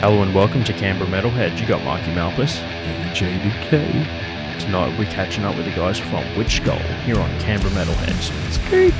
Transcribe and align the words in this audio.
Hello 0.00 0.22
and 0.22 0.34
welcome 0.34 0.64
to 0.64 0.72
Canberra 0.72 1.10
Metalhead. 1.10 1.60
You 1.60 1.66
got 1.66 1.84
Mikey 1.84 2.12
Malphas. 2.12 2.56
And 2.62 3.14
JDecay. 3.14 4.58
Tonight 4.58 4.98
we're 4.98 5.04
catching 5.04 5.44
up 5.44 5.54
with 5.56 5.66
the 5.66 5.72
guys 5.72 5.98
from 5.98 6.24
Witchskull 6.36 6.80
here 7.02 7.20
on 7.20 7.28
Canberra 7.38 7.70
Metalheads. 7.74 8.32
It's 8.48 8.56
great. 8.70 8.94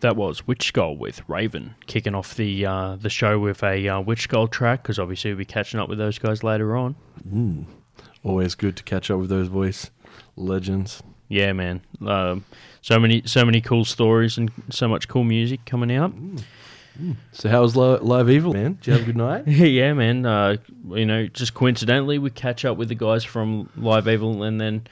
That 0.00 0.16
was 0.16 0.42
Witchskull 0.42 0.96
with 0.96 1.22
Raven, 1.28 1.74
kicking 1.86 2.14
off 2.14 2.36
the 2.36 2.66
uh, 2.66 2.96
the 2.96 3.10
show 3.10 3.38
with 3.38 3.62
a 3.64 3.88
uh, 3.88 4.02
Witchskull 4.02 4.50
track 4.50 4.82
because 4.82 4.98
obviously 4.98 5.32
we'll 5.32 5.38
be 5.38 5.44
catching 5.44 5.80
up 5.80 5.88
with 5.88 5.98
those 5.98 6.18
guys 6.18 6.44
later 6.44 6.76
on. 6.76 6.94
Mm. 7.28 7.64
Always 8.22 8.54
good 8.54 8.76
to 8.76 8.82
catch 8.84 9.10
up 9.10 9.18
with 9.18 9.28
those 9.28 9.48
voice 9.48 9.90
legends. 10.36 11.02
Yeah, 11.28 11.52
man. 11.52 11.82
Um, 12.06 12.44
so 12.80 12.98
many 12.98 13.22
so 13.26 13.44
many 13.44 13.60
cool 13.60 13.84
stories 13.84 14.38
and 14.38 14.50
so 14.70 14.88
much 14.88 15.08
cool 15.08 15.24
music 15.24 15.64
coming 15.64 15.94
out. 15.94 16.12
So 17.32 17.48
how 17.48 17.62
was 17.62 17.76
Li- 17.76 17.98
Live 18.00 18.28
Evil, 18.28 18.52
man? 18.52 18.74
Did 18.74 18.86
you 18.86 18.92
have 18.94 19.02
a 19.02 19.06
good 19.06 19.16
night? 19.16 19.46
yeah, 19.48 19.92
man. 19.92 20.26
Uh, 20.26 20.56
you 20.90 21.06
know, 21.06 21.26
just 21.28 21.54
coincidentally, 21.54 22.18
we 22.18 22.30
catch 22.30 22.64
up 22.64 22.76
with 22.76 22.88
the 22.88 22.94
guys 22.94 23.24
from 23.24 23.70
Live 23.76 24.08
Evil, 24.08 24.42
and 24.42 24.60
then 24.60 24.86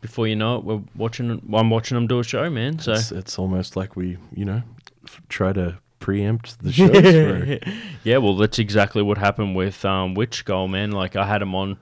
before 0.00 0.26
you 0.26 0.36
know 0.36 0.56
it, 0.56 0.64
we're 0.64 0.82
watching. 0.94 1.42
I'm 1.52 1.70
watching 1.70 1.96
them 1.96 2.06
do 2.06 2.18
a 2.18 2.24
show, 2.24 2.48
man. 2.50 2.78
So 2.78 2.92
It's, 2.92 3.12
it's 3.12 3.38
almost 3.38 3.76
like 3.76 3.96
we, 3.96 4.16
you 4.34 4.44
know, 4.44 4.62
f- 5.04 5.22
try 5.28 5.52
to 5.52 5.78
preempt 6.00 6.62
the 6.62 6.72
shows. 6.72 7.60
yeah, 8.04 8.18
well, 8.18 8.36
that's 8.36 8.58
exactly 8.58 9.02
what 9.02 9.18
happened 9.18 9.56
with 9.56 9.84
um, 9.84 10.14
Witchskull, 10.14 10.70
man. 10.70 10.92
Like 10.92 11.16
I 11.16 11.26
had 11.26 11.42
them 11.42 11.54
on, 11.54 11.78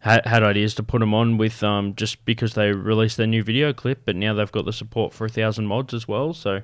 had, 0.00 0.26
had 0.26 0.42
ideas 0.42 0.74
to 0.76 0.82
put 0.82 1.00
them 1.00 1.14
on 1.14 1.38
with 1.38 1.62
um, 1.62 1.94
just 1.94 2.24
because 2.24 2.54
they 2.54 2.72
released 2.72 3.16
their 3.16 3.26
new 3.26 3.42
video 3.42 3.72
clip, 3.72 4.02
but 4.04 4.16
now 4.16 4.34
they've 4.34 4.52
got 4.52 4.64
the 4.64 4.72
support 4.72 5.12
for 5.12 5.26
a 5.26 5.28
thousand 5.28 5.66
mods 5.66 5.94
as 5.94 6.08
well. 6.08 6.32
So 6.32 6.62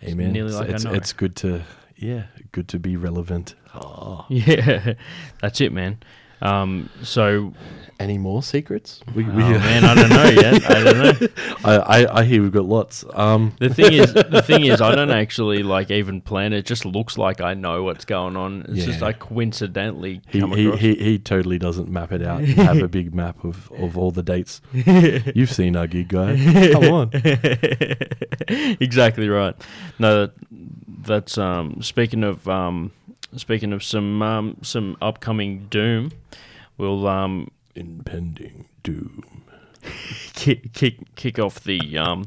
hey, 0.00 0.14
man, 0.14 0.34
it's, 0.36 0.54
like 0.54 0.70
I 0.70 0.72
it's, 0.72 0.84
it's 0.84 1.12
good 1.12 1.36
to, 1.36 1.64
yeah, 1.96 2.24
good 2.52 2.68
to 2.68 2.78
be 2.78 2.96
relevant. 2.96 3.54
Oh. 3.74 4.26
yeah, 4.30 4.94
that's 5.40 5.60
it, 5.60 5.72
man. 5.72 5.98
Um, 6.42 6.90
so 7.02 7.52
Any 8.00 8.18
more 8.18 8.42
secrets? 8.42 9.00
We, 9.14 9.22
oh, 9.24 9.28
man, 9.28 9.84
I 9.84 9.94
don't 9.94 10.08
know 10.10 10.24
yet. 10.42 10.70
I 10.70 10.82
don't 10.82 11.20
know. 11.20 11.28
I, 11.64 11.74
I, 12.02 12.18
I 12.20 12.24
hear 12.24 12.42
we've 12.42 12.50
got 12.50 12.64
lots. 12.64 13.04
Um, 13.14 13.54
The 13.60 13.68
thing 13.72 13.92
is, 13.92 14.12
the 14.12 14.42
thing 14.46 14.64
is, 14.64 14.80
I 14.80 14.92
don't 14.96 15.12
actually 15.12 15.62
like 15.62 15.88
even 15.92 16.20
plan 16.20 16.52
it. 16.52 16.66
Just 16.66 16.84
looks 16.84 17.16
like 17.16 17.40
I 17.40 17.54
know 17.54 17.84
what's 17.84 18.04
going 18.04 18.36
on. 18.36 18.62
It's 18.70 18.86
just 18.86 18.98
Yeah. 18.98 19.04
like 19.06 19.20
coincidentally 19.20 20.20
he, 20.28 20.40
he, 20.40 20.76
he, 20.76 20.94
he 20.96 21.18
totally 21.20 21.58
doesn't 21.60 21.88
map 21.88 22.10
it 22.10 22.22
out. 22.22 22.42
have 22.42 22.82
a 22.82 22.88
big 22.88 23.14
map 23.14 23.44
of, 23.44 23.70
of 23.78 23.96
all 23.96 24.10
the 24.10 24.24
dates. 24.24 24.60
You've 24.72 25.52
seen 25.52 25.76
our 25.76 25.86
gig 25.86 26.08
guide. 26.08 26.40
Come 26.72 26.84
on. 26.92 27.10
exactly 28.80 29.28
right. 29.28 29.54
No, 30.00 30.26
that, 30.26 30.32
that's 31.04 31.38
um. 31.38 31.82
Speaking 31.82 32.24
of 32.24 32.48
um, 32.48 32.90
speaking 33.36 33.72
of 33.72 33.82
some 33.82 34.22
um 34.22 34.56
some 34.62 34.96
upcoming 35.00 35.66
Doom, 35.70 36.12
we'll 36.78 37.06
um 37.06 37.48
Impending 37.74 38.66
doom. 38.82 39.24
kick 40.34 40.72
kick 40.72 41.14
kick 41.16 41.38
off 41.38 41.60
the 41.64 41.96
um 41.96 42.24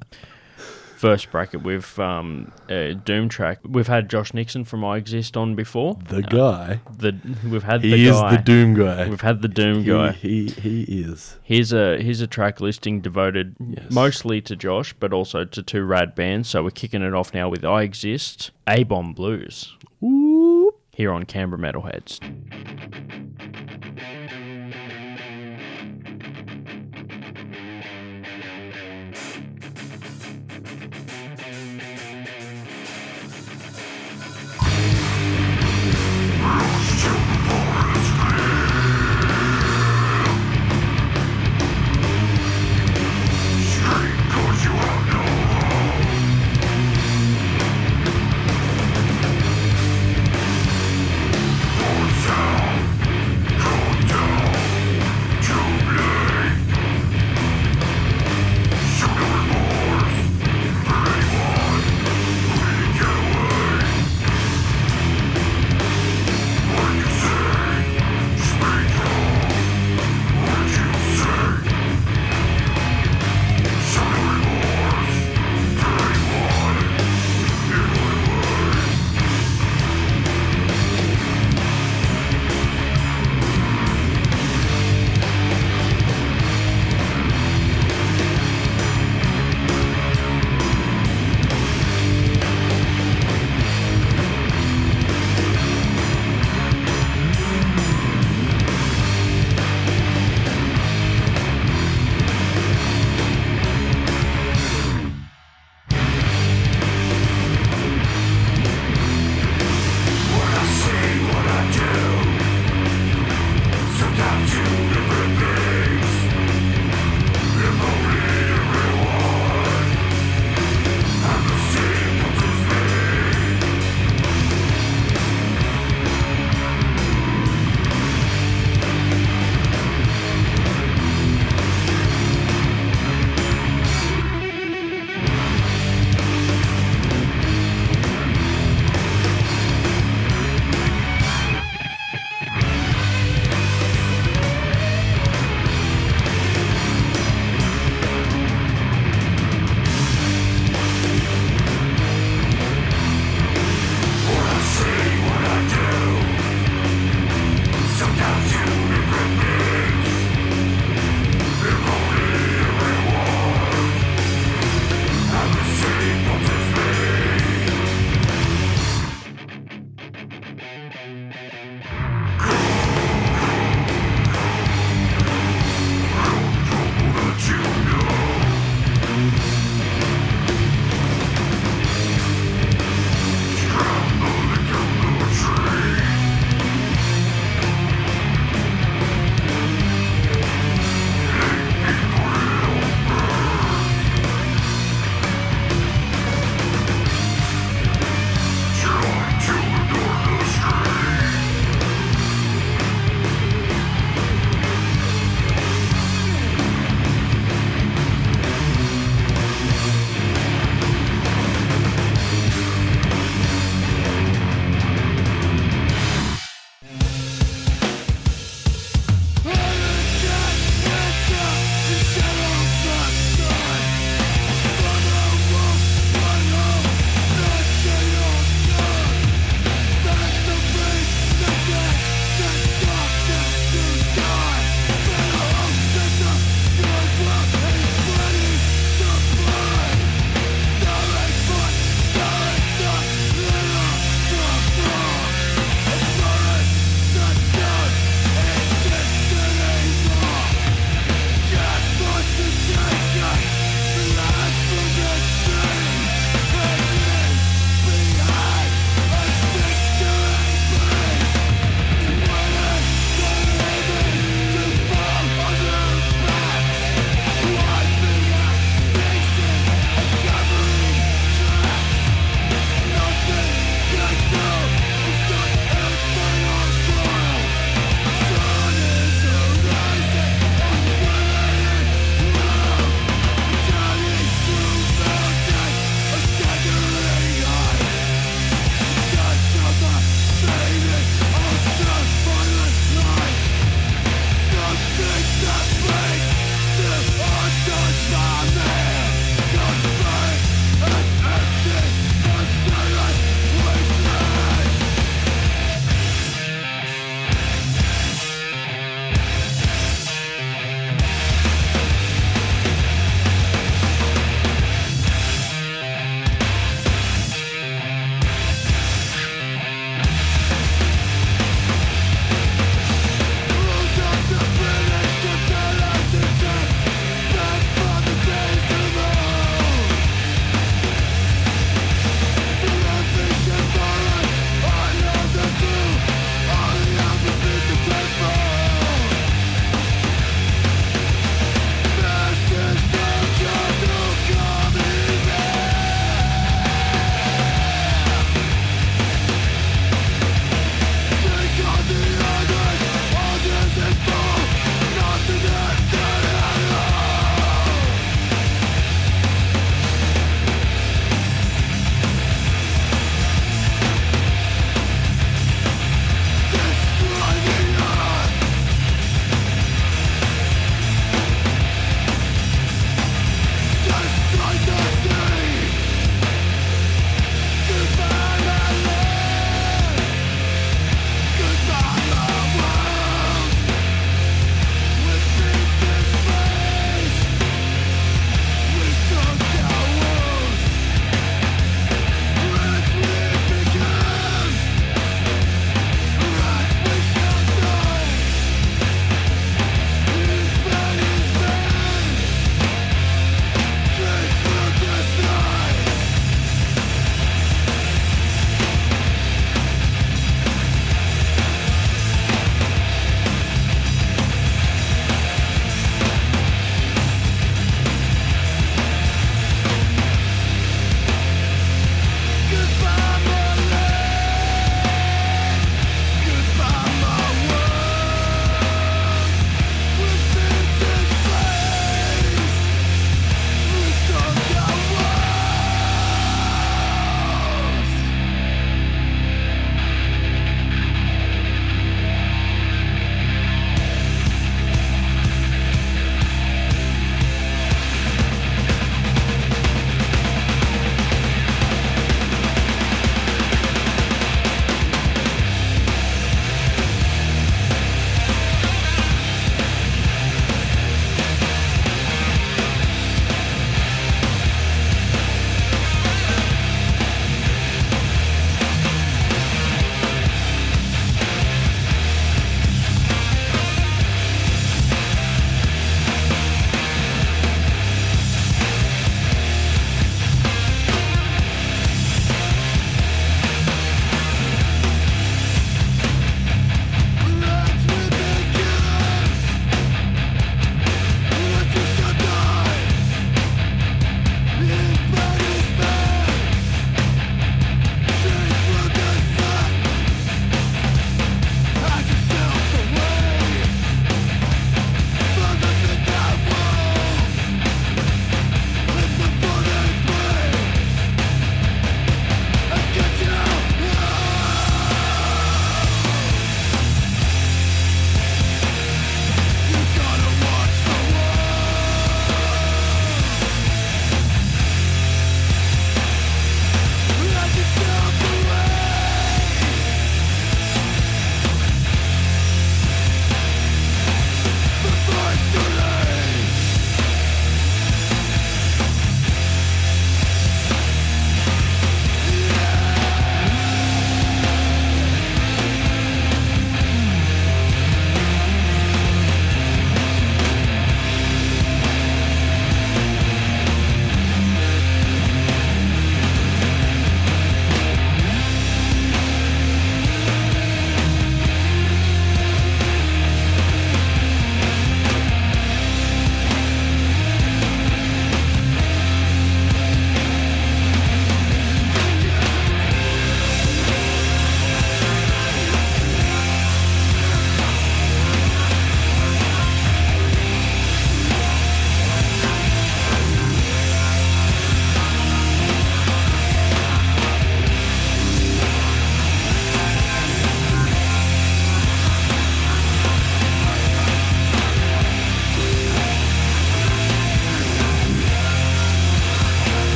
first 0.97 1.29
bracket 1.29 1.61
with 1.61 1.99
um 1.99 2.51
a 2.67 2.95
Doom 2.95 3.29
track. 3.29 3.59
We've 3.63 3.85
had 3.87 4.09
Josh 4.09 4.33
Nixon 4.33 4.63
from 4.65 4.83
I 4.83 4.97
Exist 4.97 5.37
on 5.37 5.53
before. 5.53 5.99
The 6.09 6.23
guy. 6.23 6.79
The 6.97 7.15
we've 7.47 7.61
had 7.63 7.81
the 7.83 7.89
He 7.95 8.05
the 8.05 8.09
is 8.09 8.19
guy. 8.19 8.35
the 8.37 8.41
doom 8.41 8.73
guy. 8.73 9.07
We've 9.07 9.21
had 9.21 9.41
the 9.43 9.47
Doom 9.47 9.83
he, 9.83 9.89
guy. 9.89 10.11
He, 10.13 10.47
he 10.47 10.81
is. 11.01 11.37
Here's 11.43 11.71
a 11.71 12.01
here's 12.01 12.21
a 12.21 12.27
track 12.27 12.59
listing 12.59 13.01
devoted 13.01 13.55
Yes. 13.59 13.91
mostly 13.91 14.41
to 14.41 14.55
Josh, 14.55 14.93
but 14.99 15.13
also 15.13 15.45
to 15.45 15.61
two 15.61 15.83
rad 15.83 16.15
bands. 16.15 16.49
So 16.49 16.63
we're 16.63 16.71
kicking 16.71 17.03
it 17.03 17.13
off 17.13 17.35
now 17.35 17.49
with 17.49 17.63
I 17.63 17.83
Exist, 17.83 18.49
A 18.67 18.83
Bomb 18.83 19.13
Blues, 19.13 19.75
Whoop. 20.01 20.64
Here 20.95 21.11
on 21.11 21.25
Canberra 21.25 21.59
Metalheads. 21.59 22.19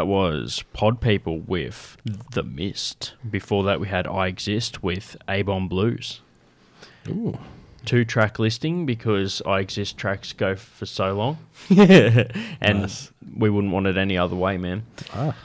That 0.00 0.06
was 0.06 0.64
Pod 0.72 1.02
People 1.02 1.40
with 1.40 1.98
The 2.30 2.42
Mist. 2.42 3.12
Before 3.30 3.64
that, 3.64 3.80
we 3.80 3.88
had 3.88 4.06
I 4.06 4.28
Exist 4.28 4.82
with 4.82 5.14
Avon 5.28 5.68
Blues. 5.68 6.22
Ooh. 7.06 7.38
Two 7.84 8.06
track 8.06 8.38
listing 8.38 8.86
because 8.86 9.42
I 9.44 9.60
Exist 9.60 9.98
tracks 9.98 10.32
go 10.32 10.56
for 10.56 10.86
so 10.86 11.12
long. 11.12 11.36
and 11.68 12.80
Nice. 12.80 13.12
we 13.36 13.50
wouldn't 13.50 13.74
want 13.74 13.88
it 13.88 13.98
any 13.98 14.16
other 14.16 14.34
way, 14.34 14.56
man. 14.56 14.86
Ah. 15.12 15.36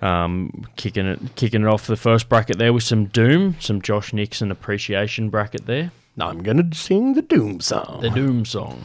Um, 0.00 0.64
kicking 0.76 1.06
it, 1.06 1.34
kicking 1.34 1.62
it 1.62 1.66
off 1.66 1.88
the 1.88 1.96
first 1.96 2.28
bracket 2.28 2.56
there 2.56 2.72
with 2.72 2.84
some 2.84 3.06
Doom, 3.06 3.56
some 3.58 3.82
Josh 3.82 4.12
Nixon 4.12 4.52
appreciation 4.52 5.28
bracket 5.28 5.66
there. 5.66 5.90
I'm 6.18 6.42
gonna 6.42 6.68
sing 6.72 7.14
the 7.14 7.22
Doom 7.22 7.60
song. 7.60 8.00
the 8.00 8.10
Doom 8.10 8.44
song. 8.44 8.84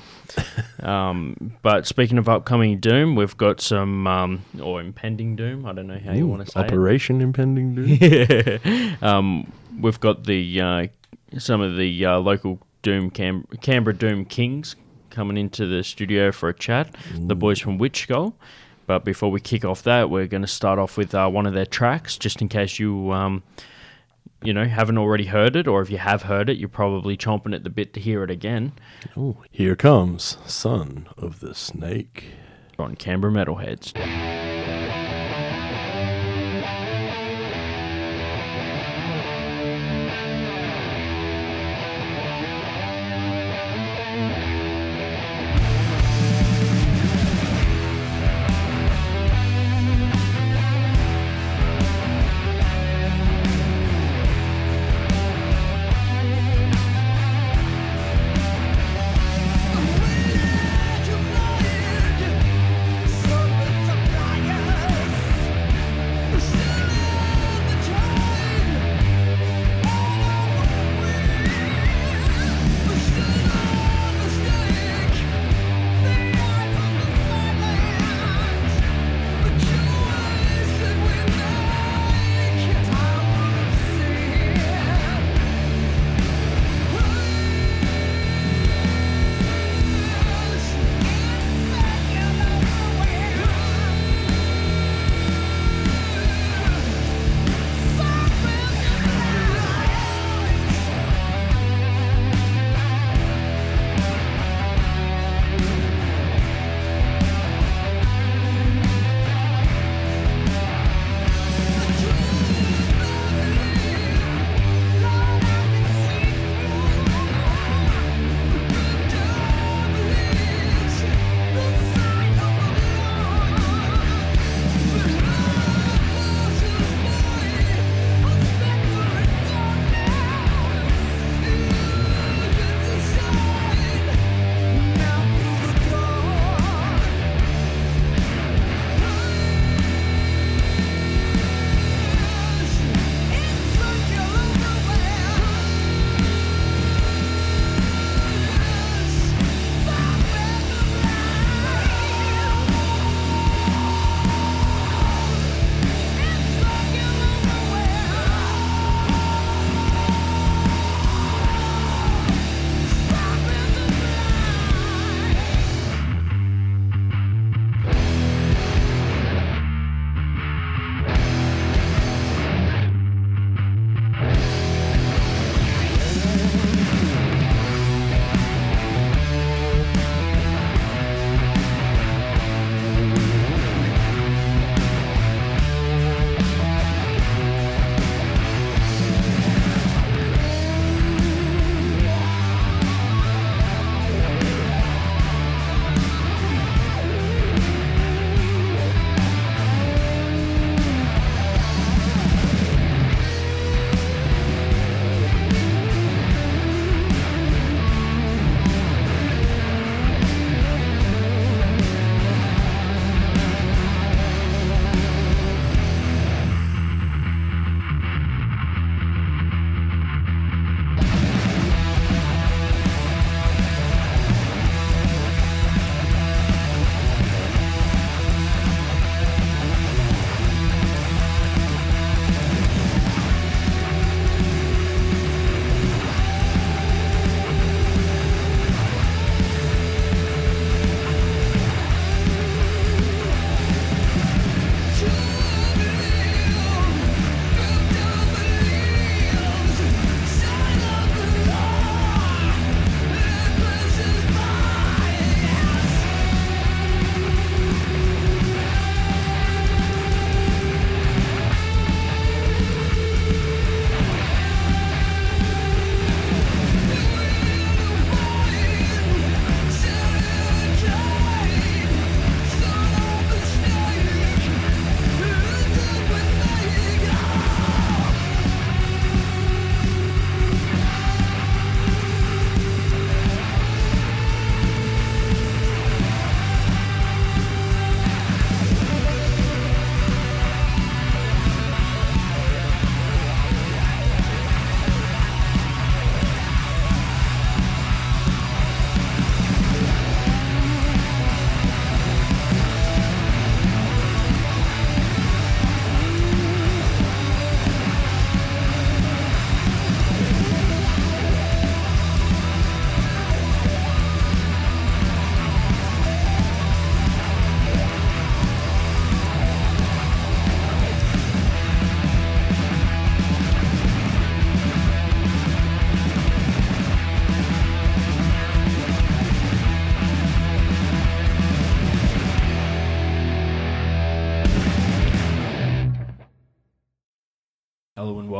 um, 0.81 1.53
but 1.61 1.85
speaking 1.87 2.17
of 2.17 2.27
upcoming 2.29 2.79
Doom, 2.79 3.15
we've 3.15 3.37
got 3.37 3.61
some 3.61 4.07
um, 4.07 4.41
or 4.61 4.81
impending 4.81 5.35
Doom. 5.35 5.65
I 5.65 5.73
don't 5.73 5.87
know 5.87 5.99
how 6.03 6.13
you 6.13 6.27
want 6.27 6.45
to 6.45 6.51
say 6.51 6.59
Operation 6.59 7.21
Impending 7.21 7.75
Doom. 7.75 7.85
it. 8.01 9.03
um, 9.03 9.51
we've 9.79 9.99
got 9.99 10.25
the 10.25 10.61
uh, 10.61 10.87
some 11.37 11.61
of 11.61 11.77
the 11.77 12.05
uh, 12.05 12.17
local 12.19 12.59
Doom 12.81 13.09
Cam- 13.09 13.45
Canberra 13.61 13.95
Doom 13.95 14.25
Kings 14.25 14.75
coming 15.09 15.37
into 15.37 15.65
the 15.65 15.83
studio 15.83 16.31
for 16.31 16.49
a 16.49 16.53
chat. 16.53 16.95
The 17.15 17.35
boys 17.35 17.59
from 17.59 17.79
Witchskull. 17.79 18.33
But 18.85 19.05
before 19.05 19.29
we 19.29 19.39
kick 19.39 19.63
off 19.65 19.83
that, 19.83 20.09
we're 20.09 20.25
going 20.25 20.41
to 20.41 20.47
start 20.47 20.79
off 20.79 20.97
with 20.97 21.13
uh, 21.13 21.29
one 21.29 21.45
of 21.45 21.53
their 21.53 21.65
tracks, 21.67 22.17
just 22.17 22.41
in 22.41 22.49
case 22.49 22.79
you. 22.79 23.11
You 24.41 24.53
know, 24.53 24.63
haven't 24.65 24.97
already 24.97 25.25
heard 25.25 25.55
it, 25.57 25.67
or 25.67 25.81
if 25.81 25.89
you 25.91 25.97
have 25.97 26.23
heard 26.23 26.49
it, 26.49 26.57
you're 26.57 26.69
probably 26.69 27.17
chomping 27.17 27.53
at 27.53 27.63
the 27.65 27.69
bit 27.69 27.93
to 27.93 27.99
hear 27.99 28.23
it 28.23 28.31
again 28.31 28.71
Ooh, 29.17 29.37
here 29.51 29.75
comes 29.75 30.37
Son 30.45 31.07
of 31.17 31.41
the 31.41 31.53
Snake. 31.53 32.25
on 32.77 32.95
Canberra 32.95 33.33
Metalheads. 33.33 33.93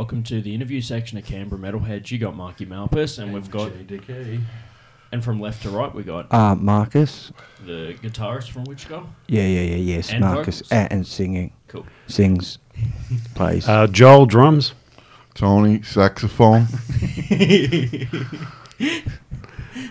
Welcome 0.10 0.24
to 0.24 0.42
the 0.42 0.56
interview 0.56 0.82
section 0.82 1.20
of 1.20 1.26
Canberra 1.26 1.62
Metalheads. 1.62 2.10
You 2.10 2.18
got 2.18 2.36
Marky 2.36 2.66
Malphas, 2.66 3.20
and 3.22 3.32
we've 3.32 3.52
got, 3.52 3.70
JDecay. 3.74 4.42
and 5.12 5.24
from 5.24 5.40
left 5.40 5.62
to 5.62 5.70
right, 5.70 5.94
we 5.94 6.02
got 6.02 6.34
Uh, 6.34 6.56
Marcus. 6.56 7.32
the 7.64 7.96
guitarist 8.02 8.50
from 8.50 8.64
Witchskull. 8.64 9.06
Yeah, 9.28 9.46
yeah, 9.46 9.62
yeah, 9.62 9.76
yes. 9.76 10.10
And 10.10 10.22
Marcus. 10.22 10.62
vocals? 10.62 10.72
And, 10.72 10.92
and 10.92 11.06
singing. 11.06 11.54
Cool. 11.68 11.86
Sings. 12.08 12.58
Plays. 13.36 13.70
Uh, 13.70 13.86
Joel 13.86 14.26
drums. 14.26 14.74
Tony 15.36 15.84
saxophone. 15.84 16.66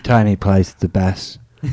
Tony 0.03 0.35
plays 0.35 0.73
the 0.73 0.89
bass. 0.89 1.37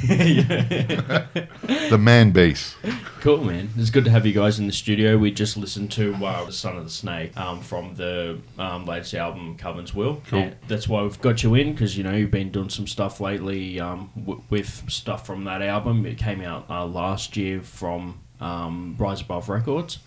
the 1.88 1.96
man 1.98 2.32
bass. 2.32 2.74
Cool, 3.20 3.44
man. 3.44 3.70
It's 3.76 3.90
good 3.90 4.04
to 4.06 4.10
have 4.10 4.26
you 4.26 4.32
guys 4.32 4.58
in 4.58 4.66
the 4.66 4.72
studio. 4.72 5.16
We 5.16 5.30
just 5.30 5.56
listened 5.56 5.92
to 5.92 6.12
uh, 6.14 6.44
The 6.44 6.52
Son 6.52 6.76
of 6.76 6.82
the 6.82 6.90
Snake 6.90 7.36
um, 7.36 7.60
from 7.60 7.94
the 7.94 8.40
um, 8.58 8.84
latest 8.84 9.14
album, 9.14 9.56
Coven's 9.56 9.94
Will. 9.94 10.22
Cool. 10.26 10.40
And 10.40 10.56
that's 10.66 10.88
why 10.88 11.02
we've 11.02 11.20
got 11.20 11.44
you 11.44 11.54
in, 11.54 11.72
because, 11.72 11.96
you 11.96 12.02
know, 12.02 12.14
you've 12.14 12.32
been 12.32 12.50
doing 12.50 12.68
some 12.68 12.88
stuff 12.88 13.20
lately 13.20 13.78
um, 13.78 14.10
w- 14.18 14.42
with 14.50 14.90
stuff 14.90 15.24
from 15.24 15.44
that 15.44 15.62
album. 15.62 16.04
It 16.04 16.18
came 16.18 16.40
out 16.40 16.66
uh, 16.68 16.84
last 16.84 17.36
year 17.36 17.60
from 17.62 18.20
um, 18.40 18.96
Rise 18.98 19.20
Above 19.20 19.48
Records. 19.48 20.00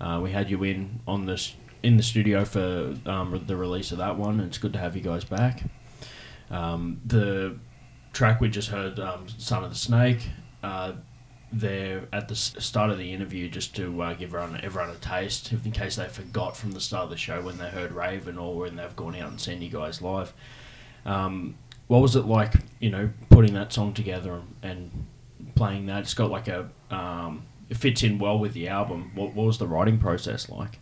Uh, 0.00 0.18
we 0.20 0.32
had 0.32 0.50
you 0.50 0.64
in 0.64 0.98
on 1.06 1.26
this 1.26 1.54
in 1.84 1.96
the 1.96 2.02
studio 2.02 2.44
for 2.44 2.94
um, 3.06 3.44
the 3.46 3.56
release 3.56 3.92
of 3.92 3.98
that 3.98 4.16
one, 4.16 4.40
and 4.40 4.48
it's 4.48 4.58
good 4.58 4.72
to 4.72 4.78
have 4.80 4.96
you 4.96 5.02
guys 5.02 5.24
back. 5.24 5.62
Um, 6.50 7.00
the 7.04 7.56
track 8.12 8.40
we 8.40 8.48
just 8.48 8.68
heard, 8.68 8.98
um, 9.00 9.28
"Son 9.28 9.64
of 9.64 9.70
the 9.70 9.76
Snake," 9.76 10.28
uh, 10.62 10.92
there 11.52 12.08
at 12.12 12.28
the 12.28 12.34
start 12.34 12.90
of 12.90 12.98
the 12.98 13.12
interview, 13.12 13.48
just 13.48 13.76
to 13.76 14.02
uh, 14.02 14.14
give 14.14 14.34
everyone 14.34 14.60
everyone 14.62 14.90
a 14.90 14.94
taste, 14.96 15.52
in 15.52 15.72
case 15.72 15.96
they 15.96 16.08
forgot 16.08 16.56
from 16.56 16.72
the 16.72 16.80
start 16.80 17.04
of 17.04 17.10
the 17.10 17.16
show 17.16 17.42
when 17.42 17.58
they 17.58 17.68
heard 17.68 17.92
Raven 17.92 18.38
or 18.38 18.56
when 18.56 18.76
they've 18.76 18.96
gone 18.96 19.16
out 19.16 19.30
and 19.30 19.40
seen 19.40 19.60
you 19.62 19.68
guys 19.68 20.00
live. 20.00 20.32
Um, 21.04 21.56
what 21.88 22.00
was 22.00 22.16
it 22.16 22.24
like, 22.24 22.54
you 22.80 22.90
know, 22.90 23.10
putting 23.28 23.54
that 23.54 23.72
song 23.72 23.92
together 23.92 24.40
and 24.62 25.06
playing 25.54 25.86
that? 25.86 26.00
It's 26.00 26.14
got 26.14 26.30
like 26.30 26.48
a, 26.48 26.70
um, 26.90 27.44
it 27.68 27.76
fits 27.76 28.02
in 28.02 28.18
well 28.18 28.38
with 28.38 28.54
the 28.54 28.68
album. 28.68 29.12
What, 29.14 29.34
what 29.34 29.46
was 29.46 29.58
the 29.58 29.66
writing 29.66 29.98
process 29.98 30.48
like? 30.48 30.78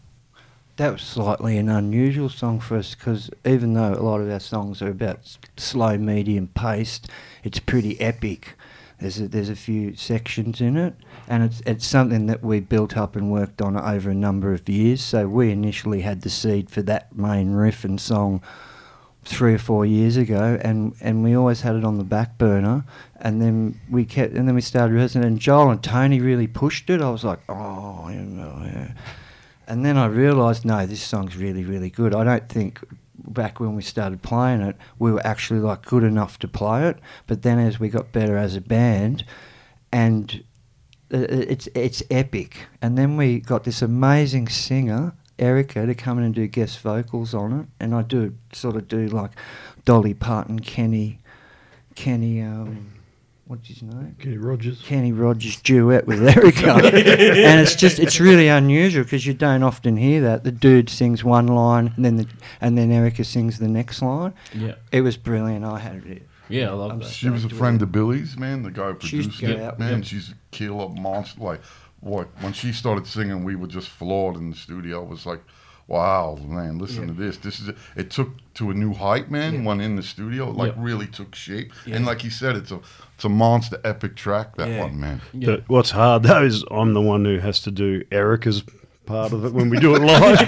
That 0.81 0.93
was 0.93 1.03
slightly 1.03 1.59
an 1.59 1.69
unusual 1.69 2.31
song 2.31 2.59
for 2.59 2.79
us 2.79 2.95
because 2.95 3.29
even 3.45 3.75
though 3.75 3.93
a 3.93 4.01
lot 4.01 4.23
of 4.23 4.31
our 4.31 4.41
songs 4.41 4.81
are 4.81 4.89
about 4.89 5.19
s- 5.19 5.37
slow, 5.59 5.99
medium 5.99 6.49
paced, 6.55 7.07
it's 7.45 7.59
pretty 7.59 8.01
epic. 8.01 8.57
There's 8.99 9.21
a, 9.21 9.29
there's 9.29 9.51
a 9.51 9.57
few 9.57 9.95
sections 9.95 10.59
in 10.63 10.79
it, 10.79 10.95
and 11.29 11.43
it's 11.43 11.61
it's 11.67 11.87
something 11.87 12.25
that 12.29 12.43
we 12.43 12.61
built 12.61 12.97
up 12.97 13.15
and 13.15 13.31
worked 13.31 13.61
on 13.61 13.77
over 13.77 14.09
a 14.09 14.15
number 14.15 14.55
of 14.55 14.67
years. 14.71 15.03
So 15.03 15.29
we 15.29 15.51
initially 15.51 16.01
had 16.01 16.23
the 16.23 16.31
seed 16.31 16.71
for 16.71 16.81
that 16.81 17.15
main 17.15 17.53
riff 17.53 17.85
and 17.85 18.01
song 18.01 18.41
three 19.23 19.53
or 19.53 19.59
four 19.59 19.85
years 19.85 20.17
ago, 20.17 20.59
and, 20.63 20.95
and 21.03 21.23
we 21.23 21.37
always 21.37 21.61
had 21.61 21.77
it 21.77 21.85
on 21.85 21.99
the 21.99 22.05
back 22.05 22.39
burner. 22.39 22.87
And 23.17 23.43
then 23.43 23.79
we 23.91 24.07
kept, 24.07 24.33
and 24.33 24.49
then 24.49 24.55
we 24.55 24.63
started 24.63 24.95
rehearsing. 24.95 25.27
And 25.27 25.39
Joel 25.39 25.73
and 25.73 25.83
Tony 25.83 26.23
really 26.23 26.47
pushed 26.47 26.89
it. 26.89 27.03
I 27.03 27.11
was 27.11 27.23
like, 27.23 27.41
oh, 27.51 28.09
you 28.09 28.23
know, 28.23 28.63
yeah. 28.65 28.93
And 29.71 29.85
then 29.85 29.97
I 29.97 30.07
realised, 30.07 30.65
no, 30.65 30.85
this 30.85 31.01
song's 31.01 31.37
really, 31.37 31.63
really 31.63 31.91
good. 31.91 32.13
I 32.13 32.25
don't 32.25 32.49
think 32.49 32.81
back 33.15 33.61
when 33.61 33.77
we 33.77 33.83
started 33.83 34.21
playing 34.21 34.63
it, 34.63 34.77
we 34.99 35.13
were 35.13 35.25
actually 35.25 35.61
like 35.61 35.87
good 35.87 36.03
enough 36.03 36.41
to 36.41 36.49
play 36.49 36.89
it. 36.89 36.99
But 37.29 37.43
then 37.43 37.61
as 37.61 37.79
we 37.79 37.89
got 37.89 38.11
better 38.11 38.37
as 38.37 38.57
a 38.57 38.61
band, 38.61 39.25
and 39.93 40.43
it's 41.09 41.69
it's 41.77 42.03
epic. 42.11 42.67
And 42.83 42.99
then 42.99 43.17
we 43.17 43.39
got 43.39 43.63
this 43.63 43.81
amazing 43.81 44.49
singer, 44.49 45.15
Erica, 45.39 45.87
to 45.87 45.95
come 45.95 46.19
in 46.19 46.25
and 46.25 46.35
do 46.35 46.49
guest 46.49 46.81
vocals 46.81 47.33
on 47.33 47.61
it. 47.61 47.67
And 47.79 47.95
I 47.95 48.03
do 48.03 48.35
sort 48.53 48.75
of 48.75 48.89
do 48.89 49.07
like 49.07 49.31
Dolly 49.85 50.15
Parton, 50.15 50.59
Kenny, 50.59 51.21
Kenny, 51.95 52.43
um, 52.43 52.91
what's 53.51 53.67
his 53.67 53.83
name? 53.83 54.15
Kenny 54.21 54.39
Rogers. 54.39 54.81
Kenny 54.85 55.11
Rogers 55.11 55.61
duet 55.61 56.07
with 56.07 56.23
Erica, 56.23 56.73
and 56.75 57.61
it's 57.61 57.75
just 57.75 57.99
it's 57.99 58.21
really 58.21 58.47
unusual 58.47 59.03
because 59.03 59.27
you 59.27 59.35
don't 59.35 59.65
often 59.65 59.97
hear 59.97 60.21
that. 60.23 60.45
The 60.45 60.53
dude 60.53 60.89
sings 60.89 61.25
one 61.25 61.49
line, 61.49 61.93
and 61.97 62.05
then 62.05 62.17
the, 62.17 62.29
and 62.61 62.79
then 62.79 62.93
Erica 62.93 63.25
sings 63.25 63.59
the 63.59 63.69
next 63.69 64.01
line. 64.03 64.33
Yeah. 64.55 64.77
It 64.93 65.01
was 65.01 65.17
brilliant. 65.17 65.65
I 65.65 65.81
had 65.81 66.07
it. 66.07 66.23
Yeah, 66.49 66.71
I 66.71 66.73
love 66.75 66.93
I'm 66.93 66.99
that. 67.01 67.09
She 67.09 67.29
was 67.29 67.45
a 67.45 67.49
friend 67.49 67.81
with 67.81 67.89
of 67.89 67.93
Billy's, 67.93 68.37
man. 68.37 68.63
The 68.63 68.71
guy 68.71 68.89
who 68.89 68.95
produced 68.95 69.41
to 69.41 69.51
it, 69.51 69.61
out 69.61 69.79
man. 69.81 69.95
him. 69.95 70.03
She's 70.03 70.31
a 70.31 70.35
killer 70.53 70.89
monster. 70.89 71.41
Like, 71.41 71.61
what? 71.99 72.29
When 72.41 72.53
she 72.53 72.73
started 72.73 73.07
singing, 73.07 73.43
we 73.43 73.57
were 73.57 73.67
just 73.67 73.89
floored 73.89 74.37
in 74.37 74.51
the 74.51 74.57
studio. 74.57 75.03
It 75.03 75.09
was 75.09 75.27
like, 75.27 75.41
wow, 75.91 76.39
man, 76.47 76.79
listen 76.79 77.09
to 77.09 77.13
this. 77.13 77.37
This 77.39 77.61
is 77.61 77.69
it. 77.69 77.77
it 77.97 78.11
took 78.11 78.29
to 78.55 78.71
a 78.71 78.75
new 78.75 78.95
height, 78.95 79.31
man. 79.31 79.55
Yeah. 79.55 79.63
When 79.65 79.81
in 79.81 79.97
the 79.97 80.03
studio, 80.03 80.49
it, 80.51 80.57
like 80.57 80.75
Yeah. 80.77 80.83
really 80.85 81.07
took 81.07 81.35
shape. 81.35 81.73
Yeah. 81.85 81.97
And 81.97 82.07
like 82.07 82.23
he 82.23 82.31
said, 82.31 82.57
it's 82.57 82.71
a 82.71 82.81
it's 83.17 83.25
a 83.25 83.29
monster 83.29 83.79
epic 83.85 84.17
track. 84.17 84.57
That 84.57 84.69
Yeah. 84.69 84.81
one, 84.85 84.99
man. 85.01 85.21
Yeah. 85.35 85.47
The- 85.57 85.65
what's 85.67 85.91
hard 85.91 86.23
though 86.23 86.45
is 86.45 86.65
I'm 86.71 86.95
the 86.95 87.01
one 87.03 87.25
who 87.25 87.39
has 87.39 87.61
to 87.63 87.71
do 87.71 88.03
Erica's 88.11 88.63
part 89.11 89.33
of 89.33 89.45
it 89.45 89.53
when 89.53 89.69
we 89.71 89.79
do 89.81 89.97
it 89.97 90.03
live. 90.03 90.39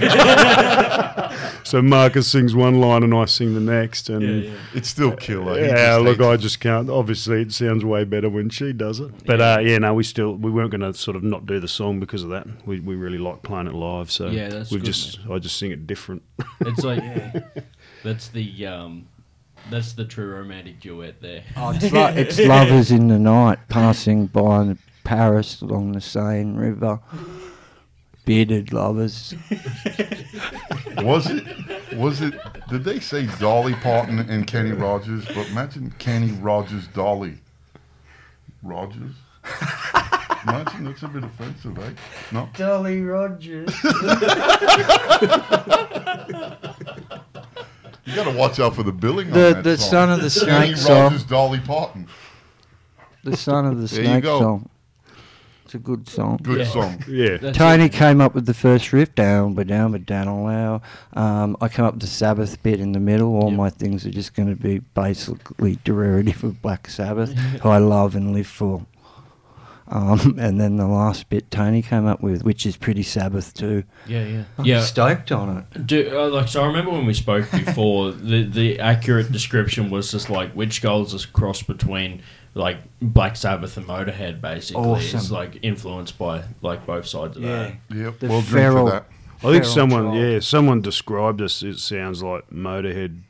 so 1.65 1.83
Marcus 1.83 2.29
sings 2.29 2.55
one 2.55 2.81
line 2.81 3.03
and 3.03 3.13
I 3.13 3.25
sing 3.25 3.55
the 3.55 3.61
next, 3.61 4.09
and 4.09 4.23
Yeah, 4.23 4.29
yeah, 4.29 4.51
yeah. 4.51 4.57
It's 4.75 4.89
still 4.89 5.17
killer. 5.17 5.59
Yeah, 5.59 5.97
look, 5.97 6.21
I 6.21 6.37
just 6.37 6.61
can't. 6.61 6.89
Obviously, 6.89 7.43
it 7.43 7.53
sounds 7.53 7.85
way 7.85 8.05
better 8.05 8.29
when 8.29 8.51
she 8.51 8.73
does 8.73 9.01
it. 9.01 9.27
But 9.27 9.41
uh, 9.41 9.59
yeah, 9.63 9.79
no, 9.79 9.95
we 9.95 10.05
still 10.05 10.37
we 10.37 10.51
weren't 10.51 10.71
going 10.71 10.81
to 10.83 10.95
sort 10.95 11.17
of 11.17 11.25
not 11.25 11.45
do 11.45 11.59
the 11.59 11.67
song 11.67 11.99
because 11.99 12.23
of 12.23 12.31
that. 12.31 12.47
We 12.65 12.79
we 12.79 12.95
really 12.95 13.19
like 13.19 13.43
playing 13.43 13.67
it 13.67 13.75
live, 13.75 14.11
so 14.13 14.29
Yeah, 14.29 14.49
that's 14.49 14.71
we've 14.71 14.81
good, 14.81 14.87
just 14.93 15.19
I 15.29 15.39
just 15.39 15.57
sing 15.57 15.73
it 15.73 15.87
different. 15.89 16.23
It's 16.61 16.85
like 16.85 17.03
that's 18.05 18.29
the 18.29 18.67
um, 18.67 19.09
that's 19.71 19.93
the 19.95 20.05
true 20.05 20.33
romantic 20.37 20.79
duet 20.81 21.21
there. 21.21 21.43
Oh, 21.57 21.71
it's, 21.71 21.93
lo- 21.93 22.15
it's 22.15 22.39
lovers 22.39 22.93
in 22.93 23.09
the 23.09 23.19
night 23.19 23.59
passing 23.69 24.27
by 24.27 24.77
Paris 25.03 25.61
along 25.61 25.93
the 25.93 26.01
Seine 26.01 26.57
River. 26.57 27.01
Bearded 28.25 28.73
lovers. 28.73 29.35
Was 30.99 31.29
it? 31.31 31.45
Was 31.97 32.21
it? 32.21 32.35
Did 32.69 32.85
they 32.85 33.01
say 33.01 33.27
Dolly 33.39 33.75
Parton 33.75 34.19
and 34.21 34.47
Kenny 34.47 34.73
Rogers? 34.73 35.25
But 35.27 35.49
imagine 35.49 35.93
Kenny 35.99 36.31
Rogers, 36.33 36.87
Dolly 36.89 37.39
Rogers. 38.63 39.15
Imagine 40.45 40.85
that's 40.85 41.03
a 41.03 41.09
bit 41.09 41.25
offensive, 41.25 41.79
eh? 41.79 41.91
No. 42.31 42.49
Dolly 42.57 43.01
Rogers. 43.03 43.75
You 48.05 48.17
got 48.17 48.25
to 48.31 48.37
watch 48.37 48.59
out 48.59 48.75
for 48.75 48.83
the 48.83 48.91
billing 48.93 49.29
on 49.29 49.33
The 49.33 49.55
that 49.55 49.65
the 49.65 49.79
song. 49.79 49.91
son 49.91 50.11
of 50.11 50.17
the 50.23 50.45
Kenny 50.45 50.67
snake 50.67 50.77
song. 50.77 51.03
Rogers, 51.05 51.23
Dolly 51.25 51.61
Parton. 51.61 52.09
The 53.23 53.37
son 53.37 53.65
of 53.65 53.81
the 53.81 53.87
There 53.87 54.01
you 54.03 54.07
snake 54.11 54.23
go. 54.25 54.41
song. 54.41 54.69
It's 55.73 55.77
a 55.77 55.79
good 55.79 56.07
song. 56.07 56.39
Good 56.43 56.59
Yeah. 56.59 56.65
song. 56.67 57.03
yeah, 57.09 57.39
That's 57.39 57.57
Tony 57.57 57.85
it. 57.87 57.93
came 57.95 58.21
up 58.21 58.35
with 58.35 58.45
the 58.45 58.53
first 58.53 58.93
riff, 58.93 59.15
down, 59.15 59.55
but 59.55 59.67
down, 59.69 59.93
but 59.93 60.05
down, 60.05 60.29
allow. 60.29 60.83
Um, 61.15 61.57
I 61.63 61.69
come 61.69 61.87
up 61.87 61.95
with 61.95 62.03
the 62.03 62.09
Sabbath 62.09 62.63
bit 62.63 62.79
in 62.79 62.93
the 62.93 63.01
middle. 63.01 63.35
All 63.37 63.49
Yep. 63.49 63.57
my 63.57 63.71
things 63.71 64.05
are 64.05 64.11
just 64.11 64.35
going 64.35 64.51
to 64.51 64.55
be 64.55 64.81
basically 64.81 65.79
derivative 65.85 66.45
of 66.45 66.61
Black 66.61 66.91
Sabbath, 66.91 67.33
who 67.33 67.71
I 67.71 67.79
love 67.79 68.15
and 68.15 68.35
live 68.35 68.47
for. 68.49 68.85
Um, 69.89 70.37
and 70.39 70.61
then 70.61 70.77
the 70.77 70.87
last 70.87 71.31
bit 71.31 71.51
Tony 71.51 71.81
came 71.81 72.05
up 72.07 72.21
with, 72.21 72.45
which 72.45 72.67
is 72.67 72.77
pretty 72.77 73.03
Sabbath 73.03 73.55
too. 73.55 73.85
Yeah, 74.07 74.25
yeah, 74.27 74.45
I'm 74.59 74.65
yeah. 74.67 74.81
stoked 74.83 75.33
on 75.33 75.57
it. 75.73 75.87
Do, 75.87 76.11
uh, 76.15 76.29
like 76.29 76.49
so, 76.49 76.63
I 76.63 76.67
remember 76.67 76.91
when 76.91 77.07
we 77.07 77.15
spoke 77.15 77.51
before. 77.51 78.13
the 78.13 78.43
the 78.45 78.79
accurate 78.79 79.33
description 79.33 79.89
was 79.89 80.11
just 80.13 80.29
like 80.29 80.55
Witchskulls 80.55 81.15
is 81.15 81.25
a 81.25 81.29
cross 81.29 81.63
between 81.63 82.21
like 82.55 82.79
Black 83.01 83.37
Sabbath 83.37 83.77
and 83.77 83.87
Motorhead. 83.87 84.41
Basically, 84.41 84.93
it's 84.95 85.15
Awesome. 85.15 85.35
like 85.35 85.59
influenced 85.63 86.19
by 86.19 86.43
like 86.61 86.85
both 86.87 87.07
sides 87.07 87.37
of 87.37 87.43
Yeah. 87.43 87.73
that. 87.91 87.97
Yep. 87.97 88.19
The 88.21 88.29
we'll 88.29 88.41
drink 88.43 88.47
feral- 88.53 88.87
that. 88.87 89.07
I 89.45 89.51
think 89.51 89.65
someone 89.65 90.13
Child. 90.13 90.17
yeah 90.33 90.39
someone 90.41 90.81
described 90.83 91.41
us. 91.43 91.63
It 91.65 91.79
sounds 91.79 92.23
like 92.23 92.49
Motorhead 92.51 93.21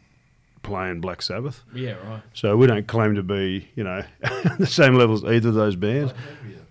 playing 0.63 1.01
Black 1.01 1.23
Sabbath. 1.23 1.63
Yeah, 1.75 1.93
right. 2.07 2.21
So 2.35 2.57
we 2.57 2.67
don't 2.67 2.87
claim 2.87 3.15
to 3.15 3.23
be, 3.23 3.69
you 3.75 3.83
know, 3.85 4.03
the 4.59 4.67
same 4.67 4.95
level 4.95 5.15
as 5.17 5.25
either 5.25 5.49
of 5.49 5.55
those 5.55 5.75
bands. 5.77 6.13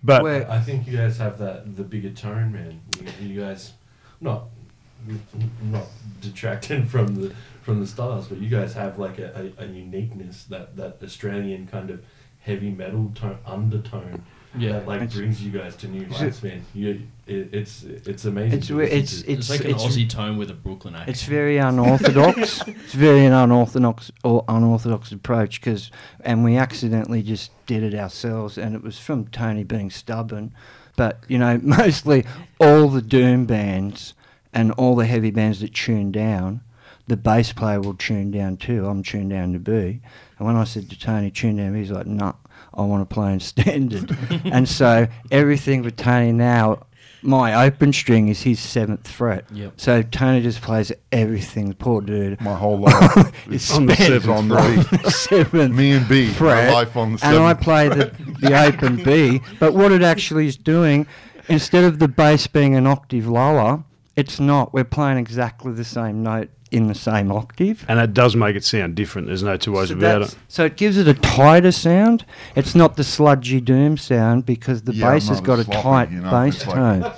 But 0.04 0.22
Where- 0.22 0.50
I 0.50 0.60
think 0.60 0.86
you 0.86 0.96
guys 0.96 1.18
have 1.18 1.38
that 1.38 1.76
the 1.76 1.82
bigger 1.82 2.10
tone, 2.10 2.52
man. 2.52 2.80
You, 3.20 3.28
you 3.28 3.40
guys, 3.40 3.72
not 4.20 4.44
not 5.62 5.86
detracting 6.20 6.86
from 6.92 7.16
the 7.16 7.34
from 7.62 7.80
the 7.80 7.86
styles, 7.86 8.28
but 8.28 8.38
you 8.38 8.48
guys 8.48 8.74
have 8.74 8.98
like 8.98 9.18
a, 9.18 9.52
a, 9.58 9.64
a 9.64 9.66
uniqueness 9.66 10.44
that 10.44 10.76
that 10.76 10.98
Australian 11.02 11.66
kind 11.66 11.90
of 11.90 12.02
heavy 12.42 12.70
metal 12.70 13.10
tone, 13.14 13.38
undertone 13.46 14.22
Yeah. 14.58 14.72
that 14.72 14.86
like 14.86 15.00
It's- 15.02 15.16
brings 15.16 15.42
you 15.42 15.50
guys 15.50 15.76
to 15.76 15.88
new 15.88 16.06
heights, 16.06 16.42
man. 16.42 16.62
You, 16.74 17.02
it, 17.26 17.48
it's 17.52 17.84
it's 17.84 18.24
amazing. 18.26 18.58
It's 18.58 18.66
to 18.66 18.74
re- 18.74 18.84
listen 18.90 18.98
it's- 18.98 19.22
It's, 19.38 19.50
like 19.50 19.60
an 19.60 19.70
it's- 19.70 19.82
Aussie 19.96 20.08
tone 20.08 20.36
with 20.36 20.50
a 20.50 20.54
Brooklyn 20.54 20.94
accent. 20.94 21.10
It's 21.10 21.22
very 21.24 21.56
unorthodox. 21.58 22.60
it's 22.66 22.94
very 22.94 23.24
an 23.24 23.32
unorthodox 23.32 24.10
or 24.24 24.44
unorthodox 24.48 25.10
approach 25.12 25.60
because, 25.60 25.90
and 26.24 26.44
we 26.44 26.56
accidentally 26.56 27.22
just 27.22 27.50
did 27.66 27.82
it 27.82 27.94
ourselves, 27.94 28.58
and 28.58 28.74
it 28.74 28.82
was 28.82 28.98
from 28.98 29.26
Tony 29.28 29.64
being 29.64 29.90
stubborn. 29.90 30.52
But 30.96 31.22
you 31.28 31.38
know, 31.38 31.58
mostly 31.62 32.24
all 32.60 32.88
the 32.88 33.02
doom 33.02 33.46
bands 33.46 34.12
and 34.52 34.72
all 34.72 34.96
the 34.96 35.06
heavy 35.06 35.30
bands 35.30 35.60
that 35.60 35.72
tune 35.72 36.12
down, 36.12 36.60
the 37.06 37.16
bass 37.16 37.52
player 37.54 37.80
will 37.80 37.94
tune 37.94 38.30
down 38.30 38.58
too. 38.58 38.86
I'm 38.86 39.02
tuned 39.02 39.30
down 39.30 39.54
to 39.54 39.58
B. 39.58 40.00
And 40.42 40.46
when 40.48 40.56
I 40.56 40.64
said 40.64 40.90
to 40.90 40.98
Tony, 40.98 41.30
tune 41.30 41.58
down, 41.58 41.76
he's 41.76 41.92
like, 41.92 42.04
no, 42.08 42.34
I 42.74 42.82
want 42.82 43.08
to 43.08 43.14
play 43.14 43.32
in 43.32 43.38
standard. 43.38 44.10
and 44.44 44.68
so 44.68 45.06
everything 45.30 45.84
for 45.84 45.92
Tony 45.92 46.32
now, 46.32 46.82
my 47.22 47.64
open 47.64 47.92
string 47.92 48.26
is 48.26 48.42
his 48.42 48.58
seventh 48.58 49.06
fret. 49.06 49.44
Yep. 49.52 49.74
So 49.76 50.02
Tony 50.02 50.42
just 50.42 50.60
plays 50.60 50.90
everything. 51.12 51.72
Poor 51.74 52.00
dude. 52.00 52.40
My 52.40 52.56
whole 52.56 52.80
life 52.80 53.32
It's 53.46 53.70
is 53.70 53.76
on 53.76 53.86
the 53.86 53.94
spent 53.94 54.24
seventh 54.24 54.36
on 54.36 54.48
the 54.48 54.98
B. 55.04 55.10
seventh 55.10 55.76
Me 55.76 55.92
and 55.92 56.08
B, 56.08 56.34
my 56.40 56.70
life 56.72 56.96
on 56.96 57.12
the 57.12 57.24
and 57.24 57.36
I 57.38 57.50
seventh. 57.50 57.60
play 57.60 57.88
the, 57.88 58.12
the 58.40 58.64
open 58.66 58.96
B. 58.96 59.42
But 59.60 59.74
what 59.74 59.92
it 59.92 60.02
actually 60.02 60.48
is 60.48 60.56
doing, 60.56 61.06
instead 61.48 61.84
of 61.84 62.00
the 62.00 62.08
bass 62.08 62.48
being 62.48 62.74
an 62.74 62.88
octave 62.88 63.28
lower, 63.28 63.84
it's 64.16 64.40
not. 64.40 64.74
We're 64.74 64.82
playing 64.82 65.18
exactly 65.18 65.70
the 65.72 65.84
same 65.84 66.24
note 66.24 66.50
in 66.72 66.86
the 66.88 66.94
same 66.94 67.30
octave. 67.30 67.84
And 67.88 67.98
it 68.00 68.14
does 68.14 68.34
make 68.34 68.56
it 68.56 68.64
sound 68.64 68.94
different. 68.94 69.28
There's 69.28 69.42
no 69.42 69.56
two 69.56 69.72
ways 69.72 69.88
So, 69.90 69.94
about 69.96 70.22
it. 70.22 70.36
so 70.48 70.64
it 70.64 70.76
gives 70.76 70.96
it 70.96 71.06
a 71.08 71.14
tighter 71.14 71.72
sound. 71.72 72.24
It's 72.56 72.74
not 72.74 72.96
the 72.96 73.04
sludgy 73.04 73.60
doom 73.60 73.96
sound 73.96 74.46
because 74.46 74.82
the 74.82 74.94
Yeah, 74.94 75.10
bass 75.12 75.28
has 75.28 75.38
not 75.38 75.46
got 75.46 75.58
a 75.60 75.64
sloppy, 75.64 75.82
tight 75.82 76.10
you 76.10 76.20
know, 76.20 76.30
bass 76.30 76.66
like- 76.66 76.74
tone. 76.76 77.12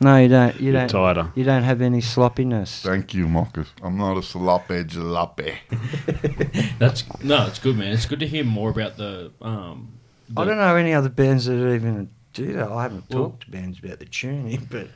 No, 0.00 0.16
you 0.18 0.28
don't. 0.28 0.60
You 0.60 0.72
Bit 0.72 0.90
don't. 0.90 1.14
tighter. 1.14 1.32
You 1.36 1.44
don't 1.44 1.62
have 1.62 1.80
any 1.80 2.00
sloppiness. 2.00 2.82
Thank 2.82 3.14
you, 3.14 3.28
Marcus. 3.28 3.68
I'm 3.82 3.96
not 3.96 4.16
a 4.18 4.22
sloppy 4.22 4.82
jalopy. 4.84 5.54
That's 6.78 7.04
no, 7.22 7.46
it's 7.46 7.58
good, 7.60 7.76
man. 7.78 7.92
It's 7.92 8.04
good 8.04 8.18
to 8.20 8.26
hear 8.26 8.44
more 8.44 8.70
about 8.70 8.96
the. 8.96 9.30
Um, 9.40 9.92
I 10.36 10.44
don't 10.44 10.58
know 10.58 10.74
any 10.76 10.92
other 10.92 11.08
bands 11.08 11.46
that 11.46 11.54
even 11.72 12.10
do 12.32 12.52
that. 12.54 12.70
I 12.72 12.82
haven't 12.82 13.04
Well- 13.08 13.30
talked 13.30 13.44
to 13.44 13.50
bands 13.52 13.78
about 13.78 14.00
the 14.00 14.06
tuning, 14.06 14.66
but 14.70 14.88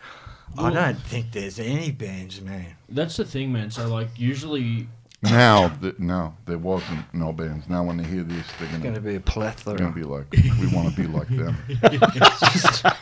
I 0.58 0.72
don't 0.72 0.98
think 1.00 1.32
there's 1.32 1.58
any 1.58 1.90
bands, 1.90 2.40
man. 2.40 2.74
That's 2.88 3.16
the 3.16 3.24
thing, 3.24 3.52
man. 3.52 3.70
So 3.70 3.88
like 3.88 4.08
usually, 4.16 4.88
Now, 5.22 5.68
th- 5.68 5.98
now 5.98 6.36
there 6.46 6.58
wasn't 6.58 7.12
no 7.12 7.32
bands. 7.32 7.68
Now 7.68 7.84
when 7.84 7.98
they 7.98 8.04
hear 8.04 8.22
this, 8.22 8.46
they're 8.58 8.68
It's 8.68 8.78
going 8.78 8.82
gonna, 8.82 9.00
be 9.00 9.10
a 9.10 9.12
they're 9.12 9.20
plethora. 9.20 9.78
gonna 9.78 9.92
be 9.92 10.02
like, 10.02 10.26
we 10.32 10.66
want 10.74 10.94
to 10.94 11.00
be 11.00 11.06
like 11.06 11.28
them. 11.28 11.56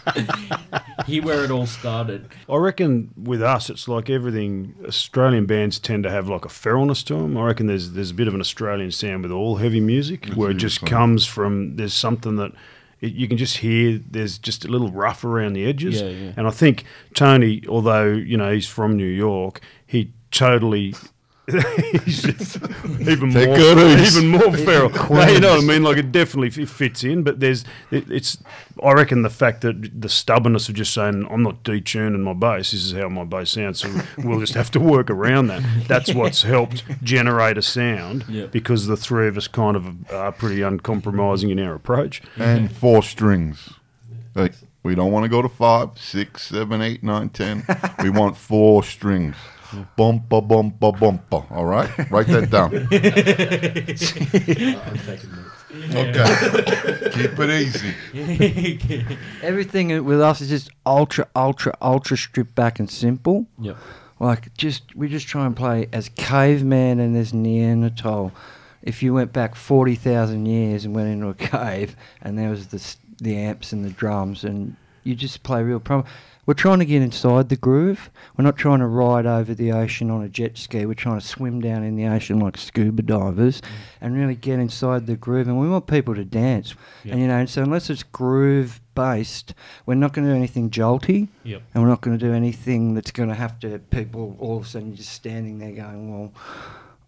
here 1.07 1.23
where 1.23 1.45
it 1.45 1.51
all 1.51 1.67
started. 1.67 2.29
I 2.49 2.57
reckon 2.57 3.11
with 3.17 3.43
us, 3.43 3.71
it's 3.71 3.89
like 3.89 4.11
everything. 4.11 4.75
Australian 4.87 5.47
bands 5.47 5.79
tend 5.79 6.05
to 6.05 6.11
have 6.11 6.29
like 6.29 6.45
a 6.45 6.49
feralness 6.49 7.05
to 7.07 7.15
them. 7.15 7.37
I 7.37 7.47
reckon 7.47 7.67
there's 7.67 7.93
there's 7.93 8.11
a 8.11 8.15
bit 8.15 8.29
of 8.29 8.35
an 8.35 8.41
Australian 8.41 8.91
sound 8.93 9.23
with 9.23 9.33
all 9.33 9.57
heavy 9.57 9.81
music, 9.81 10.27
That's 10.27 10.37
where 10.37 10.51
it 10.51 10.55
just 10.55 10.83
were 10.83 10.89
comes 10.89 11.27
from. 11.27 11.77
There's 11.77 11.95
something 11.95 12.37
that 12.37 12.53
it, 13.01 13.13
you 13.13 13.29
can 13.29 13.37
just 13.37 13.59
hear. 13.59 14.01
There's 14.09 14.39
just 14.39 14.65
a 14.65 14.69
little 14.69 14.91
rough 14.91 15.25
around 15.25 15.53
the 15.53 15.67
edges. 15.67 16.01
Yeah, 16.01 16.09
yeah. 16.09 16.33
And 16.37 16.47
I 16.47 16.51
think 16.51 16.85
Tony, 17.15 17.63
although 17.69 18.07
you 18.13 18.37
know 18.37 18.53
he's 18.53 18.69
from 18.69 18.97
New 18.97 19.05
York, 19.05 19.61
he 19.87 20.13
totally. 20.31 20.95
he's 22.05 22.23
just 22.23 22.57
even 23.01 23.31
Take 23.33 23.49
more, 23.49 23.57
it 23.59 24.01
easy. 24.01 24.19
even 24.19 24.31
more 24.31 24.53
feral. 24.57 24.91
No, 24.91 25.27
you 25.29 25.39
know 25.41 25.53
what 25.55 25.63
I 25.63 25.67
mean? 25.67 25.83
Like 25.85 25.97
it 25.97 26.11
definitely 26.11 26.49
f- 26.65 26.69
fits 26.69 27.05
in, 27.05 27.23
but 27.23 27.39
there's, 27.41 27.65
it, 27.91 28.11
it's. 28.11 28.39
I 28.83 28.93
reckon 28.93 29.23
the 29.23 29.31
fact 29.31 29.61
that 29.61 30.01
the 30.01 30.09
stubbornness 30.09 30.69
of 30.69 30.75
just 30.75 30.93
saying 30.93 31.27
I'm 31.31 31.43
not 31.45 31.63
detuning 31.63 32.21
my 32.21 32.33
bass. 32.33 32.73
This 32.73 32.85
is 32.85 32.93
how 32.93 33.09
my 33.09 33.25
bass 33.25 33.51
sounds. 33.53 33.79
So 33.81 33.91
we'll 34.19 34.41
just 34.41 34.55
have 34.55 34.71
to 34.73 34.81
work 34.81 35.09
around 35.09 35.47
that. 35.47 35.63
That's 35.87 36.13
what's 36.15 36.43
helped 36.43 36.83
generate 37.03 37.57
a 37.59 37.63
sound 37.63 38.25
Yeah. 38.29 38.47
because 38.47 38.87
the 38.89 38.97
three 38.97 39.29
of 39.29 39.37
us 39.37 39.47
kind 39.49 39.77
of 39.77 40.11
are 40.13 40.33
pretty 40.33 40.63
uncompromising 40.63 41.51
in 41.51 41.59
our 41.61 41.75
approach. 41.75 42.23
And 42.37 42.71
four 42.73 43.03
strings. 43.03 43.71
Like, 44.35 44.53
we 44.83 44.95
don't 44.95 45.13
want 45.13 45.25
to 45.25 45.29
go 45.29 45.41
to 45.43 45.49
five, 45.49 45.91
six, 45.97 46.43
seven, 46.49 46.83
eight, 46.83 47.03
nine, 47.03 47.29
ten. 47.31 47.65
We 48.03 48.11
want 48.11 48.37
four 48.37 48.83
strings. 48.83 49.37
Bumpa, 49.97 50.41
bumpa, 50.47 50.93
bumpa. 50.99 51.51
All 51.51 51.65
right? 51.67 51.91
Write 52.11 52.27
that 52.29 52.51
down. 52.51 52.75
I'm 52.77 52.89
taking 54.99 55.31
notes. 55.31 55.53
Okay. 55.95 56.25
Keep 57.13 57.39
it 57.39 57.51
easy. 57.51 57.93
Everything 59.43 60.05
with 60.07 60.23
us 60.23 60.41
is 60.41 60.49
just 60.49 60.71
ultra, 60.87 61.29
ultra, 61.37 61.75
ultra 61.83 62.17
stripped 62.17 62.55
back 62.55 62.79
and 62.79 62.91
simple. 62.91 63.47
Yep. 63.61 63.77
Like 64.19 64.55
just 64.55 64.97
we 64.97 65.09
just 65.09 65.29
try 65.29 65.45
and 65.45 65.55
play 65.55 65.89
as 65.93 66.09
caveman 66.09 66.99
and 66.99 67.15
as 67.15 67.35
Neanderthal. 67.35 68.33
If 68.83 69.03
you 69.03 69.13
went 69.13 69.35
back 69.35 69.55
forty 69.55 69.97
thousand 69.97 70.47
years 70.47 70.87
and 70.87 70.95
went 70.95 71.09
into 71.09 71.29
a 71.29 71.35
cave 71.35 71.95
and 72.23 72.39
there 72.39 72.49
was 72.49 72.69
the 72.69 72.81
the 73.19 73.37
amps 73.37 73.71
and 73.73 73.85
the 73.85 73.91
drums 73.91 74.45
and 74.45 74.77
you 75.05 75.15
just 75.15 75.43
play 75.43 75.63
real 75.63 75.81
prom. 75.81 76.05
We're 76.47 76.55
trying 76.55 76.79
to 76.79 76.85
get 76.85 77.03
inside 77.03 77.49
the 77.49 77.57
groove. 77.57 78.09
We're 78.37 78.45
not 78.45 78.57
trying 78.57 78.79
to 78.79 78.87
ride 78.87 79.27
over 79.27 79.53
the 79.53 79.73
ocean 79.73 80.11
on 80.11 80.23
a 80.23 80.29
jet 80.29 80.57
ski. 80.57 80.87
We're 80.87 80.95
trying 80.95 81.19
to 81.19 81.27
swim 81.27 81.61
down 81.61 81.83
in 81.83 81.97
the 81.97 82.07
ocean 82.07 82.39
like 82.39 82.57
scuba 82.57 83.03
divers 83.03 83.61
mm. 83.61 83.67
and 84.01 84.17
really 84.17 84.37
get 84.37 84.61
inside 84.61 85.07
the 85.07 85.17
groove. 85.17 85.49
And 85.49 85.59
we 85.59 85.69
want 85.69 85.89
people 85.89 86.15
to 86.15 86.25
dance. 86.25 86.75
Yeah. 87.03 87.13
And 87.13 87.21
you 87.21 87.29
know, 87.29 87.37
and 87.37 87.51
so 87.51 87.63
unless 87.63 87.91
it's 87.91 88.05
groove 88.05 88.81
based, 88.95 89.55
we're 89.87 89.95
not 89.95 90.13
going 90.13 90.27
to 90.27 90.33
do 90.33 90.37
anything 90.37 90.71
jolty 90.71 91.29
Yep. 91.43 91.63
and 91.75 91.83
we're 91.83 91.89
not 91.89 92.01
going 92.01 92.17
to 92.17 92.25
do 92.25 92.33
anything 92.33 92.95
that's 92.95 93.11
going 93.11 93.29
to 93.29 93.35
have 93.35 93.59
to 93.61 93.79
people 93.91 94.37
all 94.39 94.59
of 94.59 94.65
a 94.65 94.67
sudden 94.67 94.95
just 94.95 95.13
standing 95.13 95.59
there 95.59 95.73
going, 95.73 96.13
well, 96.13 96.33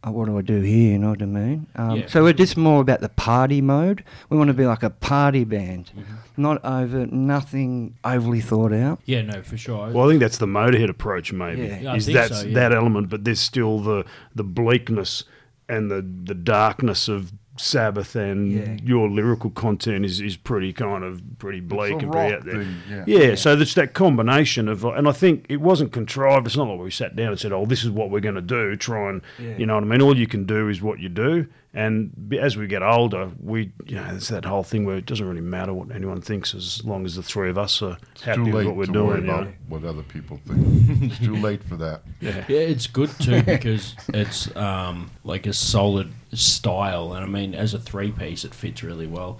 uh, 0.09 0.13
what 0.13 0.27
do 0.27 0.39
I 0.39 0.43
do 0.43 0.61
here? 0.61 0.93
You 0.93 0.99
know 0.99 1.11
what 1.11 1.23
I 1.23 1.27
mean? 1.27 1.67
Um, 1.77 1.97
Yeah. 1.99 2.07
So 2.07 2.23
we're 2.25 2.33
just 2.33 2.57
more 2.57 2.81
about 2.81 3.01
the 3.01 3.09
party 3.09 3.61
mode. 3.61 4.03
We 4.31 4.37
want 4.37 4.49
to 4.49 4.55
be 4.55 4.67
like 4.67 4.83
a 4.83 4.91
party 4.91 5.45
band, 5.45 5.91
Mm-hmm. 5.97 6.15
not 6.43 6.65
over 6.65 7.07
nothing 7.07 7.95
overly 8.05 8.41
thought 8.41 8.73
out. 8.73 9.01
Yeah, 9.05 9.23
no, 9.23 9.43
for 9.43 9.57
sure. 9.57 9.91
Well, 9.91 10.07
I 10.07 10.09
think 10.11 10.21
that's 10.21 10.39
the 10.39 10.47
Motorhead 10.47 10.91
approach, 10.91 11.33
maybe. 11.33 11.63
Yeah. 11.63 11.81
Yeah, 11.81 11.95
is 11.97 12.07
think 12.07 12.17
that 12.19 12.31
so, 12.35 12.47
yeah. 12.47 12.55
that 12.55 12.73
element, 12.73 13.09
but 13.09 13.25
there's 13.25 13.41
still 13.41 13.81
the 13.81 14.05
the 14.35 14.45
bleakness 14.45 15.25
and 15.69 15.91
the 15.91 16.01
the 16.03 16.35
darkness 16.35 17.09
of 17.09 17.33
Sabbath, 17.61 18.15
and 18.17 18.53
Yeah. 18.53 18.77
your 18.85 19.09
lyrical 19.09 19.51
content 19.51 20.05
is, 20.05 20.21
is 20.21 20.37
pretty 20.37 20.73
kind 20.73 21.05
of 21.05 21.21
pretty 21.39 21.61
bleak 21.61 22.03
and 22.03 22.11
pretty 22.13 22.35
out 22.35 22.45
there. 22.45 22.63
thing, 22.65 22.75
yeah. 22.91 23.05
Yeah, 23.07 23.35
so 23.35 23.57
it's 23.57 23.75
that 23.75 23.95
combination 23.95 24.69
of, 24.69 24.85
and 24.85 25.07
I 25.09 25.13
think 25.13 25.45
it 25.49 25.61
wasn't 25.61 25.93
contrived. 25.93 26.47
It's 26.47 26.57
not 26.57 26.69
like 26.69 26.81
we 26.81 26.91
sat 26.91 27.17
down 27.17 27.29
and 27.29 27.39
said, 27.41 27.53
"Oh, 27.53 27.67
this 27.67 27.85
is 27.85 27.91
what 27.91 28.11
we're 28.11 28.21
going 28.21 28.35
to 28.37 28.41
do." 28.41 28.77
Try 28.77 29.11
and, 29.11 29.23
Yeah. 29.39 29.57
you 29.59 29.67
know 29.67 29.75
what 29.75 29.85
I 29.85 29.87
mean. 29.87 30.03
All 30.03 30.17
you 30.17 30.27
can 30.27 30.45
do 30.45 30.69
is 30.69 30.81
what 30.83 30.99
you 31.01 31.09
do, 31.09 31.47
and 31.75 32.35
as 32.41 32.57
we 32.57 32.67
get 32.67 32.83
older, 32.83 33.31
we, 33.41 33.73
you 33.87 33.97
know, 33.97 34.07
it's 34.15 34.29
that 34.29 34.45
whole 34.45 34.63
thing 34.63 34.85
where 34.87 34.97
it 34.97 35.07
doesn't 35.07 35.29
really 35.29 35.41
matter 35.43 35.73
what 35.75 35.95
anyone 35.95 36.21
thinks 36.21 36.55
as 36.55 36.83
long 36.85 37.05
as 37.05 37.15
the 37.17 37.23
three 37.23 37.51
of 37.51 37.59
us 37.59 37.83
are 37.83 37.99
It's 38.13 38.23
happy 38.23 38.51
with 38.51 38.67
what 38.67 38.77
we're 38.77 38.87
to 38.87 38.93
doing. 38.93 39.07
worry 39.07 39.21
you 39.21 39.27
know? 39.27 39.53
what 39.69 39.85
other 39.85 40.03
people 40.03 40.41
think. 40.47 41.03
it's 41.13 41.19
too 41.19 41.37
late 41.37 41.63
for 41.63 41.77
that. 41.77 42.03
Yeah. 42.21 42.45
Yeah, 42.49 42.61
it's 42.61 42.87
good 42.87 43.11
too 43.21 43.43
because 43.43 43.95
it's 44.15 44.55
um, 44.57 45.11
like 45.25 45.47
a 45.47 45.53
solid 45.53 46.13
style, 46.33 47.13
and 47.13 47.25
I 47.25 47.29
mean, 47.29 47.55
as 47.55 47.75
a 47.75 47.79
three 47.79 48.13
piece, 48.13 48.45
it 48.45 48.55
fits 48.55 48.83
really 48.83 49.07
well. 49.07 49.39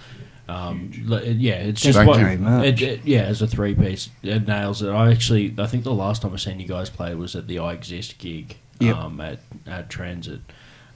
Um, 0.51 0.91
yeah, 0.95 1.57
it's 1.57 1.83
just 1.83 1.99
Thank 1.99 2.09
what, 2.09 2.21
you. 2.21 2.27
It, 2.63 2.81
it- 2.81 3.05
yeah, 3.05 3.21
as 3.23 3.43
a 3.43 3.47
three 3.47 3.75
piece, 3.75 4.09
it 4.23 4.47
nails 4.47 4.81
it. 4.83 4.89
I 4.89 5.11
actually, 5.11 5.55
I 5.59 5.67
think 5.67 5.85
the 5.85 5.93
last 5.93 6.23
time 6.23 6.33
I 6.33 6.37
seen 6.37 6.59
you 6.61 6.67
guys 6.67 6.89
play 6.89 7.15
was 7.15 7.37
at 7.37 7.47
the 7.49 7.59
I 7.59 7.73
Exist 7.75 8.17
gig 8.19 8.57
Yep. 8.81 8.97
um, 8.97 9.21
at 9.21 9.41
at 9.67 9.91
Transit, 9.91 10.41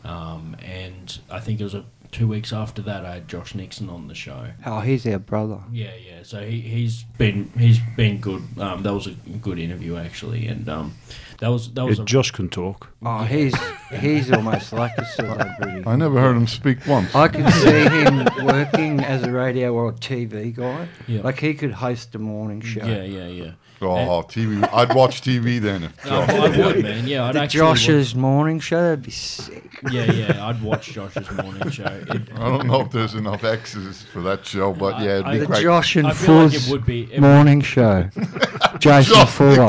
um, 0.04 0.56
and 0.62 1.18
I 1.30 1.40
think 1.40 1.60
it 1.60 1.64
was 1.64 1.74
a, 1.74 1.84
two 2.10 2.28
weeks 2.28 2.52
after 2.52 2.82
that 2.82 3.04
I 3.06 3.14
had 3.14 3.28
Josh 3.28 3.54
Nixon 3.54 3.88
on 3.88 4.08
the 4.08 4.14
show. 4.14 4.48
Oh, 4.66 4.80
he's 4.80 5.06
our 5.06 5.18
brother. 5.18 5.60
Yeah, 5.72 5.92
yeah. 6.06 6.22
So 6.22 6.40
he 6.46 6.60
he's 6.60 7.04
been 7.18 7.50
he's 7.58 7.78
been 7.96 8.18
good. 8.18 8.42
Um, 8.58 8.82
that 8.82 8.92
was 8.92 9.06
a 9.06 9.12
good 9.40 9.58
interview 9.58 9.96
actually, 9.96 10.46
and 10.46 10.68
um, 10.68 10.94
that 11.38 11.48
was 11.48 11.72
that 11.74 11.84
was 11.86 11.98
Yeah, 11.98 12.02
a, 12.02 12.06
Josh 12.06 12.30
can 12.32 12.48
talk. 12.48 12.88
Oh, 13.02 13.22
he's 13.24 13.54
he's 13.90 14.30
almost 14.32 14.72
like 14.72 14.96
a 14.98 15.04
celebrity. 15.06 15.82
I 15.86 15.96
never 15.96 16.20
heard 16.20 16.36
him 16.36 16.46
speak 16.46 16.86
once. 16.86 17.14
I 17.14 17.28
can 17.28 17.50
see 17.62 17.88
him 17.88 18.46
working 18.46 19.00
as 19.00 19.22
a 19.22 19.30
radio 19.32 19.72
or 19.74 19.92
TV 19.92 20.54
guy. 20.54 20.88
Yeah. 21.06 21.22
Like 21.22 21.38
he 21.38 21.54
could 21.54 21.72
host 21.72 22.14
a 22.14 22.18
morning 22.18 22.60
show. 22.60 22.84
yeah, 22.84 23.02
yeah, 23.04 23.26
yeah. 23.26 23.50
Oh, 23.90 24.22
TV. 24.22 24.68
I'd 24.72 24.94
watch 24.94 25.20
TV 25.22 25.60
then. 25.60 25.84
If 25.84 26.04
No, 26.04 26.10
Josh 26.26 26.30
I 26.30 26.58
would, 26.66 26.82
man. 26.82 27.06
Yeah, 27.06 27.24
I'd 27.26 27.34
The 27.34 27.40
actually. 27.40 27.58
Josh's 27.58 28.14
morning 28.14 28.60
show, 28.60 28.82
that'd 28.82 29.02
be 29.02 29.10
sick. 29.10 29.80
Yeah, 29.90 30.04
yeah. 30.12 30.46
I'd 30.46 30.62
watch 30.62 30.86
Josh's 30.92 31.30
morning 31.32 31.70
show. 31.70 31.84
It, 32.08 32.22
I 32.34 32.48
don't 32.48 32.66
know 32.66 32.80
if 32.82 32.92
there's 32.92 33.14
enough 33.14 33.42
X's 33.44 34.02
for 34.02 34.20
that 34.22 34.44
show, 34.46 34.72
but 34.72 35.00
yeah, 35.00 35.14
it'd 35.14 35.26
I- 35.26 35.32
be 35.34 35.38
The 35.40 35.46
great. 35.46 35.62
Josh 35.62 35.96
and 35.96 36.06
I 36.06 36.12
feel 36.12 36.34
like 36.36 36.52
Fuzz 36.52 36.68
it 36.68 36.72
would 36.72 36.86
be. 36.86 37.12
It 37.12 37.20
morning 37.20 37.60
show. 37.60 38.08
Jason 38.78 39.14
Josh 39.14 39.30
Fuller. 39.30 39.68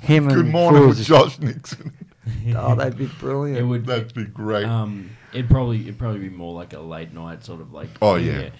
Him 0.00 0.26
and 0.28 0.34
Good 0.36 0.46
morning 0.46 0.88
with 0.88 1.02
Josh 1.04 1.38
Nixon. 1.38 1.92
Oh, 2.56 2.74
that'd 2.74 2.96
be 2.96 3.06
brilliant. 3.06 3.58
It 3.58 3.60
brilliant. 3.62 3.68
would. 3.68 3.86
That'd 3.86 4.14
be 4.14 4.24
great. 4.24 4.64
Um, 4.66 5.10
it'd 5.32 5.50
probably 5.50 5.80
it'd 5.82 5.98
probably 5.98 6.20
be 6.20 6.28
more 6.30 6.54
like 6.54 6.72
a 6.72 6.78
late 6.80 7.12
night 7.12 7.44
sort 7.44 7.60
of 7.60 7.72
like. 7.72 7.88
Oh, 8.00 8.16
yeah. 8.16 8.50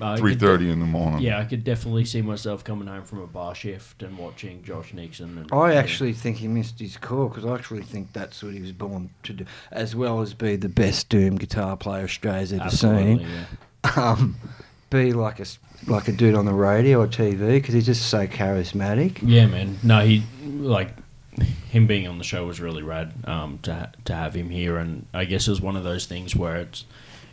Uh, 0.00 0.12
I 0.12 0.18
could 0.20 0.38
de- 0.38 0.70
in 0.70 0.80
the 0.80 0.86
morning. 0.86 1.20
Yeah, 1.20 1.38
I 1.38 1.44
could 1.44 1.64
definitely 1.64 2.04
see 2.04 2.22
myself 2.22 2.64
coming 2.64 2.86
home 2.88 3.04
from 3.04 3.20
a 3.20 3.26
bar 3.26 3.54
shift 3.54 4.02
and 4.02 4.16
watching 4.18 4.62
Josh 4.62 4.92
Nixon. 4.94 5.38
And, 5.38 5.52
I 5.52 5.74
actually 5.74 6.12
think 6.12 6.36
he 6.38 6.48
missed 6.48 6.78
his 6.80 6.96
call 6.96 7.28
because 7.28 7.44
I 7.44 7.54
actually 7.54 7.82
think 7.82 8.12
that's 8.12 8.42
what 8.42 8.54
he 8.54 8.60
was 8.60 8.72
born 8.72 9.10
to 9.24 9.32
do, 9.32 9.44
as 9.70 9.94
well 9.96 10.20
as 10.20 10.34
be 10.34 10.56
the 10.56 10.68
best 10.68 11.08
doom 11.08 11.36
guitar 11.36 11.76
player 11.76 12.04
Australia's 12.04 12.52
ever 12.52 12.64
Absolutely, 12.64 13.24
seen. 13.24 13.26
yeah. 13.86 13.90
Um, 13.96 14.36
be 14.90 15.12
like 15.12 15.38
a 15.38 15.42
s- 15.42 15.58
like 15.86 16.08
a 16.08 16.12
dude 16.12 16.34
on 16.34 16.44
the 16.44 16.52
radio 16.52 17.00
or 17.02 17.06
TV 17.06 17.38
because 17.54 17.72
he's 17.74 17.86
just 17.86 18.08
so 18.08 18.26
charismatic. 18.26 19.18
Yeah, 19.22 19.46
man. 19.46 19.78
No, 19.82 20.00
he 20.04 20.22
like 20.44 20.90
him 21.42 21.86
being 21.86 22.06
on 22.06 22.18
the 22.18 22.24
show 22.24 22.46
was 22.46 22.60
really 22.60 22.82
rad 22.82 23.12
um, 23.24 23.58
to 23.62 23.74
ha- 23.74 23.90
to 24.04 24.14
have 24.14 24.34
him 24.34 24.50
here, 24.50 24.76
and 24.76 25.06
I 25.12 25.24
guess 25.24 25.46
it 25.46 25.50
was 25.50 25.60
one 25.60 25.76
of 25.76 25.84
those 25.84 26.06
things 26.06 26.34
where 26.34 26.56
it's 26.56 26.84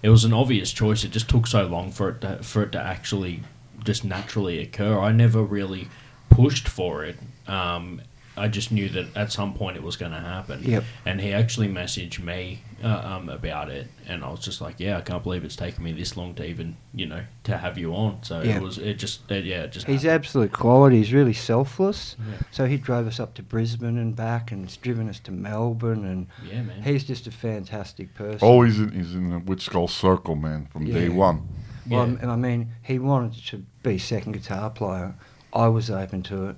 it 0.02 0.10
was 0.10 0.24
an 0.24 0.34
obvious 0.34 0.72
choice. 0.72 1.04
It 1.04 1.12
just 1.12 1.30
took 1.30 1.48
so 1.48 1.66
long 1.66 1.92
for 1.92 2.10
it 2.10 2.22
to, 2.22 2.44
for 2.44 2.64
it 2.64 2.72
to 2.74 2.80
actually 2.80 3.42
just 3.84 4.04
naturally 4.04 4.60
occur. 4.60 5.00
I 5.00 5.12
never 5.12 5.44
really 5.44 5.88
pushed 6.30 6.68
for 6.68 7.04
it. 7.04 7.18
Um, 7.48 8.02
I 8.38 8.48
just 8.50 8.72
knew 8.72 8.90
that 8.90 9.16
at 9.16 9.32
some 9.32 9.54
point 9.54 9.78
it 9.78 9.84
was 9.84 9.96
going 9.96 10.12
to 10.12 10.20
happen. 10.20 10.62
Yep. 10.64 10.84
And 11.06 11.22
he 11.22 11.32
actually 11.32 11.70
messaged 11.70 12.20
me 12.22 12.60
uh, 12.84 12.88
um, 13.18 13.30
about 13.30 13.70
it, 13.70 13.88
and 14.08 14.24
I 14.24 14.30
was 14.30 14.42
just 14.42 14.60
like, 14.62 14.76
"Yeah, 14.80 14.98
I 14.98 15.02
can't 15.02 15.24
believe 15.24 15.46
it's 15.46 15.56
taken 15.56 15.84
me 15.84 15.94
this 15.94 16.18
long 16.18 16.34
to 16.36 16.46
even, 16.46 16.76
you 16.94 17.06
know, 17.06 17.24
to 17.46 17.58
have 17.58 17.78
you 17.78 17.94
on." 17.96 18.22
So 18.24 18.42
Yeah. 18.42 18.58
it 18.58 18.62
was, 18.62 18.78
it 18.78 18.96
just, 18.96 19.32
it, 19.32 19.46
yeah, 19.46 19.64
it 19.64 19.72
just. 19.72 19.88
He's 19.88 20.02
happened. 20.04 20.26
absolute 20.26 20.52
quality. 20.52 20.98
He's 20.98 21.14
really 21.14 21.34
selfless. 21.34 22.18
Yeah. 22.20 22.36
So 22.52 22.66
he 22.66 22.78
drove 22.78 23.08
us 23.08 23.20
up 23.20 23.34
to 23.36 23.44
Brisbane 23.44 23.98
and 23.98 24.16
back, 24.16 24.52
and 24.52 24.66
he's 24.66 24.78
driven 24.78 25.08
us 25.10 25.20
to 25.22 25.32
Melbourne, 25.32 26.06
and 26.06 26.28
Yeah, 26.52 26.62
man. 26.64 26.84
he's 26.84 27.06
just 27.06 27.28
a 27.28 27.32
fantastic 27.32 28.14
person. 28.16 28.40
Always 28.48 28.80
in, 28.80 28.92
he's 28.92 29.16
in 29.16 29.30
the 29.30 29.40
Witchskull 29.40 29.90
circle, 29.90 30.36
man, 30.36 30.68
from 30.72 30.86
day 30.86 31.08
Yeah. 31.08 31.14
one. 31.14 31.48
Well, 31.90 32.04
and 32.04 32.30
I 32.32 32.36
mean, 32.36 32.72
he 32.82 33.00
wanted 33.00 33.42
to 33.48 33.64
be 33.84 33.98
second 34.00 34.34
guitar 34.34 34.70
player. 34.72 35.16
I 35.54 35.68
was 35.70 35.90
open 35.90 36.24
to 36.24 36.48
it, 36.50 36.56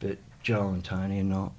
but 0.00 0.18
Joel 0.46 0.68
and 0.74 0.84
Tony 0.84 1.20
are 1.20 1.24
not. 1.24 1.52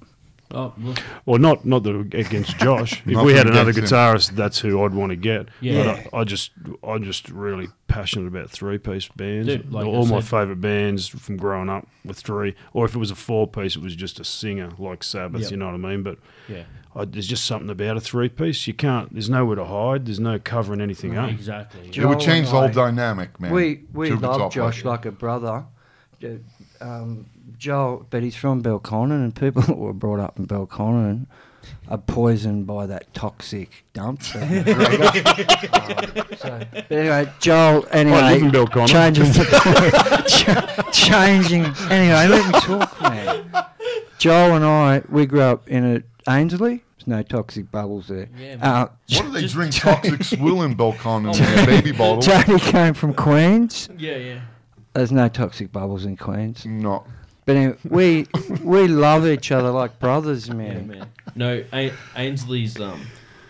Oh, 0.50 0.73
well, 0.82 0.95
Well, 1.26 1.39
not 1.39 1.65
not 1.65 1.84
that 1.84 2.13
against 2.13 2.58
Josh. 2.60 3.02
if 3.06 3.21
we 3.21 3.34
had 3.34 3.47
another 3.47 3.71
against 3.71 3.91
him. 3.91 3.97
guitarist, 3.97 4.30
that's 4.32 4.60
who 4.60 4.82
I'd 4.82 4.93
want 4.93 5.10
to 5.10 5.17
get. 5.17 5.50
Yeah. 5.60 5.84
But 5.84 6.13
I, 6.15 6.19
I 6.19 6.23
just 6.23 6.52
I'm 6.82 7.04
just 7.04 7.28
really 7.30 7.67
passionate 7.89 8.28
about 8.28 8.50
three 8.50 8.78
piece 8.78 9.10
bands. 9.10 9.47
Dude, 9.50 9.73
like 9.73 9.86
All 9.86 10.06
my 10.06 10.21
favourite 10.21 10.62
bands 10.62 11.06
from 11.10 11.36
growing 11.36 11.67
up 11.69 11.86
with 12.06 12.17
three, 12.19 12.56
or 12.71 12.86
if 12.86 12.95
it 12.95 12.97
was 12.97 13.12
a 13.12 13.15
four 13.15 13.45
piece, 13.45 13.76
it 13.76 13.82
was 13.82 13.93
just 13.93 14.21
a 14.21 14.23
singer 14.23 14.69
like 14.78 15.04
Sabbath. 15.04 15.41
Yep. 15.41 15.52
You 15.52 15.58
know 15.58 15.65
what 15.65 15.76
I 15.76 15.78
mean? 15.80 16.04
But 16.04 16.17
yeah. 16.47 16.63
I, 16.95 17.04
there's 17.04 17.28
just 17.28 17.43
something 17.43 17.69
about 17.69 17.97
a 17.97 18.00
three 18.00 18.30
piece. 18.30 18.67
You 18.67 18.73
can't. 18.73 19.12
There's 19.12 19.30
nowhere 19.30 19.58
to 19.58 19.65
hide. 19.65 20.06
There's 20.06 20.21
no 20.21 20.39
covering 20.39 20.80
anything 20.80 21.17
up. 21.17 21.30
Exactly. 21.30 21.89
Jo- 21.89 22.04
it 22.04 22.06
would 22.06 22.19
change 22.21 22.45
the 22.45 22.54
whole 22.54 22.63
I- 22.63 22.71
dynamic, 22.71 23.38
man. 23.41 23.52
We 23.52 23.84
we 23.91 24.12
love 24.12 24.54
Josh 24.54 24.76
players. 24.82 24.86
like 24.86 25.06
a 25.06 25.12
brother. 25.12 25.65
Um, 26.80 27.26
Joel, 27.58 28.06
but 28.10 28.24
he's 28.24 28.36
from 28.36 28.62
Belconnen, 28.62 29.24
and 29.24 29.36
people 29.36 29.62
that 29.63 29.78
were 29.78 29.93
brought 29.93 30.20
up 30.20 30.38
in 30.39 30.46
Belconnen 30.48 31.26
are 31.89 31.98
poisoned 31.98 32.65
by 32.65 32.86
that 32.86 33.13
toxic 33.13 33.84
dump. 33.93 34.22
at 34.36 34.67
Um, 34.67 36.38
so, 36.38 36.60
but 36.72 36.91
anyway, 36.91 37.32
Joel. 37.39 37.86
Anyway, 37.91 38.17
I 38.17 38.34
live 38.34 38.43
in 38.43 38.52
Belconnen. 38.52 38.88
changing, 38.88 39.34
ch- 40.28 40.91
changing. 41.08 41.65
Anyway, 41.91 42.28
let 42.28 42.46
me 42.54 42.60
talk, 42.62 43.02
man. 43.02 43.46
Joel 44.17 44.56
and 44.56 44.65
I, 44.65 45.02
we 45.10 45.26
grew 45.26 45.41
up 45.41 45.67
in 45.67 45.84
a 45.98 46.32
Ainslie. 46.32 46.84
There's 46.98 47.08
no 47.08 47.22
toxic 47.24 47.72
bubbles 47.72 48.08
there. 48.08 48.30
Yeah, 48.38 48.58
uh, 48.62 48.88
What 49.13 49.26
do 49.26 49.32
they 49.32 49.48
drink 49.48 49.74
toxic 49.76 50.24
swill 50.24 50.62
in 50.63 50.76
Belcon 50.76 51.34
in 51.34 51.41
their 51.55 51.66
baby 51.66 51.91
bottle? 51.91 52.22
Tony 52.22 52.60
came 52.60 52.93
from 52.93 53.14
Queens. 53.14 53.89
Yeah, 53.97 54.16
yeah. 54.18 54.39
There's 54.93 55.12
no 55.12 55.28
toxic 55.30 55.72
bubbles 55.72 56.05
in 56.05 56.18
Queens. 56.18 56.66
No. 56.66 57.05
But 57.48 57.56
anyway, 57.56 57.78
we 57.89 58.28
we 58.62 58.88
love 58.88 59.26
each 59.26 59.52
other 59.52 59.72
like 59.72 59.98
brothers, 60.00 60.48
Yeah, 60.50 60.54
man. 60.54 60.88
man. 60.88 61.08
No, 61.34 61.64
A- 61.74 61.93
Ainslie's. 62.18 62.80
Um, 62.80 63.02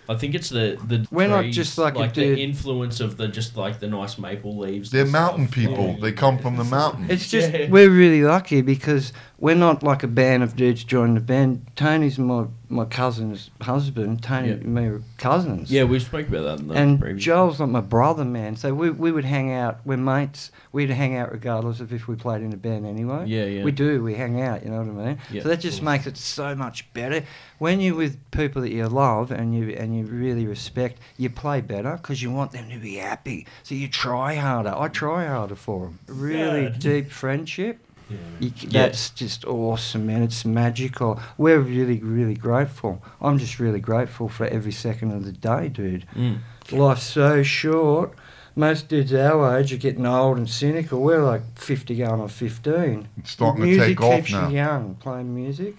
I 0.08 0.16
think 0.16 0.36
it's 0.36 0.50
the 0.50 0.78
the. 0.88 1.06
We're 1.12 1.28
not 1.28 1.42
trees, 1.42 1.56
just 1.56 1.78
like 1.80 1.96
a 1.96 2.00
like 2.00 2.14
dude- 2.14 2.38
the 2.38 2.44
influence 2.44 3.00
of 3.02 3.18
the 3.18 3.28
just 3.28 3.58
like 3.58 3.80
the 3.80 3.88
nice 3.88 4.18
maple 4.20 4.56
leaves. 4.58 4.92
They're 4.92 5.02
and 5.04 5.12
mountain 5.12 5.48
stuff. 5.48 5.56
people. 5.56 5.88
Yeah. 5.96 6.02
They 6.02 6.12
come 6.12 6.38
from 6.38 6.58
the 6.58 6.64
mountains. 6.64 7.10
It's 7.10 7.30
just 7.30 7.52
Yeah. 7.52 7.70
we're 7.70 7.90
really 7.90 8.24
lucky 8.24 8.62
because 8.62 9.14
we're 9.40 9.56
not 9.56 9.84
like 9.84 10.02
a 10.02 10.08
band 10.08 10.42
of 10.42 10.56
dudes 10.56 10.84
joining 10.84 11.14
the 11.16 11.22
band. 11.22 11.66
Tony's 11.76 12.18
my 12.18 12.46
my 12.70 12.84
cousin's 12.86 13.50
husband. 13.62 14.22
Tony 14.24 14.48
Yeah. 14.50 14.56
and 14.56 14.66
me 14.76 14.86
are 14.88 15.02
cousins. 15.18 15.72
Yeah, 15.72 15.84
we 15.86 16.00
spoke 16.00 16.28
about 16.28 16.44
that. 16.44 16.60
In 16.60 16.68
the 16.68 16.74
and 16.74 17.00
previous- 17.00 17.24
Joel's 17.24 17.60
like 17.62 17.70
my 17.70 17.80
brother, 17.80 18.26
man. 18.26 18.58
So 18.58 18.74
we, 18.74 18.90
we 18.90 19.10
would 19.10 19.24
hang 19.24 19.54
out. 19.54 19.80
We're 19.86 19.96
mates. 19.96 20.52
We'd 20.74 20.90
hang 20.90 21.16
out 21.16 21.32
regardless 21.32 21.80
of 21.80 21.94
if 21.94 22.10
we 22.10 22.16
played 22.16 22.42
in 22.42 22.52
a 22.52 22.58
band 22.58 22.86
anyway. 22.86 23.26
Yeah, 23.28 23.46
yeah. 23.46 23.64
We 23.64 23.72
do. 23.72 24.04
We 24.04 24.16
hang 24.16 24.42
out. 24.42 24.66
You 24.66 24.72
know 24.72 24.80
what 24.82 25.02
I 25.02 25.06
mean? 25.08 25.18
Yeah, 25.32 25.44
so 25.44 25.50
that 25.50 25.62
just 25.62 25.82
makes 25.82 26.08
it 26.08 26.18
so 26.18 26.56
much 26.56 26.92
better 26.94 27.24
when 27.58 27.80
you're 27.80 27.96
with 27.96 28.18
people 28.32 28.62
that 28.64 28.72
you 28.72 28.86
love 28.88 29.32
and 29.32 29.56
you 29.56 29.70
and 29.70 29.96
you 29.98 30.04
really 30.06 30.46
respect. 30.46 31.00
You 31.18 31.30
play 31.30 31.62
better 31.62 31.94
because 31.96 32.22
you 32.22 32.32
want 32.32 32.52
them 32.52 32.70
to 32.70 32.78
be 32.80 32.96
happy. 32.96 33.46
So 33.64 33.76
you 33.76 33.88
try 33.88 34.36
harder. 34.36 34.74
I 34.76 34.90
try 34.90 35.26
harder 35.28 35.56
for 35.56 35.86
them. 35.86 36.00
Really 36.08 36.64
Yeah. 36.64 36.70
deep 36.78 37.12
friendship. 37.12 37.80
Yeah. 38.10 38.18
You, 38.40 38.50
c- 38.56 38.68
Yeah. 38.70 38.84
That's 38.88 39.10
just 39.10 39.46
awesome, 39.46 40.06
man. 40.08 40.24
It's 40.24 40.46
magical. 40.46 41.20
We're 41.38 41.60
really, 41.60 42.00
really 42.00 42.36
grateful. 42.36 43.04
I'm 43.22 43.38
just 43.38 43.60
really 43.60 43.80
grateful 43.80 44.30
for 44.30 44.46
every 44.46 44.72
second 44.72 45.12
of 45.12 45.26
the 45.26 45.32
day, 45.32 45.70
dude. 45.70 46.06
Mm. 46.16 46.40
Life's 46.72 47.04
so 47.04 47.44
short. 47.44 48.14
Most 48.56 48.88
dudes 48.88 49.14
our 49.14 49.58
age 49.60 49.72
are 49.72 49.78
getting 49.78 50.06
old 50.06 50.38
and 50.38 50.50
cynical. 50.50 51.00
We're 51.02 51.24
like 51.24 51.58
50 51.60 51.96
going 51.96 52.22
on 52.22 52.28
15. 52.28 53.08
It's 53.18 53.32
starting 53.32 53.62
to 53.62 53.68
music 53.68 53.88
take 54.00 54.02
off 54.02 54.16
keeps 54.16 54.32
now. 54.32 54.50
you 54.50 54.56
young, 54.56 54.96
playing 54.96 55.36
music. 55.36 55.76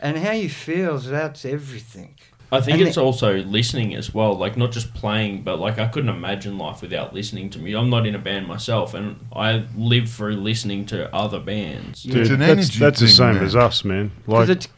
And 0.00 0.18
how 0.18 0.32
you 0.32 0.48
feel, 0.48 0.98
that's 0.98 1.44
everything. 1.44 2.14
I 2.52 2.60
think 2.60 2.80
And 2.80 2.88
it's 2.88 2.98
also 2.98 3.38
listening 3.38 3.94
as 3.94 4.12
well, 4.12 4.34
like 4.34 4.58
not 4.58 4.72
just 4.72 4.92
playing, 4.92 5.42
but 5.42 5.58
like 5.58 5.78
I 5.78 5.88
couldn't 5.88 6.10
imagine 6.10 6.58
life 6.58 6.82
without 6.82 7.14
listening 7.14 7.48
to 7.50 7.58
me. 7.58 7.74
I'm 7.74 7.88
not 7.88 8.06
in 8.06 8.14
a 8.14 8.18
band 8.18 8.46
myself, 8.46 8.92
and 8.92 9.18
I 9.34 9.64
live 9.74 10.10
through 10.10 10.36
listening 10.36 10.84
to 10.86 11.12
other 11.14 11.40
bands. 11.40 12.04
Yeah. 12.04 12.18
It's 12.18 12.28
an 12.28 12.40
that's, 12.40 12.50
energy 12.50 12.78
that's 12.78 13.00
the 13.00 13.06
thing, 13.06 13.14
same 13.14 13.34
man. 13.36 13.44
as 13.44 13.56
us, 13.56 13.84
man. 13.86 14.12
Like 14.26 14.50
it's, 14.50 14.68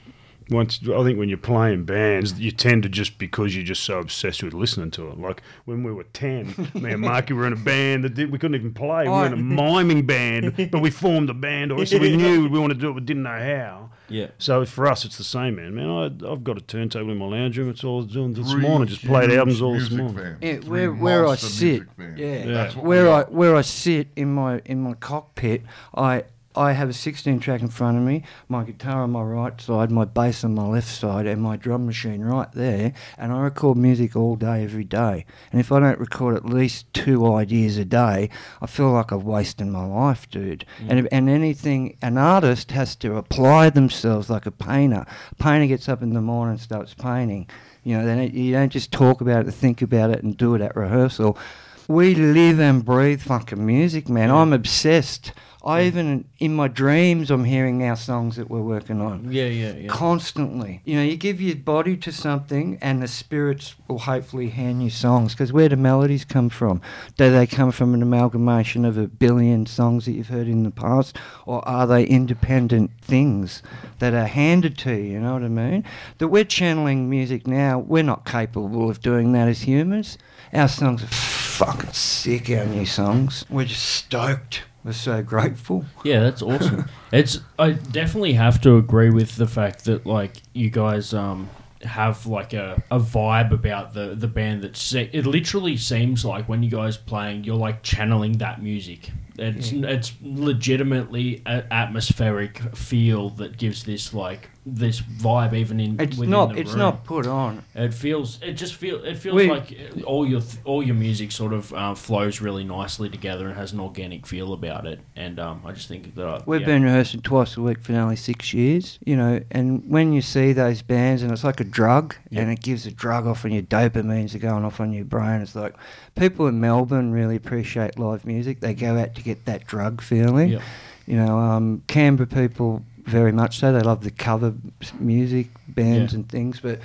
once 0.51 0.80
I 0.82 1.03
think 1.03 1.18
when 1.18 1.28
you're 1.28 1.38
playing 1.38 1.84
bands, 1.84 2.38
you 2.38 2.51
tend 2.51 2.82
to 2.82 2.88
just 2.88 3.18
because 3.18 3.55
you're 3.55 3.64
just 3.64 3.82
so 3.82 3.99
obsessed 3.99 4.42
with 4.42 4.53
listening 4.53 4.90
to 4.92 5.09
it. 5.09 5.18
Like 5.18 5.42
when 5.64 5.82
we 5.82 5.92
were 5.92 6.05
ten, 6.05 6.55
me 6.74 6.92
and 6.92 7.01
Marky 7.01 7.32
were 7.32 7.47
in 7.47 7.53
a 7.53 7.57
band 7.57 8.05
that 8.05 8.14
did, 8.14 8.30
we 8.30 8.38
couldn't 8.38 8.55
even 8.55 8.74
play. 8.74 9.05
We 9.05 9.11
were 9.11 9.26
in 9.26 9.32
a 9.32 9.36
miming 9.36 10.07
band, 10.07 10.70
but 10.70 10.80
we 10.80 10.90
formed 10.90 11.30
a 11.30 11.34
band, 11.34 11.72
or 11.72 11.84
so 11.86 11.99
we 11.99 12.16
knew 12.16 12.49
we 12.49 12.59
wanted 12.59 12.74
to 12.74 12.80
do 12.80 12.90
it, 12.90 12.95
but 12.95 13.07
didn't 13.07 13.22
know 13.22 13.30
how. 13.30 13.90
Yeah. 14.09 14.28
So 14.38 14.64
for 14.66 14.86
us, 14.86 15.05
it's 15.05 15.16
the 15.16 15.24
same, 15.24 15.57
man. 15.57 15.74
Man, 15.74 15.88
I, 15.88 16.30
I've 16.30 16.45
got 16.45 16.59
a 16.59 16.61
turntable 16.61 17.11
in 17.11 17.16
my 17.16 17.26
lounge 17.26 17.57
room. 17.57 17.70
It's 17.70 17.82
all 17.82 18.01
I 18.01 18.05
was 18.05 18.12
doing 18.12 18.34
this 18.34 18.51
Three 18.51 18.61
morning. 18.61 18.88
Just 18.88 19.05
played 19.05 19.30
albums 19.30 19.62
all 19.62 19.74
this 19.74 19.90
morning. 19.90 20.36
Yeah, 20.42 20.57
where 20.57 20.92
where 20.92 21.26
I 21.26 21.36
sit, 21.36 21.82
music 21.97 22.18
fans. 22.18 22.20
yeah, 22.20 22.72
where 22.72 23.11
I 23.11 23.22
where 23.22 23.57
I 23.57 23.62
sit 23.62 24.09
in 24.14 24.34
my 24.34 24.61
in 24.66 24.82
my 24.82 24.95
cockpit, 24.95 25.62
I 25.95 26.24
I 26.57 26.72
have 26.72 26.88
a 26.88 26.92
16 26.92 27.40
track 27.40 27.62
in 27.62 27.68
front 27.68 27.96
of 27.96 28.05
me, 28.05 28.22
my 28.48 28.62
guitar 28.62 29.02
on 29.02 29.11
my 29.11 29.22
right 29.22 29.61
side, 29.61 29.90
my 29.90 30.05
bass 30.05 30.44
on 30.44 30.55
my 30.55 30.66
left 30.66 30.88
side, 30.88 31.26
and 31.26 31.42
my 31.42 31.57
drum 31.57 31.86
machine 31.86 32.22
right 32.22 32.50
there, 32.52 32.92
and 33.18 33.32
I 33.32 33.40
record 33.40 33.76
music 33.76 34.14
all 34.14 34.36
day, 34.36 34.62
every 34.62 34.84
day. 34.84 35.26
And 35.50 35.61
if 35.61 35.72
I 35.72 35.80
don't 35.80 35.98
record 35.98 36.36
at 36.36 36.44
least 36.44 36.92
two 36.94 37.34
ideas 37.34 37.76
a 37.76 37.84
day, 37.84 38.30
I 38.62 38.66
feel 38.66 38.92
like 38.92 39.12
I've 39.12 39.24
wasted 39.24 39.66
my 39.66 39.84
life, 39.84 40.30
dude. 40.30 40.64
Mm. 40.82 40.90
And 40.90 41.09
and 41.11 41.28
anything, 41.28 41.96
an 42.02 42.18
artist 42.18 42.70
has 42.70 42.94
to 42.96 43.16
apply 43.16 43.70
themselves 43.70 44.30
like 44.30 44.46
a 44.46 44.52
painter. 44.52 45.07
A 45.32 45.34
painter 45.34 45.66
gets 45.66 45.88
up 45.88 46.02
in 46.02 46.14
the 46.14 46.20
morning 46.20 46.52
and 46.52 46.61
starts 46.61 46.94
painting. 46.94 47.48
You 47.82 47.98
know, 47.98 48.07
then 48.07 48.34
you 48.34 48.52
don't 48.52 48.70
just 48.70 48.92
talk 48.92 49.20
about 49.20 49.46
it 49.46 49.52
think 49.52 49.82
about 49.82 50.11
it 50.11 50.22
and 50.22 50.36
do 50.36 50.55
it 50.55 50.61
at 50.61 50.76
rehearsal. 50.76 51.38
We 51.86 52.14
live 52.14 52.61
and 52.61 52.84
breathe 52.84 53.20
fucking 53.20 53.64
music, 53.64 54.09
man. 54.09 54.30
I'm 54.30 54.52
obsessed. 54.52 55.32
I 55.64 55.84
even 55.84 56.26
in 56.38 56.54
my 56.54 56.68
dreams 56.68 57.30
I'm 57.30 57.44
hearing 57.44 57.82
our 57.82 57.96
songs 57.96 58.36
that 58.36 58.50
we're 58.50 58.60
working 58.60 59.00
on 59.00 59.32
Yeah, 59.32 59.46
yeah, 59.46 59.72
yeah. 59.72 59.88
constantly. 59.88 60.82
You 60.84 60.96
know, 60.96 61.02
you 61.02 61.16
give 61.16 61.40
your 61.40 61.56
body 61.56 61.96
to 61.96 62.12
something, 62.12 62.78
and 62.82 63.02
the 63.02 63.08
spirits 63.08 63.74
will 63.88 64.00
hopefully 64.00 64.50
hand 64.50 64.82
you 64.82 64.90
songs. 64.90 65.32
Because 65.32 65.52
where 65.52 65.68
do 65.70 65.76
melodies 65.76 66.24
come 66.24 66.50
from? 66.50 66.82
Do 67.16 67.32
they 67.32 67.46
come 67.46 67.72
from 67.72 67.94
an 67.94 68.02
amalgamation 68.02 68.84
of 68.84 68.98
a 68.98 69.06
billion 69.06 69.64
songs 69.64 70.04
that 70.04 70.12
you've 70.12 70.28
heard 70.28 70.48
in 70.48 70.64
the 70.64 70.70
past, 70.70 71.16
or 71.46 71.66
are 71.66 71.86
they 71.86 72.04
independent 72.04 72.90
things 73.00 73.62
that 74.00 74.12
are 74.12 74.26
handed 74.26 74.76
to 74.78 74.92
you? 74.92 75.12
You 75.14 75.20
know 75.20 75.32
what 75.32 75.42
I 75.42 75.48
mean? 75.48 75.84
That 76.18 76.28
we're 76.28 76.44
channeling 76.44 77.08
music 77.08 77.46
now. 77.46 77.78
We're 77.78 78.02
not 78.02 78.26
capable 78.26 78.90
of 78.90 79.00
doing 79.00 79.32
that 79.32 79.48
as 79.48 79.62
humans. 79.62 80.18
Our 80.52 80.68
songs 80.68 81.02
are 81.02 81.06
fucking 81.06 81.92
sick. 81.92 82.50
Our 82.50 82.66
new 82.66 82.84
songs. 82.84 83.44
We're 83.48 83.64
just 83.64 83.84
stoked. 83.84 84.62
We're 84.85 84.93
so 84.93 85.22
grateful. 85.22 85.87
Yeah, 86.05 86.20
that's 86.20 86.43
awesome. 86.43 86.89
it's 87.12 87.41
I 87.59 87.72
definitely 87.72 88.35
have 88.35 88.61
to 88.62 88.76
agree 88.76 89.11
with 89.11 89.37
the 89.37 89.47
fact 89.47 89.87
that 89.87 90.05
like 90.05 90.37
you 90.53 90.68
guys 90.70 91.14
um 91.14 91.49
have 91.82 92.26
like 92.26 92.53
a, 92.53 92.82
a 92.91 92.99
vibe 92.99 93.51
about 93.53 93.95
the 93.95 94.14
the 94.14 94.28
band 94.28 94.62
that 94.62 94.76
se- 94.76 95.11
it 95.12 95.26
literally 95.26 95.76
seems 95.76 96.24
like 96.24 96.49
when 96.49 96.62
you 96.62 96.70
guys 96.70 96.97
playing 96.97 97.45
you're 97.45 97.57
like 97.57 97.82
channeling 97.82 98.32
that 98.39 98.62
music 98.62 99.11
It's 99.37 99.72
it's 99.72 100.12
legitimately 100.22 101.43
a 101.47 101.64
atmospheric 101.72 102.59
feel 102.76 103.30
that 103.30 103.57
gives 103.57 103.82
this 103.85 104.14
like 104.14 104.49
this 104.66 105.03
vibe 105.03 105.53
even 105.53 105.78
in 105.78 106.01
It's 106.01 106.16
within 106.16 106.30
not. 106.30 106.57
It's 106.57 106.70
room. 106.70 106.78
not 106.78 107.05
put 107.05 107.26
on. 107.26 107.62
It 107.74 107.93
feels. 107.93 108.39
It 108.43 108.53
just 108.55 108.76
feel. 108.76 109.05
It 109.05 109.16
feels 109.18 109.35
We- 109.35 109.51
like 109.51 109.76
all 110.07 110.26
your 110.26 110.41
th- 110.41 110.57
all 110.64 110.82
your 110.82 110.95
music 110.95 111.32
sort 111.32 111.53
of 111.53 111.72
uh, 111.74 111.95
flows 111.95 112.41
really 112.41 112.64
nicely 112.64 113.11
together 113.11 113.47
and 113.47 113.57
has 113.57 113.72
an 113.72 113.80
organic 113.80 114.26
feel 114.26 114.55
about 114.55 114.87
it. 114.87 115.01
And 115.16 115.39
um, 115.39 115.61
I 115.66 115.72
just 115.72 115.89
think 115.89 116.14
that 116.14 116.26
I, 116.26 116.43
We've 116.47 116.61
yeah. 116.62 116.66
been 116.66 116.82
rehearsing 116.82 117.20
twice 117.20 117.57
a 117.59 117.61
week 117.61 117.82
for 117.82 117.93
nearly 117.93 118.16
six 118.16 118.55
years, 118.55 118.99
you 119.05 119.16
know, 119.16 119.41
and 119.51 119.87
when 119.87 120.12
you 120.14 120.22
see 120.22 120.53
those 120.55 120.80
bands 120.80 121.22
and 121.22 121.30
it's 121.30 121.45
like 121.45 121.61
a 121.61 121.64
drug 121.64 122.14
and 122.32 122.51
it 122.51 122.61
gives 122.62 122.87
a 122.87 122.91
drug 122.91 123.26
off 123.26 123.45
and 123.45 123.53
your 123.53 123.62
dopamines 123.64 124.35
are 124.35 124.39
going 124.39 124.64
off 124.64 124.80
on 124.80 124.93
your 124.95 125.05
brain. 125.05 125.43
It's 125.43 125.55
like 125.55 125.74
people 126.14 126.46
in 126.46 126.60
Melbourne 126.60 127.12
really 127.12 127.36
appreciate 127.36 127.98
live 127.98 128.24
music. 128.24 128.60
They 128.60 128.74
go 128.74 128.98
out 128.98 129.14
to 129.16 129.22
get 129.22 129.44
that 129.46 129.66
drug 129.66 130.00
feeling. 130.00 130.50
Yep. 130.50 130.62
You 131.06 131.16
know, 131.16 131.38
um, 131.38 131.82
Canberra 131.86 132.26
people 132.26 132.82
very 133.04 133.32
much 133.32 133.58
so. 133.58 133.72
They 133.72 133.80
love 133.80 134.02
the 134.04 134.10
cover 134.10 134.54
music, 134.98 135.48
bands 135.68 136.12
Yeah. 136.12 136.20
and 136.20 136.28
things, 136.28 136.60
but 136.60 136.78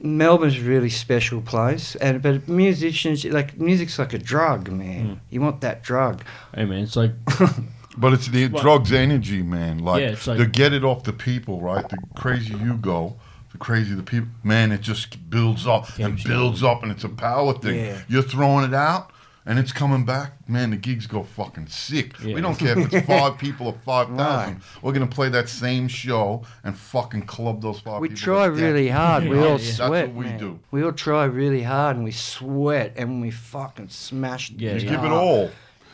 Melbourne's 0.00 0.58
a 0.58 0.62
really 0.62 0.90
special 0.90 1.40
place. 1.40 1.94
And 1.96 2.20
but 2.20 2.48
musicians 2.48 3.24
like 3.24 3.58
music's 3.58 3.98
like 3.98 4.12
a 4.12 4.18
drug, 4.18 4.70
man. 4.70 5.06
Mm. 5.06 5.18
You 5.30 5.40
want 5.40 5.60
that 5.60 5.82
drug. 5.82 6.22
Hey 6.54 6.64
man, 6.64 6.82
it's 6.82 6.96
like 6.96 7.12
But 7.96 8.12
it's 8.12 8.26
the 8.26 8.48
Well- 8.48 8.60
drugs 8.60 8.92
energy, 8.92 9.42
man. 9.44 9.78
Like, 9.78 10.00
Yeah, 10.02 10.16
like- 10.26 10.38
to 10.38 10.46
get 10.46 10.72
it 10.72 10.82
off 10.82 11.04
the 11.04 11.12
people, 11.12 11.60
right? 11.60 11.88
The 11.88 11.96
crazier 12.16 12.56
you 12.56 12.74
go, 12.74 13.14
the 13.54 13.58
crazier 13.58 13.94
the 13.94 14.02
people. 14.02 14.28
Man, 14.42 14.72
it 14.72 14.80
just 14.80 15.30
builds 15.30 15.64
up 15.66 15.88
and 15.98 16.16
Keeps 16.16 16.28
builds 16.28 16.62
up, 16.64 16.82
and 16.82 16.90
it's 16.90 17.04
a 17.04 17.08
power 17.08 17.54
thing. 17.54 17.76
Yeah. 17.86 18.00
You're 18.08 18.22
throwing 18.22 18.64
it 18.64 18.74
out, 18.74 19.12
and 19.46 19.60
it's 19.60 19.70
coming 19.70 20.04
back. 20.04 20.32
Man, 20.48 20.70
the 20.70 20.76
gigs 20.76 21.06
go 21.06 21.22
fucking 21.22 21.68
sick. 21.68 22.18
Yeah. 22.20 22.34
We 22.34 22.40
don't 22.40 22.58
care 22.58 22.76
if 22.76 22.92
it's 22.92 23.06
five 23.14 23.38
people 23.38 23.68
or 23.68 23.74
five 23.84 24.08
thousand. 24.08 24.54
Right. 24.54 24.62
We're 24.82 24.92
gonna 24.92 25.06
play 25.06 25.28
that 25.28 25.48
same 25.48 25.86
show 25.86 26.42
and 26.64 26.76
fucking 26.76 27.26
club 27.26 27.62
those 27.62 27.78
five 27.78 28.00
We 28.00 28.08
people. 28.08 28.22
try 28.24 28.48
to 28.48 28.52
death. 28.54 28.60
really 28.60 28.88
hard. 28.88 29.22
We 29.28 29.36
Yeah, 29.36 29.42
all 29.42 29.48
yeah. 29.50 29.56
That's 29.58 29.76
sweat. 29.76 30.08
what 30.08 30.14
we 30.16 30.24
man. 30.24 30.38
do. 30.40 30.58
We 30.72 30.82
all 30.82 30.90
try 30.92 31.24
really 31.26 31.62
hard, 31.62 31.94
and 31.94 32.04
we 32.04 32.10
sweat, 32.10 32.94
and 32.96 33.20
we 33.22 33.30
fucking 33.30 33.88
smash. 33.90 34.48
the 34.50 34.56
Yeah, 34.64 34.72
You 34.72 34.78
yeah. 34.80 34.90
give 34.90 35.04
it 35.04 35.12
all. 35.12 35.50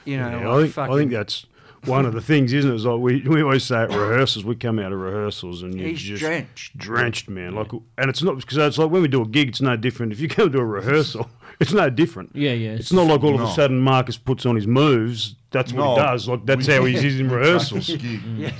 You 0.06 0.16
know, 0.16 0.30
Yeah, 0.30 0.50
I 0.54 0.60
think 0.62 0.72
fucking, 0.72 0.94
I 0.94 0.96
think 0.98 1.10
that's 1.12 1.46
one 1.84 2.06
of 2.06 2.12
the 2.12 2.20
things, 2.20 2.52
isn't 2.52 2.70
it? 2.70 2.74
Is 2.74 2.84
like 2.84 3.00
we, 3.00 3.20
we 3.22 3.42
always 3.42 3.64
say 3.64 3.82
at 3.82 3.90
rehearsals, 3.90 4.44
we 4.44 4.54
come 4.56 4.78
out 4.78 4.92
of 4.92 4.98
rehearsals 5.00 5.62
and 5.62 5.78
you 5.78 5.88
he's 5.88 6.00
just 6.00 6.20
drenched. 6.20 6.76
drenched, 6.76 7.28
man. 7.28 7.54
Like, 7.54 7.72
and 7.72 8.10
it's 8.10 8.22
not 8.22 8.36
because 8.36 8.56
it's 8.58 8.78
like 8.78 8.90
when 8.90 9.02
we 9.02 9.08
do 9.08 9.22
a 9.22 9.26
gig, 9.26 9.48
it's 9.48 9.60
no 9.60 9.76
different. 9.76 10.12
If 10.12 10.20
you 10.20 10.28
go 10.28 10.48
to 10.48 10.58
a 10.58 10.64
rehearsal, 10.64 11.30
it's 11.60 11.72
no 11.72 11.90
different. 11.90 12.30
yeah, 12.34 12.52
yeah. 12.52 12.72
It's 12.72 12.92
not 12.92 13.06
like 13.06 13.22
all 13.22 13.34
of 13.34 13.40
a 13.40 13.50
sudden 13.52 13.78
Marcus 13.78 14.16
puts 14.16 14.44
on 14.46 14.56
his 14.56 14.66
moves. 14.66 15.36
That's 15.52 15.72
what 15.72 15.84
No. 15.84 15.94
he 15.96 16.00
does. 16.00 16.28
Like 16.28 16.46
that's 16.46 16.66
We- 16.68 16.74
how 16.74 16.84
he's 16.84 17.18
in 17.20 17.28
rehearsals. 17.38 17.88
Practice. 17.88 18.02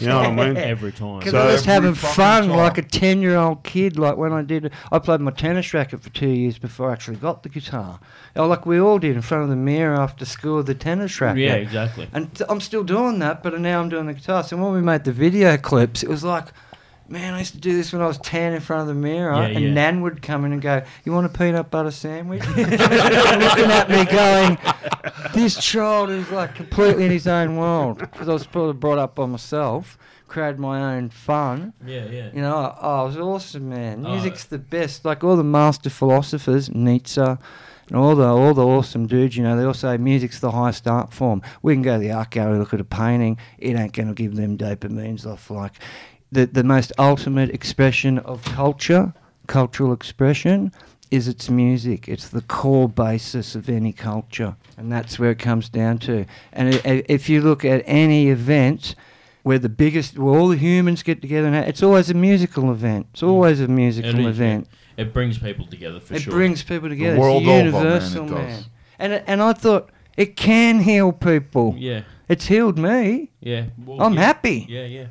You 0.00 0.06
know 0.08 0.16
what 0.18 0.26
I 0.26 0.32
mean? 0.32 0.56
every 0.56 0.90
time. 0.90 1.18
Because 1.20 1.32
So 1.32 1.38
I 1.40 1.46
was 1.46 1.60
every 1.62 1.72
having 1.72 1.94
fucking 1.94 2.14
fun 2.16 2.48
time- 2.48 2.56
like 2.56 2.78
a 2.78 2.82
10 2.82 3.22
year 3.22 3.36
old 3.36 3.62
kid. 3.62 3.98
Like 3.98 4.16
when 4.16 4.32
I 4.32 4.42
did, 4.42 4.72
I 4.90 4.98
played 4.98 5.20
my 5.20 5.30
tennis 5.30 5.72
racket 5.72 6.02
for 6.02 6.10
two 6.10 6.28
years 6.28 6.58
before 6.58 6.90
I 6.90 6.92
actually 6.94 7.18
got 7.18 7.42
the 7.44 7.48
guitar. 7.48 8.00
Oh, 8.34 8.46
like 8.48 8.66
we 8.66 8.80
all 8.80 8.98
did 8.98 9.14
in 9.16 9.22
front 9.22 9.44
of 9.44 9.50
the 9.50 9.56
mirror 9.56 9.94
after 9.94 10.24
school 10.24 10.56
with 10.58 10.66
the 10.66 10.74
tennis 10.74 11.20
racket. 11.20 11.42
yeah, 11.42 11.54
exactly. 11.54 12.08
And 12.12 12.34
t- 12.34 12.44
I'm 12.48 12.60
still 12.60 12.82
doing 12.82 13.18
that, 13.20 13.42
but 13.42 13.58
now 13.60 13.80
I'm 13.80 13.88
doing 13.88 14.06
the 14.06 14.14
guitar. 14.14 14.42
So 14.42 14.56
when 14.56 14.72
we 14.72 14.80
made 14.80 15.04
the 15.04 15.12
video 15.12 15.56
clips, 15.56 16.02
it 16.02 16.08
was 16.08 16.24
like, 16.24 16.46
man, 17.10 17.34
I 17.34 17.40
used 17.40 17.54
to 17.54 17.58
do 17.58 17.76
this 17.76 17.92
when 17.92 18.00
I 18.00 18.06
was 18.06 18.18
10 18.18 18.54
in 18.54 18.60
front 18.60 18.82
of 18.82 18.88
the 18.88 18.94
mirror. 18.94 19.34
Yeah, 19.34 19.48
and 19.48 19.60
yeah. 19.60 19.72
Nan 19.72 20.00
would 20.02 20.22
come 20.22 20.44
in 20.44 20.52
and 20.52 20.62
go, 20.62 20.82
You 21.04 21.12
want 21.12 21.26
a 21.26 21.28
peanut 21.28 21.70
butter 21.70 21.90
sandwich? 21.90 22.46
Looking 22.56 22.70
at 22.70 23.90
me 23.90 24.04
going, 24.04 24.58
This 25.34 25.62
child 25.62 26.10
is 26.10 26.30
like 26.30 26.54
completely 26.54 27.04
in 27.06 27.10
his 27.10 27.26
own 27.26 27.56
world. 27.56 27.98
Because 27.98 28.28
I 28.28 28.32
was 28.32 28.46
probably 28.46 28.74
brought 28.74 28.98
up 28.98 29.16
by 29.16 29.26
myself, 29.26 29.98
created 30.28 30.60
my 30.60 30.94
own 30.94 31.10
fun. 31.10 31.72
Yeah, 31.84 32.06
yeah. 32.06 32.30
You 32.32 32.42
know, 32.42 32.76
oh, 32.80 33.04
it 33.04 33.08
was 33.08 33.16
awesome, 33.16 33.68
man. 33.68 34.06
Oh. 34.06 34.12
Music's 34.12 34.44
the 34.44 34.58
best. 34.58 35.04
Like 35.04 35.24
all 35.24 35.36
the 35.36 35.44
master 35.44 35.90
philosophers, 35.90 36.72
Nietzsche, 36.72 37.20
and 37.20 37.96
all 37.96 38.14
the 38.14 38.26
all 38.26 38.54
the 38.54 38.64
awesome 38.64 39.08
dudes. 39.08 39.36
You 39.36 39.42
know, 39.42 39.56
they 39.56 39.64
all 39.64 39.74
say 39.74 39.96
music's 39.96 40.38
the 40.38 40.52
highest 40.52 40.86
art 40.86 41.12
form. 41.12 41.42
We 41.60 41.74
can 41.74 41.82
go 41.82 41.94
to 41.94 41.98
the 41.98 42.12
art 42.12 42.30
gallery, 42.30 42.58
look 42.58 42.72
at 42.72 42.80
a 42.80 42.84
painting. 42.84 43.36
It 43.58 43.76
ain't 43.76 43.92
going 43.92 44.08
to 44.08 44.14
give 44.14 44.36
them 44.36 44.56
dopamines 44.56 45.26
off. 45.26 45.50
Like 45.50 45.72
the 46.32 46.46
the 46.46 46.64
most 46.64 46.92
ultimate 46.98 47.50
expression 47.50 48.18
of 48.18 48.42
culture, 48.44 49.12
cultural 49.46 49.92
expression, 49.92 50.72
is 51.10 51.26
its 51.28 51.50
music. 51.50 52.08
It's 52.08 52.28
the 52.28 52.42
core 52.42 52.88
basis 52.88 53.54
of 53.54 53.68
any 53.68 53.92
culture, 53.92 54.56
and 54.76 54.90
that's 54.92 55.18
where 55.18 55.30
it 55.30 55.38
comes 55.38 55.68
down 55.68 55.98
to. 55.98 56.24
And 56.52 56.74
i- 56.74 56.80
i- 56.84 57.04
if 57.08 57.28
you 57.28 57.40
look 57.40 57.64
at 57.64 57.82
any 57.86 58.28
event 58.28 58.94
where 59.42 59.58
the 59.58 59.68
biggest, 59.70 60.18
where 60.18 60.38
all 60.38 60.48
the 60.48 60.56
humans 60.56 61.02
get 61.02 61.20
together, 61.22 61.46
and 61.48 61.56
ha- 61.56 61.62
it's 61.62 61.82
always 61.82 62.10
a 62.10 62.14
musical 62.14 62.70
event. 62.70 63.06
It's 63.12 63.22
mm. 63.22 63.28
always 63.28 63.60
a 63.60 63.68
musical 63.68 64.10
It 64.10 64.18
is, 64.20 64.26
event. 64.26 64.68
yeah. 64.70 65.04
It 65.04 65.12
brings 65.14 65.38
people 65.38 65.66
together 65.66 65.98
for 65.98 66.14
It 66.14 66.22
sure. 66.22 66.32
brings 66.34 66.62
people 66.62 66.88
together. 66.90 67.18
world 67.18 67.42
it's 67.42 67.50
over, 67.50 67.70
man, 67.70 67.74
universal, 67.82 68.24
it 68.26 68.30
man. 68.30 68.64
And 68.98 69.22
and 69.26 69.42
I 69.42 69.52
thought 69.54 69.88
it 70.16 70.36
can 70.36 70.80
heal 70.80 71.10
people. 71.12 71.74
yeah, 71.78 72.02
It's 72.28 72.46
healed 72.46 72.78
me. 72.78 73.30
yeah. 73.40 73.64
Well, 73.84 74.00
I'm 74.02 74.14
yeah. 74.14 74.20
happy. 74.20 74.66
Yeah, 74.68 74.84
yeah. 74.84 75.06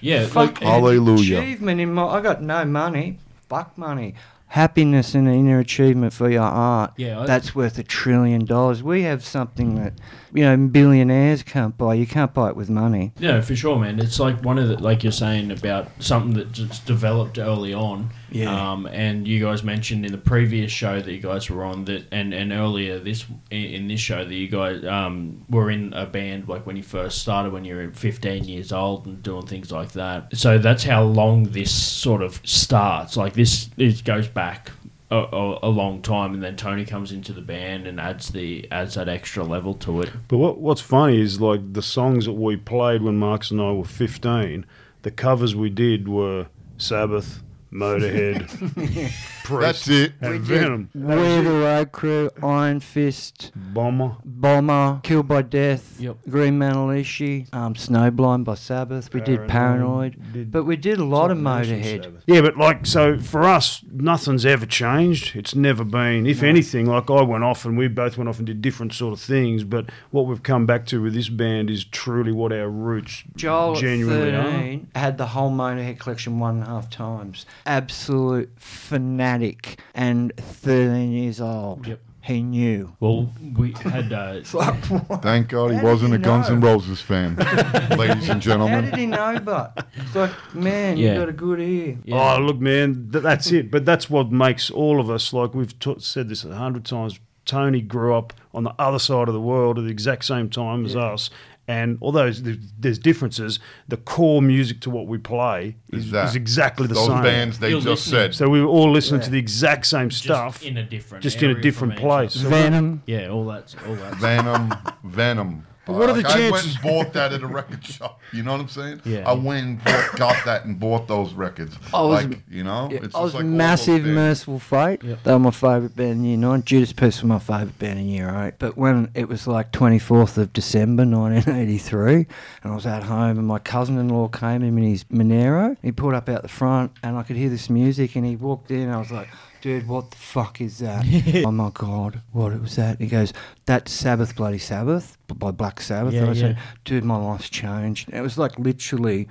Yeah, 0.00 0.26
Fuck 0.26 0.58
Hallelujah. 0.58 1.38
achievement 1.38 1.80
in 1.80 1.92
my. 1.92 2.04
I 2.06 2.20
got 2.20 2.42
no 2.42 2.64
money. 2.64 3.18
Fuck 3.48 3.76
money. 3.78 4.14
Happiness 4.48 5.14
and 5.14 5.26
inner 5.28 5.58
achievement 5.58 6.12
for 6.12 6.30
your 6.30 6.42
art. 6.44 6.92
Yeah, 6.96 7.20
I- 7.20 7.26
that's 7.26 7.54
worth 7.54 7.78
a 7.78 7.82
trillion 7.82 8.44
dollars. 8.44 8.82
We 8.82 9.02
have 9.02 9.24
something 9.24 9.74
that 9.76 9.94
you 10.36 10.44
know 10.44 10.56
billionaires 10.68 11.42
can't 11.42 11.76
buy. 11.78 11.94
You 11.94 12.06
can't 12.06 12.34
buy 12.34 12.50
it 12.50 12.56
with 12.56 12.68
money. 12.68 13.12
Yeah, 13.18 13.40
for 13.40 13.56
sure, 13.56 13.78
man. 13.78 13.98
It's 13.98 14.20
like 14.20 14.44
one 14.44 14.58
of 14.58 14.68
the 14.68 14.76
like 14.76 15.02
you're 15.02 15.10
saying 15.10 15.50
about 15.50 15.90
something 15.98 16.34
that 16.34 16.52
just 16.52 16.84
developed 16.84 17.38
early 17.38 17.72
on. 17.72 18.10
Yeah. 18.30 18.72
Um, 18.72 18.86
and 18.86 19.26
you 19.26 19.42
guys 19.42 19.62
mentioned 19.62 20.04
in 20.04 20.12
the 20.12 20.18
previous 20.18 20.70
show 20.70 21.00
that 21.00 21.10
you 21.10 21.20
guys 21.20 21.48
were 21.48 21.64
on 21.64 21.86
that, 21.86 22.06
and, 22.12 22.34
and 22.34 22.52
earlier 22.52 22.98
this 22.98 23.24
in, 23.50 23.64
in 23.64 23.88
this 23.88 24.00
show 24.00 24.26
that 24.26 24.34
you 24.34 24.48
guys 24.48 24.84
um, 24.84 25.44
were 25.48 25.70
in 25.70 25.94
a 25.94 26.04
band 26.04 26.48
like 26.48 26.66
when 26.66 26.76
you 26.76 26.82
first 26.82 27.22
started 27.22 27.52
when 27.52 27.64
you 27.64 27.74
were 27.74 27.90
15 27.90 28.44
years 28.44 28.72
old 28.72 29.06
and 29.06 29.22
doing 29.22 29.46
things 29.46 29.72
like 29.72 29.92
that. 29.92 30.36
So 30.36 30.58
that's 30.58 30.84
how 30.84 31.02
long 31.02 31.44
this 31.44 31.72
sort 31.72 32.20
of 32.20 32.40
starts. 32.44 33.16
Like 33.16 33.32
this, 33.32 33.70
it 33.78 34.04
goes 34.04 34.28
back. 34.28 34.70
A, 35.08 35.16
a, 35.16 35.58
a 35.62 35.68
long 35.68 36.02
time, 36.02 36.34
and 36.34 36.42
then 36.42 36.56
Tony 36.56 36.84
comes 36.84 37.12
into 37.12 37.32
the 37.32 37.40
band 37.40 37.86
and 37.86 38.00
adds 38.00 38.30
the 38.30 38.66
adds 38.72 38.94
that 38.94 39.08
extra 39.08 39.44
level 39.44 39.72
to 39.74 40.00
it. 40.00 40.10
But 40.26 40.38
what 40.38 40.58
what's 40.58 40.80
funny 40.80 41.20
is 41.20 41.40
like 41.40 41.74
the 41.74 41.82
songs 41.82 42.24
that 42.24 42.32
we 42.32 42.56
played 42.56 43.02
when 43.02 43.16
Marcus 43.16 43.52
and 43.52 43.60
I 43.60 43.70
were 43.70 43.84
fifteen. 43.84 44.66
The 45.02 45.12
covers 45.12 45.54
we 45.54 45.70
did 45.70 46.08
were 46.08 46.48
Sabbath, 46.76 47.44
Motorhead, 47.76 49.12
That's 49.60 49.86
it. 49.88 50.12
and 50.20 50.32
We 50.32 50.38
did. 50.38 50.46
Venom, 50.46 50.90
We 50.94 51.00
the 51.14 51.50
Road 51.50 51.92
Crew, 51.92 52.30
Iron 52.42 52.80
Fist, 52.80 53.52
Bomber. 53.54 54.16
Bomber, 54.24 55.00
Killed 55.02 55.28
by 55.28 55.42
Death, 55.42 55.96
Yep. 56.00 56.16
Green 56.28 56.58
Manalishi, 56.58 57.52
um, 57.54 57.74
Snowblind 57.74 58.44
by 58.44 58.54
Sabbath. 58.54 59.12
We 59.14 59.20
did 59.20 59.46
Paranoid, 59.48 60.32
did 60.32 60.50
but 60.50 60.64
we 60.64 60.76
did 60.76 60.98
a 60.98 61.04
lot 61.04 61.30
of 61.30 61.36
something 61.38 61.46
else 61.46 61.68
from 61.68 61.76
Motorhead. 61.80 62.02
Sabbath. 62.04 62.24
Yeah, 62.26 62.40
but 62.40 62.56
like 62.56 62.86
so 62.86 63.18
for 63.18 63.44
us, 63.44 63.84
nothing's 63.92 64.44
ever 64.46 64.66
changed. 64.66 65.36
It's 65.36 65.54
never 65.54 65.84
been. 65.84 66.26
If 66.26 66.42
anything, 66.42 66.86
like 66.86 67.10
I 67.10 67.22
went 67.22 67.44
off 67.44 67.64
and 67.64 67.78
we 67.78 67.88
both 67.88 68.16
went 68.18 68.28
off 68.28 68.38
and 68.38 68.46
did 68.46 68.60
different 68.62 68.92
sort 68.94 69.12
of 69.12 69.20
things. 69.20 69.64
But 69.64 69.90
what 70.10 70.26
we've 70.26 70.42
come 70.42 70.66
back 70.66 70.86
to 70.86 71.02
with 71.02 71.14
this 71.14 71.28
band 71.28 71.70
is 71.70 71.84
truly 71.84 72.32
what 72.32 72.52
our 72.52 72.68
roots 72.68 73.22
Joel 73.36 73.74
at 73.74 73.80
genuinely 73.80 74.30
are. 74.34 74.42
13 74.42 74.88
had 74.94 75.18
the 75.18 75.26
whole 75.28 75.50
Motorhead 75.50 75.98
collection 75.98 76.38
one 76.40 76.56
and 76.56 76.64
a 76.64 76.66
half 76.66 76.90
times. 76.90 77.46
Absolute 77.66 78.50
fanatic 78.58 79.80
and 79.94 80.32
13 80.36 81.12
years 81.12 81.40
old. 81.40 81.86
Yep. 81.86 82.00
He 82.22 82.42
knew. 82.42 82.96
Well, 82.98 83.32
we 83.56 83.70
had 83.72 84.12
uh, 84.12 84.32
It's 84.36 84.52
like, 84.52 84.74
what? 84.86 85.22
Thank 85.22 85.48
God 85.50 85.70
he 85.70 85.76
How 85.76 85.84
wasn't 85.84 86.10
you 86.10 86.16
a 86.16 86.18
Guns 86.18 86.48
N' 86.50 86.58
know? 86.58 86.66
Roses 86.66 87.00
fan, 87.00 87.36
ladies 87.96 88.28
and 88.28 88.42
gentlemen. 88.42 88.84
How 88.86 88.90
did 88.90 88.98
gentlemen. 88.98 88.98
he 88.98 89.06
know, 89.06 89.38
but? 89.44 89.86
It's 89.94 90.14
like, 90.14 90.32
man, 90.54 90.96
Yeah. 90.96 91.12
you 91.12 91.18
got 91.20 91.28
a 91.28 91.32
good 91.32 91.60
ear. 91.60 91.98
yeah. 92.04 92.34
Oh, 92.36 92.40
look, 92.40 92.58
man, 92.58 93.10
th- 93.12 93.22
that's 93.22 93.52
it. 93.52 93.70
But 93.70 93.84
that's 93.84 94.10
what 94.10 94.32
makes 94.32 94.70
all 94.72 94.98
of 94.98 95.08
us, 95.08 95.32
like 95.32 95.54
we've 95.54 95.78
t- 95.78 95.94
said 95.98 96.28
this 96.28 96.44
a 96.44 96.52
hundred 96.56 96.84
times, 96.84 97.20
Tony 97.44 97.80
grew 97.80 98.12
up 98.16 98.32
on 98.52 98.64
the 98.64 98.74
other 98.76 98.98
side 98.98 99.28
of 99.28 99.34
the 99.34 99.40
world 99.40 99.78
at 99.78 99.84
the 99.84 99.90
exact 99.90 100.24
same 100.24 100.50
time 100.50 100.84
as 100.84 100.96
us. 100.96 101.30
And 101.68 101.98
although 102.00 102.30
there's, 102.30 102.42
there's 102.78 102.98
differences, 102.98 103.58
the 103.88 103.96
core 103.96 104.40
music 104.40 104.80
to 104.82 104.90
what 104.90 105.08
we 105.08 105.18
play 105.18 105.76
is, 105.92 106.04
Is 106.06 106.10
that. 106.12 106.28
is 106.28 106.36
exactly 106.36 106.86
the 106.86 106.94
Those 106.94 107.08
same. 107.08 107.22
bands 107.24 107.58
they 107.58 107.70
You're 107.70 107.80
just 107.80 108.06
listening. 108.06 108.20
said. 108.32 108.34
So 108.36 108.48
we 108.48 108.60
were 108.60 108.68
all 108.68 108.90
listening 108.92 109.20
to 109.22 109.30
the 109.30 109.38
exact 109.38 109.86
same 109.86 110.10
Just 110.10 110.22
stuff. 110.22 110.62
in 110.62 110.76
a 110.76 110.84
different, 110.84 111.22
just 111.24 111.42
in 111.42 111.50
a 111.50 111.60
different 111.60 111.96
place. 111.96 112.36
Venom. 112.36 113.02
Yeah, 113.06 113.28
all 113.28 113.46
that, 113.46 113.74
all 113.88 113.94
that. 113.96 114.14
Venom, 114.16 114.72
Venom. 115.02 115.66
But 115.86 115.92
what 115.94 116.10
are 116.10 116.14
the 116.14 116.22
Like, 116.22 116.34
I 116.36 116.50
went 116.50 116.66
and 116.66 116.82
bought 116.82 117.12
that 117.12 117.32
at 117.32 117.42
a 117.42 117.46
record 117.46 117.84
shop. 117.84 118.20
You 118.32 118.42
know 118.42 118.50
what 118.52 118.60
I'm 118.60 118.68
saying? 118.68 119.02
Yeah. 119.04 119.28
I 119.28 119.34
went 119.34 119.64
and 119.66 119.84
bought, 119.84 120.16
got 120.16 120.44
that 120.44 120.64
and 120.64 120.78
bought 120.80 121.06
those 121.06 121.32
records. 121.32 121.76
I 121.94 122.02
was- 122.02 122.26
like, 122.26 122.42
you 122.50 122.64
know, 122.64 122.88
Yeah, 122.90 122.98
it's 123.04 123.14
I 123.14 123.20
was 123.20 123.32
just 123.32 123.44
like 123.44 123.46
massive. 123.46 124.04
Mercyful 124.04 124.58
Fate. 124.58 125.00
They 125.02 125.32
were 125.32 125.38
my 125.38 125.50
favourite 125.52 125.94
band 125.94 126.10
in 126.10 126.24
year 126.24 126.36
nine. 126.38 126.64
Judas 126.64 126.92
Priest 126.92 127.22
were 127.22 127.28
my 127.28 127.38
favourite 127.38 127.78
band 127.78 128.00
in 128.00 128.08
year 128.08 128.28
eight. 128.44 128.54
But 128.58 128.76
when 128.76 129.10
it 129.14 129.28
was 129.28 129.46
like 129.46 129.70
24th 129.70 130.36
of 130.38 130.52
December 130.52 131.04
1983, 131.04 132.26
and 132.64 132.72
I 132.72 132.74
was 132.74 132.86
at 132.86 133.04
home, 133.04 133.38
and 133.38 133.46
my 133.46 133.58
cousin-in-law 133.60 134.28
came 134.28 134.62
in 134.62 134.76
in 134.78 134.84
his 134.84 135.04
Monaro. 135.10 135.76
He 135.82 135.92
pulled 135.92 136.14
up 136.14 136.28
out 136.28 136.42
the 136.42 136.48
front, 136.48 136.92
and 137.02 137.16
I 137.16 137.22
could 137.22 137.36
hear 137.36 137.48
this 137.48 137.70
music, 137.70 138.16
and 138.16 138.26
he 138.26 138.34
walked 138.36 138.70
in, 138.70 138.80
and 138.82 138.92
I 138.92 138.98
was 138.98 139.10
like. 139.12 139.28
Dude, 139.66 139.88
what 139.88 140.12
the 140.12 140.16
fuck 140.16 140.60
is 140.60 140.78
that? 140.78 141.04
oh 141.44 141.50
my 141.50 141.70
god, 141.74 142.22
what 142.30 142.52
was 142.60 142.76
that? 142.76 143.00
He 143.00 143.08
goes, 143.08 143.32
"That's 143.64 143.90
Sabbath, 143.90 144.36
bloody 144.36 144.58
Sabbath 144.58 145.18
by 145.26 145.50
Black 145.50 145.80
Sabbath." 145.80 146.14
Yeah, 146.14 146.20
and 146.20 146.30
I 146.30 146.32
yeah. 146.34 146.40
said, 146.40 146.58
"Dude, 146.84 147.02
my 147.02 147.16
life's 147.16 147.50
changed." 147.50 148.08
And 148.08 148.16
it 148.16 148.20
was 148.20 148.38
like 148.38 148.60
literally 148.60 149.26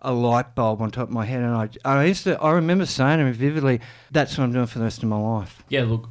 a 0.00 0.12
light 0.12 0.54
bulb 0.54 0.80
on 0.80 0.92
top 0.92 1.08
of 1.08 1.10
my 1.12 1.24
head, 1.24 1.40
and 1.40 1.56
I, 1.56 1.68
I 1.84 2.04
used 2.04 2.22
to, 2.22 2.40
I 2.40 2.52
remember 2.52 2.86
saying 2.86 3.18
to 3.18 3.24
him 3.24 3.32
vividly, 3.32 3.80
"That's 4.12 4.38
what 4.38 4.44
I'm 4.44 4.52
doing 4.52 4.66
for 4.66 4.78
the 4.78 4.84
rest 4.84 5.02
of 5.02 5.08
my 5.08 5.18
life." 5.18 5.64
Yeah, 5.68 5.82
look, 5.82 6.06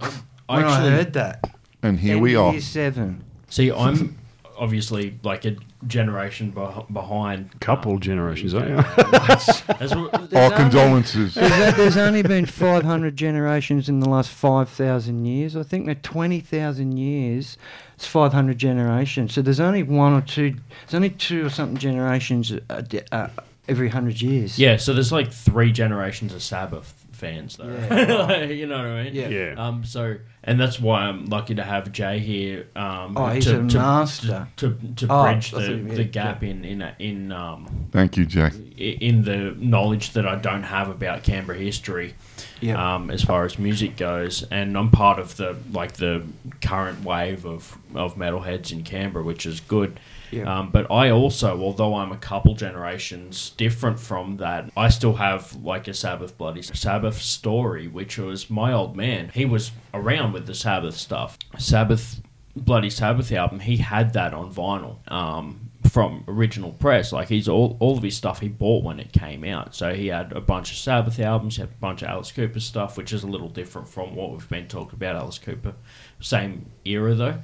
I 0.49 0.57
When 0.57 0.66
I 0.66 0.74
actually 0.74 0.91
heard 0.91 1.14
that, 1.14 1.49
And 1.82 1.97
here 1.97 2.18
we 2.18 2.36
are. 2.36 2.51
Year 2.51 2.59
seven. 2.59 3.24
see. 3.47 3.72
I'm 3.72 4.18
obviously 4.57 5.18
like 5.24 5.45
a 5.45 5.55
generation 5.88 6.52
beh- 6.52 6.92
behind. 6.94 7.60
Couple 7.60 7.98
generations, 8.00 8.54
aren't 8.54 8.70
you? 8.70 8.78
As 9.80 9.94
Our 10.34 10.52
condolences. 10.52 11.36
There's, 11.36 11.76
there's 11.76 11.98
only 11.98 12.22
been 12.22 12.46
500 12.46 13.16
generations 13.16 13.90
in 13.90 14.00
the 14.00 14.10
last 14.10 14.30
5,000 14.30 15.26
years. 15.26 15.56
I 15.56 15.64
think 15.64 15.86
that 15.88 16.04
20,000 16.04 16.98
years, 16.98 17.58
it's 17.96 18.08
500 18.08 18.58
generations. 18.58 19.34
So 19.34 19.42
there's 19.42 19.60
only 19.60 19.84
one 19.84 20.14
or 20.14 20.22
two, 20.22 20.56
there's 20.86 20.96
only 20.96 21.10
two 21.10 21.46
or 21.46 21.50
something 21.50 21.78
generations 21.78 22.52
a 22.70 22.82
de- 22.82 23.16
uh, 23.16 23.30
every 23.68 23.88
100 23.88 24.22
years. 24.22 24.60
yeah, 24.60 24.78
so 24.78 24.94
there's 24.94 25.12
like 25.12 25.32
three 25.32 25.72
generations 25.72 26.34
of 26.34 26.44
Sabbath 26.44 27.03
fans, 27.24 27.57
though. 27.57 27.69
Yeah. 27.69 28.43
you 28.43 28.67
know 28.67 28.78
what 28.78 28.86
I 28.86 29.03
mean? 29.05 29.15
Yeah. 29.15 29.28
Yeah. 29.30 29.53
Um. 29.67 29.84
So, 29.86 30.17
and 30.43 30.59
that's 30.59 30.80
why 30.80 31.01
I'm 31.03 31.26
lucky 31.28 31.55
to 31.55 31.63
have 31.63 31.91
Jay 31.91 32.19
here. 32.19 32.67
Um. 32.76 33.17
Oh, 33.17 33.28
he's 33.28 33.45
to, 33.45 33.63
a 33.63 33.67
to, 33.67 33.78
master. 33.78 34.47
To 34.57 34.78
to 34.97 35.07
Oh, 35.09 35.24
bridge 35.24 35.53
I 35.53 35.57
the, 35.59 35.65
thought 35.65 35.69
you 35.76 35.84
meant 35.84 35.97
the 35.97 36.03
gap 36.03 36.43
in 36.43 36.65
in 36.65 36.82
in 36.99 37.32
um 37.32 37.88
Thank 37.91 38.17
you, 38.17 38.26
Jack. 38.26 38.53
i- 38.53 38.97
in 39.09 39.24
the 39.24 39.55
knowledge 39.57 40.11
that 40.13 40.28
I 40.28 40.36
don't 40.36 40.63
have 40.63 40.89
about 40.89 41.24
Canberra 41.24 41.57
history. 41.57 42.15
Yeah. 42.59 42.95
um, 42.95 43.11
as 43.11 43.21
far 43.24 43.43
as 43.45 43.59
music 43.59 43.97
goes, 43.97 44.43
and 44.49 44.78
I'm 44.78 44.89
part 44.89 45.19
of 45.19 45.36
the 45.36 45.57
like 45.74 45.93
the 45.93 46.24
current 46.61 47.03
wave 47.03 47.45
of, 47.45 47.78
of 47.93 48.15
metalheads 48.15 48.71
in 48.71 48.84
Canberra, 48.84 49.24
which 49.24 49.45
is 49.45 49.59
good. 49.59 49.99
Yeah. 50.34 50.60
Um, 50.60 50.72
but 50.72 50.90
I 50.92 51.12
also, 51.12 51.62
although 51.62 51.96
I'm 51.96 52.12
a 52.12 52.18
couple 52.18 52.56
generations 52.56 53.52
different 53.52 54.00
from 54.00 54.38
that, 54.38 54.72
I 54.76 54.90
still 54.90 55.14
have 55.14 55.56
like 55.64 55.88
a 55.88 55.94
Sabbath 55.94 56.38
Bloody 56.38 56.62
Sabbath 56.62 57.22
story, 57.22 57.88
which 57.88 58.18
was 58.18 58.50
my 58.50 58.74
old 58.74 58.96
man. 58.96 59.30
He 59.34 59.46
was 59.46 59.72
around 59.94 60.34
with 60.34 60.48
the 60.48 60.56
Sabbath 60.56 60.96
stuff. 60.96 61.38
Sabbath 61.58 62.22
Bloody 62.56 62.90
Sabbath 62.90 63.32
album, 63.32 63.60
he 63.60 63.78
had 63.78 64.14
that 64.14 64.34
on 64.34 64.54
vinyl. 64.54 64.98
Um, 65.12 65.72
from 65.90 66.24
original 66.28 66.72
press, 66.72 67.12
like 67.12 67.28
he's 67.28 67.48
all 67.48 67.78
all 67.80 67.98
of 67.98 68.04
his 68.04 68.16
stuff 68.16 68.40
he 68.40 68.48
bought 68.48 68.84
when 68.84 69.00
it 69.00 69.12
came 69.12 69.44
out. 69.44 69.76
So 69.76 69.94
he 69.94 70.08
had 70.08 70.32
a 70.32 70.42
bunch 70.42 70.72
of 70.72 70.78
Sabbath 70.78 71.20
albums, 71.20 71.58
he 71.58 71.62
had 71.62 71.70
a 71.70 71.80
bunch 71.80 72.02
of 72.02 72.10
Alice 72.10 72.32
Cooper 72.32 72.60
stuff, 72.60 72.98
which 72.98 73.12
is 73.14 73.24
a 73.24 73.28
little 73.28 73.50
different 73.50 73.88
from 73.88 74.16
what 74.16 74.32
we've 74.32 74.50
been 74.50 74.68
talking 74.68 74.96
about. 74.96 75.16
Alice 75.16 75.38
Cooper, 75.38 75.74
same 76.20 76.72
era 76.86 77.14
though, 77.14 77.40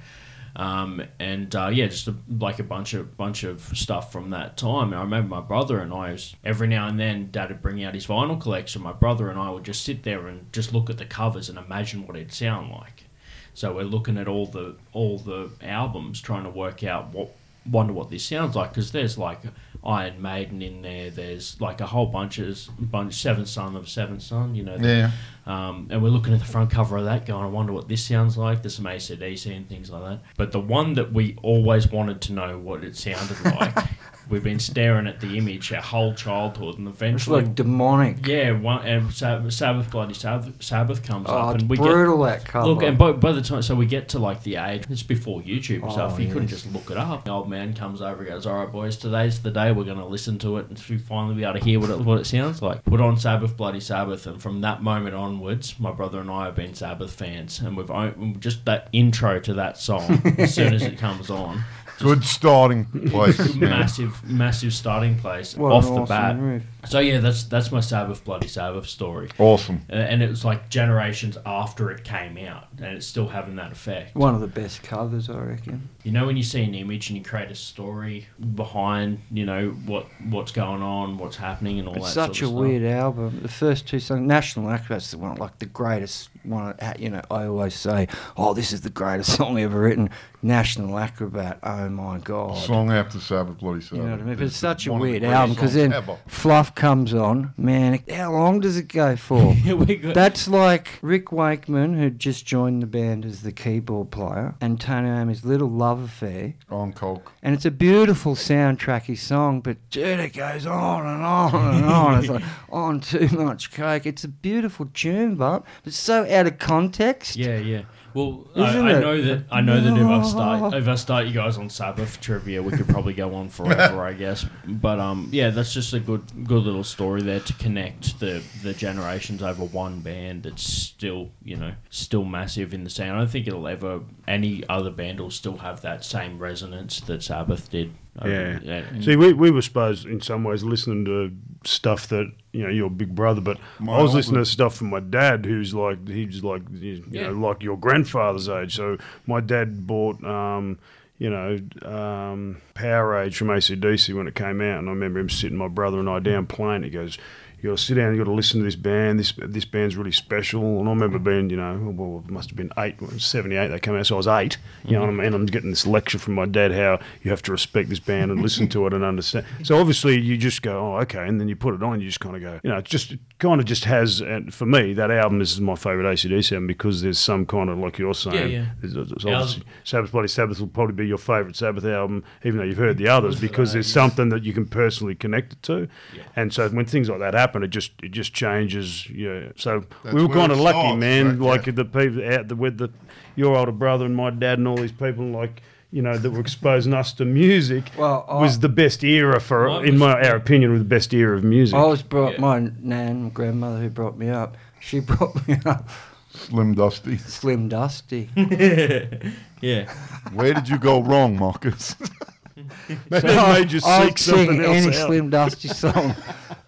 um, 0.55 1.01
and 1.19 1.53
uh, 1.55 1.69
yeah, 1.71 1.87
just 1.87 2.07
a, 2.07 2.15
like 2.39 2.59
a 2.59 2.63
bunch 2.63 2.93
of 2.93 3.15
bunch 3.17 3.43
of 3.43 3.61
stuff 3.73 4.11
from 4.11 4.31
that 4.31 4.57
time. 4.57 4.93
I 4.93 5.01
remember 5.01 5.35
my 5.35 5.41
brother 5.41 5.79
and 5.79 5.93
I 5.93 6.11
was 6.11 6.35
every 6.43 6.67
now 6.67 6.87
and 6.87 6.99
then 6.99 7.29
Dad 7.31 7.49
would 7.49 7.61
bring 7.61 7.83
out 7.83 7.93
his 7.93 8.07
vinyl 8.07 8.39
collection. 8.39 8.81
My 8.81 8.93
brother 8.93 9.29
and 9.29 9.39
I 9.39 9.49
would 9.49 9.63
just 9.63 9.83
sit 9.83 10.03
there 10.03 10.27
and 10.27 10.51
just 10.51 10.73
look 10.73 10.89
at 10.89 10.97
the 10.97 11.05
covers 11.05 11.49
and 11.49 11.57
imagine 11.57 12.05
what 12.05 12.15
it'd 12.15 12.33
sound 12.33 12.71
like. 12.71 13.05
So 13.53 13.73
we're 13.73 13.83
looking 13.83 14.17
at 14.17 14.27
all 14.27 14.45
the 14.45 14.75
all 14.93 15.19
the 15.19 15.51
albums, 15.61 16.21
trying 16.21 16.43
to 16.43 16.49
work 16.49 16.83
out 16.83 17.09
what 17.13 17.35
wonder 17.69 17.93
what 17.93 18.09
this 18.09 18.23
sounds 18.23 18.55
like 18.55 18.71
because 18.71 18.91
there's 18.91 19.17
like 19.17 19.41
Iron 19.83 20.21
Maiden 20.21 20.61
in 20.61 20.81
there. 20.81 21.09
There's 21.09 21.59
like 21.61 21.79
a 21.81 21.85
whole 21.85 22.07
bunch 22.07 22.37
of 22.39 22.59
bunch 22.79 23.13
Seven 23.15 23.45
Son 23.45 23.75
of 23.75 23.87
Seven 23.87 24.19
Son, 24.19 24.53
you 24.55 24.63
know. 24.63 24.77
the- 24.77 24.87
Yeah. 24.87 25.11
um, 25.45 25.87
and 25.89 26.03
we're 26.03 26.09
looking 26.09 26.33
at 26.33 26.39
the 26.39 26.45
front 26.45 26.69
cover 26.69 26.97
of 26.97 27.05
that, 27.05 27.25
going, 27.25 27.43
I 27.43 27.47
wonder 27.47 27.71
what 27.73 27.87
this 27.87 28.03
sounds 28.03 28.37
like. 28.37 28.61
There's 28.61 28.75
some 28.75 28.85
ACDC 28.85 29.55
and 29.55 29.67
things 29.69 29.89
like 29.89 30.03
that. 30.03 30.19
But 30.37 30.51
the 30.51 30.59
one 30.59 30.93
that 30.95 31.13
we 31.13 31.37
always 31.41 31.89
wanted 31.91 32.19
to 32.21 32.33
know 32.33 32.57
what 32.59 32.83
it 32.83 32.95
sounded 32.97 33.37
like, 33.45 33.75
we've 34.29 34.43
been 34.43 34.59
staring 34.59 35.07
at 35.07 35.19
the 35.19 35.37
image 35.37 35.71
our 35.73 35.81
whole 35.81 36.13
childhood, 36.13 36.77
and 36.77 36.87
eventually, 36.87 37.39
It's 37.39 37.47
like 37.47 37.55
demonic. 37.55 38.25
yeah, 38.27 38.51
one 38.51 38.79
uh, 38.79 38.83
and 38.83 39.13
Sabbath, 39.13 39.53
Sabbath 39.53 39.89
bloody 39.91 40.13
Sabbath, 40.13 40.61
Sabbath 40.63 41.03
comes 41.03 41.27
Oh, 41.29 41.37
up, 41.37 41.55
and 41.59 41.69
we 41.69 41.77
get 41.77 41.83
brutal 41.83 42.19
that 42.23 42.45
cover. 42.45 42.67
Look, 42.67 42.83
and 42.83 42.97
by, 42.97 43.11
by 43.13 43.31
the 43.31 43.41
time, 43.41 43.61
so 43.61 43.75
we 43.75 43.85
get 43.85 44.09
to 44.09 44.19
like 44.19 44.43
the 44.43 44.55
age, 44.57 44.83
it's 44.89 45.03
before 45.03 45.41
YouTube 45.41 45.75
and 45.81 45.85
oh, 45.85 45.91
stuff. 45.91 46.13
Oh, 46.17 46.21
You 46.21 46.31
couldn't 46.31 46.47
just 46.47 46.71
look 46.73 46.89
it 46.91 46.97
up. 46.97 47.25
The 47.25 47.31
old 47.31 47.49
man 47.49 47.73
comes 47.73 48.01
over 48.01 48.19
and 48.21 48.27
goes, 48.27 48.45
All 48.45 48.55
right, 48.63 48.71
boys, 48.71 48.97
today's 48.97 49.39
the 49.41 49.51
day 49.51 49.71
we're 49.71 49.83
going 49.83 49.97
to 49.97 50.05
listen 50.05 50.37
to 50.39 50.57
it 50.57 50.67
and 50.69 50.81
we 50.89 50.97
finally 50.97 51.35
be 51.35 51.43
able 51.43 51.59
to 51.59 51.63
hear 51.65 51.79
what 51.79 51.89
it, 51.89 51.99
what 51.99 52.19
it 52.19 52.25
sounds 52.25 52.61
like. 52.61 52.83
Put 52.85 53.01
on 53.01 53.17
Sabbath, 53.17 53.55
Bloody 53.57 53.79
Sabbath. 53.79 54.27
And 54.27 54.41
from 54.41 54.61
that 54.61 54.81
moment 54.81 55.15
onwards, 55.15 55.79
my 55.79 55.91
brother 55.91 56.19
and 56.19 56.29
I 56.29 56.45
have 56.45 56.55
been 56.55 56.73
Sabbath 56.73 57.11
fans. 57.13 57.59
And 57.59 57.75
we've 57.77 58.39
just 58.39 58.65
that 58.65 58.89
intro 58.93 59.39
to 59.39 59.53
that 59.55 59.77
song, 59.77 60.21
as 60.37 60.53
soon 60.53 60.73
as 60.73 60.83
it 60.83 60.97
comes 60.99 61.29
on, 61.29 61.63
Good 61.99 62.23
starting 62.23 62.85
place. 63.09 63.55
yeah. 63.55 63.69
massive, 63.69 64.23
massive 64.29 64.73
starting 64.73 65.17
place 65.17 65.55
What 65.55 65.71
off 65.71 65.83
the 65.85 65.91
awesome 65.91 66.05
bat. 66.05 66.37
riff. 66.39 66.63
So, 66.87 66.99
yeah, 66.99 67.19
that's 67.19 67.43
that's 67.43 67.71
my 67.71 67.81
Sabbath, 67.81 68.23
Bloody 68.23 68.47
Sabbath 68.47 68.87
story. 68.87 69.29
Awesome. 69.37 69.81
And 69.89 70.23
it 70.23 70.29
was 70.29 70.45
like 70.45 70.69
generations 70.69 71.37
after 71.45 71.91
it 71.91 72.03
came 72.03 72.37
out, 72.37 72.67
and 72.77 72.95
it's 72.97 73.05
still 73.05 73.27
having 73.27 73.57
that 73.57 73.71
effect. 73.71 74.15
One 74.15 74.33
of 74.33 74.41
the 74.41 74.47
best 74.47 74.81
covers, 74.83 75.29
I 75.29 75.39
reckon. 75.39 75.89
You 76.03 76.11
know 76.13 76.25
when 76.25 76.37
you 76.37 76.43
see 76.43 76.63
an 76.63 76.73
image 76.73 77.09
and 77.09 77.17
you 77.17 77.23
create 77.23 77.51
a 77.51 77.55
story 77.55 78.27
behind, 78.55 79.19
you 79.31 79.45
know 79.45 79.69
what 79.85 80.07
what's 80.29 80.51
going 80.51 80.81
on, 80.81 81.17
what's 81.17 81.35
happening, 81.37 81.79
and 81.79 81.87
all 81.87 81.95
It's 81.95 82.05
that. 82.07 82.27
such 82.27 82.39
sort 82.39 82.51
a 82.51 82.55
of 82.55 82.59
weird 82.61 82.83
album. 82.83 83.39
The 83.41 83.47
first 83.49 83.87
two 83.87 83.99
songs, 83.99 84.21
National 84.25 84.69
Acrobat's 84.71 85.11
the 85.11 85.17
one, 85.17 85.35
like 85.35 85.59
the 85.59 85.65
greatest 85.65 86.29
one. 86.43 86.75
uh, 86.79 86.93
You 86.97 87.09
know, 87.09 87.21
I 87.29 87.45
always 87.47 87.75
say, 87.75 88.07
"Oh, 88.37 88.53
this 88.53 88.71
is 88.71 88.81
the 88.81 88.89
greatest 88.89 89.33
song 89.37 89.59
ever 89.59 89.79
written." 89.81 90.09
National 90.41 90.97
Acrobat. 90.97 91.59
Oh 91.63 91.89
my 91.89 92.17
god. 92.19 92.57
Song 92.57 92.91
after 92.91 93.19
Sabbath, 93.19 93.57
Bloody 93.59 93.81
Sabbath. 93.81 93.97
You 93.97 94.03
know 94.05 94.11
what 94.11 94.21
I 94.21 94.23
mean? 94.23 94.35
But 94.37 94.45
it's 94.45 94.55
such 94.55 94.87
a 94.87 94.91
one 94.93 95.01
of 95.01 95.05
the 95.07 95.11
weird 95.11 95.23
album 95.25 95.53
because 95.53 95.71
songs 95.73 95.75
then 95.75 95.93
ever. 95.93 96.17
Fluff 96.27 96.68
comes 96.75 97.13
on. 97.13 97.53
Man, 97.57 97.99
how 98.09 98.31
long 98.31 98.59
does 98.59 98.77
it 98.77 98.87
go 98.87 99.15
for? 99.15 99.55
stuff. 99.63 99.77
we 99.87 99.95
got, 99.95 100.13
That's 100.13 100.47
like 100.47 100.99
Rick 101.01 101.31
Wakeman, 101.31 101.97
who 101.97 102.09
just 102.09 102.45
joined 102.45 102.81
the 102.81 102.87
band 102.87 103.25
as 103.25 103.41
the 103.41 103.51
keyboard 103.51 104.11
player, 104.11 104.55
and 104.61 104.79
Tony 104.79 105.09
Iommi's 105.09 105.45
little 105.45 105.69
love 105.69 106.01
affair. 106.03 106.53
on 106.69 106.93
coke. 106.93 107.31
And 107.41 107.55
it's 107.55 107.65
a 107.65 107.71
beautiful 107.71 108.35
soundtracky 108.35 109.17
song, 109.17 109.61
but 109.61 109.77
dude, 109.89 110.19
it 110.19 110.33
goes 110.33 110.65
on 110.65 111.05
and 111.05 111.23
on 111.23 111.75
and 111.75 111.85
on. 111.91 112.19
It's 112.19 112.29
like 112.29 112.43
on 112.69 112.99
too 112.99 113.27
much 113.31 113.71
coke. 113.71 114.05
It's 114.05 114.23
a 114.23 114.27
beautiful 114.29 114.87
tune, 114.93 115.35
but 115.35 115.63
it's 115.85 115.97
so 115.97 116.25
out 116.29 116.47
of 116.47 116.59
context. 116.59 117.35
yeah, 117.35 117.57
yeah. 117.57 117.81
Well, 118.13 118.47
I, 118.55 118.69
Isn't 118.69 118.87
I 118.87 118.97
it? 118.97 119.01
know 119.01 119.21
that 119.21 119.43
I 119.51 119.61
know 119.61 119.79
that 119.79 119.97
if 119.97 120.05
I 120.07 120.23
start 120.23 120.73
if 120.73 120.87
I 120.87 120.95
start 120.95 121.27
you 121.27 121.33
guys 121.33 121.57
on 121.57 121.69
Sabbath 121.69 122.19
trivia, 122.19 122.61
we 122.63 122.71
could 122.71 122.87
probably 122.87 123.13
go 123.13 123.33
on 123.35 123.49
forever, 123.49 124.03
I 124.03 124.13
guess. 124.13 124.45
But 124.67 124.99
um, 124.99 125.29
yeah, 125.31 125.49
that's 125.49 125.73
just 125.73 125.93
a 125.93 125.99
good 125.99 126.23
good 126.47 126.63
little 126.63 126.83
story 126.83 127.21
there 127.21 127.39
to 127.39 127.53
connect 127.53 128.19
the 128.19 128.41
the 128.63 128.73
generations 128.73 129.43
over 129.43 129.63
one 129.63 129.99
band. 130.01 130.43
That's 130.43 130.63
still 130.63 131.29
you 131.43 131.55
know 131.55 131.73
still 131.89 132.23
massive 132.25 132.73
in 132.73 132.83
the 132.83 132.89
sound. 132.89 133.11
I 133.11 133.17
don't 133.19 133.29
think 133.29 133.47
it'll 133.47 133.67
ever 133.67 134.01
any 134.27 134.63
other 134.67 134.89
band 134.91 135.19
will 135.19 135.31
still 135.31 135.57
have 135.57 135.81
that 135.81 136.03
same 136.03 136.39
resonance 136.39 136.99
that 137.01 137.23
Sabbath 137.23 137.69
did. 137.69 137.93
Over- 138.21 138.59
Yeah. 138.63 138.83
See, 139.01 139.15
we, 139.15 139.33
we 139.33 139.51
were 139.51 139.61
supposed 139.61 140.05
in 140.05 140.21
some 140.21 140.43
ways 140.43 140.63
listening 140.63 141.05
to 141.05 141.31
stuff 141.63 142.07
that 142.09 142.31
you 142.51 142.63
know 142.63 142.69
your 142.69 142.89
big 142.89 143.13
brother, 143.15 143.41
but 143.41 143.57
My 143.79 143.93
I 143.97 144.01
was 144.01 144.13
listening 144.13 144.41
to 144.41 144.45
stuff 144.45 144.75
from 144.75 144.89
my 144.89 144.99
dad, 144.99 145.45
who's 145.45 145.73
like 145.73 146.07
he's 146.07 146.43
like 146.43 146.63
you 146.73 147.05
Yeah. 147.09 147.27
know 147.27 147.33
like 147.33 147.63
your 147.63 147.77
grandfather's 147.77 148.49
age. 148.49 148.75
So 148.75 148.97
my 149.27 149.39
dad 149.41 149.85
bought. 149.87 150.23
Um, 150.23 150.79
you 151.21 151.29
know, 151.29 151.59
um, 151.83 152.61
Powerage 152.75 153.35
from 153.35 153.49
ACDC 153.49 154.13
when 154.15 154.25
it 154.29 154.35
came 154.35 154.61
out, 154.61 154.79
and 154.79 154.87
I 154.87 154.91
remember 154.93 155.19
him 155.19 155.29
sitting 155.29 155.57
my 155.57 155.67
brother 155.67 155.99
and 155.99 156.07
I 156.09 156.19
down 156.19 156.45
playing. 156.45 156.83
He 156.83 156.89
goes, 156.89 157.17
you 157.61 157.69
got 157.69 157.77
to 157.77 157.83
sit 157.83 157.95
down, 157.95 158.13
you 158.13 158.17
got 158.19 158.29
to 158.29 158.33
listen 158.35 158.59
to 158.59 158.63
this 158.63 158.75
band. 158.75 159.19
This 159.19 159.33
this 159.37 159.65
band's 159.65 159.95
really 159.95 160.11
special. 160.11 160.79
And 160.79 160.87
I 160.87 160.91
remember 160.91 161.19
being, 161.19 161.49
you 161.49 161.57
know, 161.57 161.77
well, 161.95 162.23
it 162.25 162.31
must 162.31 162.49
have 162.49 162.57
been 162.57 162.71
eight, 162.77 162.95
seventy 163.19 163.55
eight. 163.55 163.67
They 163.67 163.79
came 163.79 163.95
out, 163.95 164.05
so 164.05 164.15
I 164.15 164.17
was 164.17 164.27
eight. 164.27 164.57
You 164.85 164.93
know 164.93 165.01
what 165.01 165.09
I 165.09 165.13
mean? 165.13 165.33
I'm 165.33 165.45
getting 165.45 165.69
this 165.69 165.85
lecture 165.85 166.17
from 166.19 166.35
my 166.35 166.45
dad 166.45 166.71
how 166.71 166.99
you 167.23 167.31
have 167.31 167.41
to 167.43 167.51
respect 167.51 167.89
this 167.89 167.99
band 167.99 168.31
and 168.31 168.41
listen 168.41 168.67
to 168.69 168.87
it 168.87 168.93
and 168.93 169.03
understand. 169.03 169.45
So 169.63 169.77
obviously 169.77 170.19
you 170.19 170.37
just 170.37 170.61
go, 170.61 170.79
oh, 170.95 170.97
okay, 171.01 171.27
and 171.27 171.39
then 171.39 171.47
you 171.49 171.55
put 171.55 171.73
it 171.75 171.83
on, 171.83 171.99
you 171.99 172.07
just 172.07 172.19
kind 172.21 172.35
of 172.35 172.41
go, 172.41 172.59
you 172.63 172.69
know, 172.69 172.77
it 172.77 172.85
just 172.85 173.13
kind 173.39 173.59
of 173.59 173.65
just 173.67 173.83
has. 173.85 174.21
And 174.21 174.53
for 174.53 174.65
me, 174.65 174.93
that 174.93 175.11
album 175.11 175.41
is 175.41 175.59
my 175.59 175.75
favorite 175.75 176.05
ACDC 176.11 176.53
album 176.53 176.65
because 176.67 177.01
there's 177.01 177.19
some 177.19 177.45
kind 177.45 177.69
of 177.69 177.77
like 177.77 177.97
you're 177.99 178.13
saying. 178.13 178.51
yeah. 178.51 178.65
There's, 178.81 178.93
there's 178.93 179.23
Yeah, 179.23 179.37
I 179.37 179.41
was- 179.41 179.51
obviously 179.55 179.63
Sabbath 179.83 180.11
Bloody 180.11 180.27
Sabbath 180.29 180.59
will 180.59 180.67
probably 180.67 180.95
be 180.95 181.07
your 181.07 181.17
favourite 181.17 181.55
Sabbath 181.55 181.83
album, 181.85 182.23
even 182.43 182.57
though 182.57 182.63
you've 182.63 182.77
heard 182.77 182.97
the 182.97 183.07
others, 183.17 183.39
because 183.39 183.73
there's 183.73 183.91
something 183.91 184.29
that 184.29 184.43
you 184.43 184.53
can 184.53 184.65
personally 184.65 185.13
connect 185.15 185.53
it 185.53 185.63
to. 185.63 185.87
Yeah. 186.15 186.23
And 186.35 186.53
so 186.53 186.67
when 186.69 186.85
things 186.85 187.09
like 187.09 187.19
that 187.19 187.33
happen, 187.33 187.48
it 187.55 187.67
just 187.69 187.91
it 188.03 188.09
just 188.11 188.33
changes. 188.33 189.09
Yeah. 189.09 189.49
So 189.55 189.83
That's 190.03 190.15
we 190.15 190.21
were 190.25 190.33
kind 190.33 190.51
of 190.51 190.59
lucky, 190.59 190.79
starts, 190.79 190.99
man. 190.99 191.27
right? 191.39 191.39
Like 191.39 191.65
Yeah. 191.67 191.73
the 191.73 191.85
people 191.85 192.33
out 192.33 192.47
the, 192.47 192.55
with 192.55 192.77
the 192.77 192.89
your 193.35 193.55
older 193.57 193.71
brother 193.71 194.05
and 194.05 194.15
my 194.15 194.29
dad 194.29 194.59
and 194.59 194.67
all 194.67 194.77
these 194.77 194.91
people, 194.91 195.25
like 195.25 195.61
you 195.91 196.01
know, 196.03 196.15
that 196.17 196.29
were 196.31 196.39
exposing 196.39 196.93
us 196.93 197.13
to 197.13 197.25
music. 197.25 197.85
Well, 197.97 198.23
I- 198.29 198.41
was 198.41 198.59
the 198.59 198.69
best 198.69 199.03
era 199.03 199.39
for, 199.41 199.67
Mine 199.69 199.85
in 199.85 199.91
was- 199.93 199.99
my 200.01 200.21
our 200.29 200.35
opinion, 200.35 200.71
was 200.71 200.81
the 200.81 200.85
best 200.85 201.11
era 201.15 201.35
of 201.35 201.43
music. 201.43 201.75
I 201.75 201.83
was 201.85 202.03
brought 202.03 202.33
Yeah. 202.33 202.41
my 202.41 202.71
nan, 202.79 203.23
my 203.23 203.29
grandmother 203.29 203.79
who 203.81 203.89
brought 203.89 204.15
me 204.17 204.29
up. 204.29 204.55
She 204.79 204.99
brought 205.09 205.47
me 205.47 205.57
up 205.65 205.89
Slim 206.31 206.75
Dusty. 206.75 207.17
Slim 207.17 207.67
Dusty. 207.69 208.29
yeah. 209.61 209.91
Where 210.31 210.53
did 210.53 210.69
you 210.69 210.77
go 210.77 211.01
wrong, 211.01 211.37
Marcus? 211.39 211.95
Maybe 213.09 213.27
made 213.27 213.71
you 213.71 213.79
I'd 213.85 214.07
seek 214.07 214.17
something 214.17 214.47
sing 214.47 214.61
else 214.63 214.85
any. 214.85 214.93
Slim 214.93 215.29
Dusty 215.29 215.67
song. 215.69 216.15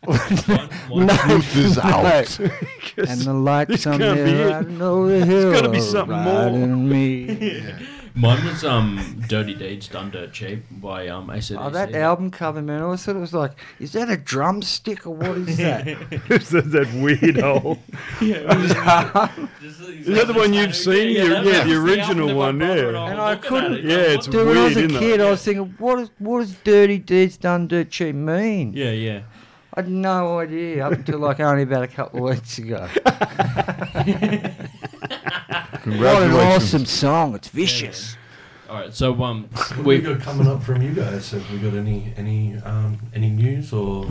One- 0.06 1.06
no, 1.06 1.16
Truth 1.18 1.58
is 1.58 1.78
out. 1.78 2.40
And 2.40 3.22
the 3.22 3.34
lights 3.34 3.86
on 3.88 4.00
there. 4.00 4.54
I 4.54 4.62
know 4.62 5.08
the 5.08 5.26
hill. 5.26 5.52
gotta 5.54 5.70
be 5.70 5.80
something 5.82 6.18
more. 6.18 6.52
me. 6.52 7.74
Mine 8.14 8.46
was 8.46 8.64
um, 8.66 9.24
"Dirty 9.28 9.54
Deeds 9.54 9.88
Done 9.88 10.12
Dirt 10.12 10.34
Cheap" 10.34 10.64
by 10.70 11.08
um, 11.08 11.28
ACDC. 11.28 11.58
Oh, 11.60 11.70
that 11.70 11.96
album 11.96 12.30
cover, 12.30 12.62
man! 12.62 12.82
I 12.82 12.84
always 12.84 13.04
thought 13.04 13.16
it 13.16 13.20
was 13.20 13.34
like, 13.34 13.52
is 13.80 13.94
that 13.94 14.10
a 14.10 14.18
drumstick 14.18 15.08
or 15.08 15.12
what 15.16 15.38
is 15.38 15.58
that? 15.58 15.88
It's 16.30 16.50
that, 16.50 16.72
that 16.72 16.94
weird 16.94 17.38
hole. 17.42 17.80
Is 18.22 20.08
that 20.08 20.28
the 20.28 20.34
one 20.34 20.52
you've 20.54 20.76
seen? 20.76 21.16
Yeah, 21.16 21.28
that 21.28 21.46
yeah, 21.46 21.64
the 21.64 21.76
original 21.76 22.30
album 22.42 22.60
that 22.60 22.66
my 22.68 22.76
one, 22.76 22.78
yeah. 22.78 22.88
And, 22.88 22.98
And 23.14 23.22
I 23.22 23.36
couldn't- 23.36 23.74
it, 23.74 23.84
Yeah, 23.86 23.96
going, 23.98 24.18
it's 24.18 24.28
what 24.28 24.32
Dude, 24.32 24.42
the- 24.42 24.46
when 24.50 24.58
I 24.58 24.64
was 24.66 24.76
weird, 24.76 24.92
a 24.92 25.00
kid, 25.00 25.20
it? 25.20 25.24
I 25.24 25.30
was 25.30 25.44
thinking, 25.44 25.76
what, 25.78 26.00
is, 26.00 26.10
what 26.20 26.40
does 26.40 26.54
Dirty 26.64 26.98
Deeds 26.98 27.38
Done 27.38 27.68
Dirt 27.68 27.90
Cheap 27.92 28.16
mean? 28.16 28.74
Yeah, 28.74 28.92
yeah. 28.92 29.22
I 29.74 29.82
had 29.82 29.90
no 29.90 30.40
idea 30.40 30.86
up 30.86 30.92
until 30.94 31.20
like 31.20 31.40
only 31.40 31.64
about 31.64 31.84
a 31.84 31.88
couple 31.88 32.28
of 32.28 32.34
weeks 32.36 32.58
ago. 32.58 32.90
What 35.86 36.22
an 36.24 36.32
awesome 36.32 36.86
song! 36.86 37.34
It's 37.36 37.48
vicious. 37.48 38.16
All 38.70 38.76
right, 38.80 38.94
so 38.94 39.22
um, 39.24 39.50
What 39.52 39.78
we 39.80 39.98
we 39.98 40.02
got 40.02 40.22
coming 40.22 40.48
up 40.48 40.64
from 40.64 40.82
you 40.82 40.92
guys? 40.94 41.32
Have 41.32 41.50
we 41.52 41.58
got 41.58 41.74
any 41.74 42.14
any 42.16 42.56
um, 42.64 43.00
any 43.14 43.30
news 43.30 43.74
or 43.74 44.06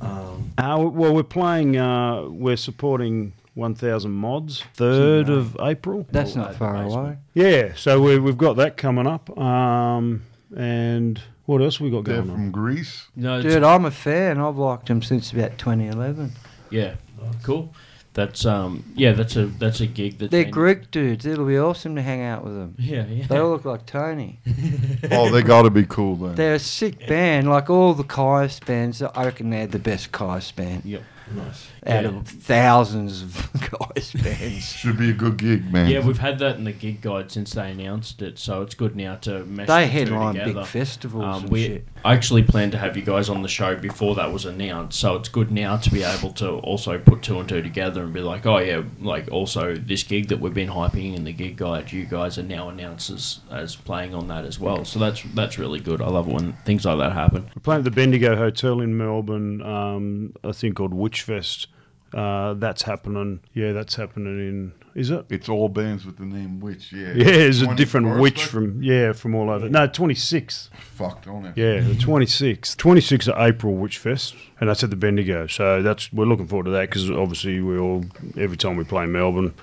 um, 0.00 0.52
Uh, 0.56 0.88
well, 0.90 1.14
we're 1.14 1.22
playing. 1.24 1.76
Uh, 1.76 2.22
we're 2.28 2.56
supporting 2.56 3.32
1,000 3.54 4.10
mods. 4.12 4.62
Third 4.74 5.28
of 5.28 5.56
April. 5.60 6.06
That's 6.12 6.36
Oh, 6.36 6.40
not 6.42 6.54
far 6.54 6.74
basement. 6.84 6.94
away. 7.06 7.16
Yeah, 7.34 7.72
so 7.74 8.00
we, 8.00 8.18
we've 8.18 8.38
got 8.38 8.56
that 8.56 8.76
coming 8.76 9.06
up. 9.08 9.36
Um, 9.36 10.22
and 10.56 11.20
what 11.46 11.60
else 11.60 11.80
we 11.80 11.90
got 11.90 12.04
They're 12.04 12.18
going 12.18 12.30
on? 12.30 12.36
from 12.36 12.50
Greece. 12.52 13.08
no, 13.16 13.40
it's- 13.40 13.52
Dude, 13.54 13.64
I'm 13.64 13.84
a 13.84 13.90
fan. 13.90 14.38
I've 14.38 14.56
liked 14.56 14.86
them 14.86 15.02
since 15.02 15.32
about 15.32 15.58
2011. 15.58 16.32
yeah, 16.70 16.94
cool. 17.42 17.74
That's 18.14 18.44
um, 18.44 18.84
yeah, 18.96 19.12
that's 19.12 19.36
a 19.36 19.46
that's 19.46 19.80
a 19.80 19.86
gig 19.86 20.18
that 20.18 20.30
They're 20.30 20.44
Greek 20.44 20.90
dudes. 20.90 21.24
It'll 21.24 21.46
be 21.46 21.58
awesome 21.58 21.94
to 21.94 22.02
hang 22.02 22.22
out 22.22 22.44
with 22.44 22.54
them. 22.54 22.74
Yeah, 22.78 23.06
yeah. 23.06 23.26
They 23.26 23.38
all 23.38 23.50
look 23.50 23.64
like 23.64 23.86
Tony. 23.86 24.40
Oh, 25.12 25.30
they 25.30 25.42
got 25.42 25.62
to 25.62 25.70
be 25.70 25.84
cool 25.84 26.16
then. 26.16 26.34
They're 26.34 26.54
a 26.54 26.58
sick 26.58 27.06
band. 27.06 27.48
Like 27.48 27.70
all 27.70 27.94
the 27.94 28.02
Kyuss 28.04 28.64
bands, 28.64 29.00
I 29.00 29.24
reckon 29.24 29.50
they're 29.50 29.66
the 29.68 29.78
best 29.78 30.10
Kyuss 30.10 30.54
band 30.54 30.84
Yep. 30.84 31.02
Nice? 31.34 31.68
out 31.86 32.02
Yeah. 32.04 32.08
of 32.10 32.26
thousands 32.28 33.22
of 33.22 33.28
Kyuss 33.58 34.22
bands. 34.22 34.72
Should 34.72 34.98
be 34.98 35.10
a 35.10 35.14
good 35.14 35.36
gig, 35.36 35.72
man. 35.72 35.88
Yeah, 35.90 36.04
we've 36.04 36.18
had 36.18 36.38
that 36.40 36.56
in 36.56 36.64
the 36.64 36.72
gig 36.72 37.00
guide 37.00 37.30
since 37.30 37.52
they 37.52 37.70
announced 37.70 38.20
it, 38.22 38.38
so 38.38 38.62
it's 38.62 38.74
good 38.74 38.96
now 38.96 39.14
to 39.16 39.44
mesh 39.44 39.66
They 39.68 39.84
the 39.84 39.86
two 39.86 39.92
headline 39.98 40.34
together. 40.34 40.52
big 40.54 40.66
festivals 40.66 41.24
Um, 41.24 41.42
and 41.44 41.50
we 41.50 41.64
shit. 41.66 41.88
I 42.04 42.14
actually 42.14 42.42
planned 42.42 42.72
to 42.72 42.78
have 42.78 42.96
you 42.96 43.02
guys 43.02 43.28
on 43.28 43.42
the 43.42 43.48
show 43.48 43.74
before 43.76 44.14
that 44.16 44.32
was 44.32 44.44
announced, 44.44 44.98
so 44.98 45.16
it's 45.16 45.28
good 45.28 45.50
now 45.50 45.76
to 45.76 45.90
be 45.90 46.02
able 46.02 46.30
to 46.34 46.48
also 46.58 46.98
put 46.98 47.22
two 47.22 47.38
and 47.40 47.48
two 47.48 47.60
together 47.62 48.02
and 48.04 48.12
be 48.12 48.20
like, 48.20 48.46
oh 48.46 48.58
yeah, 48.58 48.82
like 49.00 49.30
also 49.32 49.74
this 49.74 50.02
gig 50.02 50.28
that 50.28 50.40
we've 50.40 50.54
been 50.54 50.68
hyping 50.70 51.14
in 51.16 51.24
the 51.24 51.32
gig 51.32 51.56
guide, 51.56 51.90
you 51.92 52.04
guys 52.04 52.38
are 52.38 52.42
now 52.42 52.68
announced 52.68 53.10
as, 53.10 53.40
as 53.50 53.76
playing 53.76 54.14
on 54.14 54.28
that 54.28 54.44
as 54.44 54.58
well. 54.60 54.84
So 54.84 54.98
that's 54.98 55.22
that's 55.34 55.58
really 55.58 55.80
good. 55.80 56.00
I 56.00 56.08
love 56.08 56.28
it 56.28 56.34
when 56.34 56.52
things 56.64 56.84
like 56.84 56.98
that 56.98 57.12
happen. 57.12 57.50
We're 57.54 57.60
playing 57.62 57.80
at 57.80 57.84
the 57.84 57.90
Bendigo 57.90 58.36
Hotel 58.36 58.80
in 58.80 58.96
Melbourne, 58.96 59.62
um, 59.62 60.32
a 60.44 60.52
thing 60.52 60.74
called 60.74 60.94
Witchfest. 61.26 61.66
Uh, 62.14 62.54
that's 62.54 62.82
happening. 62.82 63.40
Yeah, 63.52 63.72
that's 63.72 63.94
happening 63.94 64.38
in. 64.38 64.72
Is 64.94 65.10
it? 65.10 65.26
It's 65.28 65.48
all 65.48 65.68
bands 65.68 66.06
with 66.06 66.16
the 66.16 66.24
name 66.24 66.58
Witch, 66.58 66.90
yeah. 66.90 67.12
Yeah, 67.14 67.24
there's 67.24 67.60
a 67.60 67.74
different 67.74 68.06
21st, 68.06 68.20
witch 68.20 68.44
from 68.46 68.82
yeah 68.82 69.12
from 69.12 69.34
all 69.34 69.50
over. 69.50 69.68
No, 69.68 69.86
26th. 69.86 70.70
Fuck, 70.74 71.26
don't 71.26 71.44
it? 71.44 71.56
Yeah, 71.56 71.80
the 71.80 71.94
26th. 71.94 72.76
26th 72.76 73.28
of 73.28 73.38
April, 73.38 73.74
Witchfest, 73.74 74.34
and 74.58 74.70
that's 74.70 74.82
at 74.82 74.90
the 74.90 74.96
Bendigo. 74.96 75.46
So 75.46 75.82
that's 75.82 76.10
we're 76.12 76.24
looking 76.24 76.46
forward 76.46 76.64
to 76.64 76.70
that 76.70 76.88
because 76.88 77.10
obviously 77.10 77.60
we 77.60 77.78
all 77.78 78.04
every 78.38 78.56
time 78.56 78.76
we 78.76 78.84
play 78.84 79.04
Melbourne, 79.04 79.54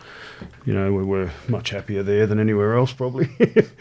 you 0.65 0.73
know, 0.73 0.93
we, 0.93 1.03
we're 1.03 1.31
much 1.47 1.71
happier 1.71 2.03
there 2.03 2.27
than 2.27 2.39
anywhere 2.39 2.75
else 2.75 2.93
probably. 2.93 3.27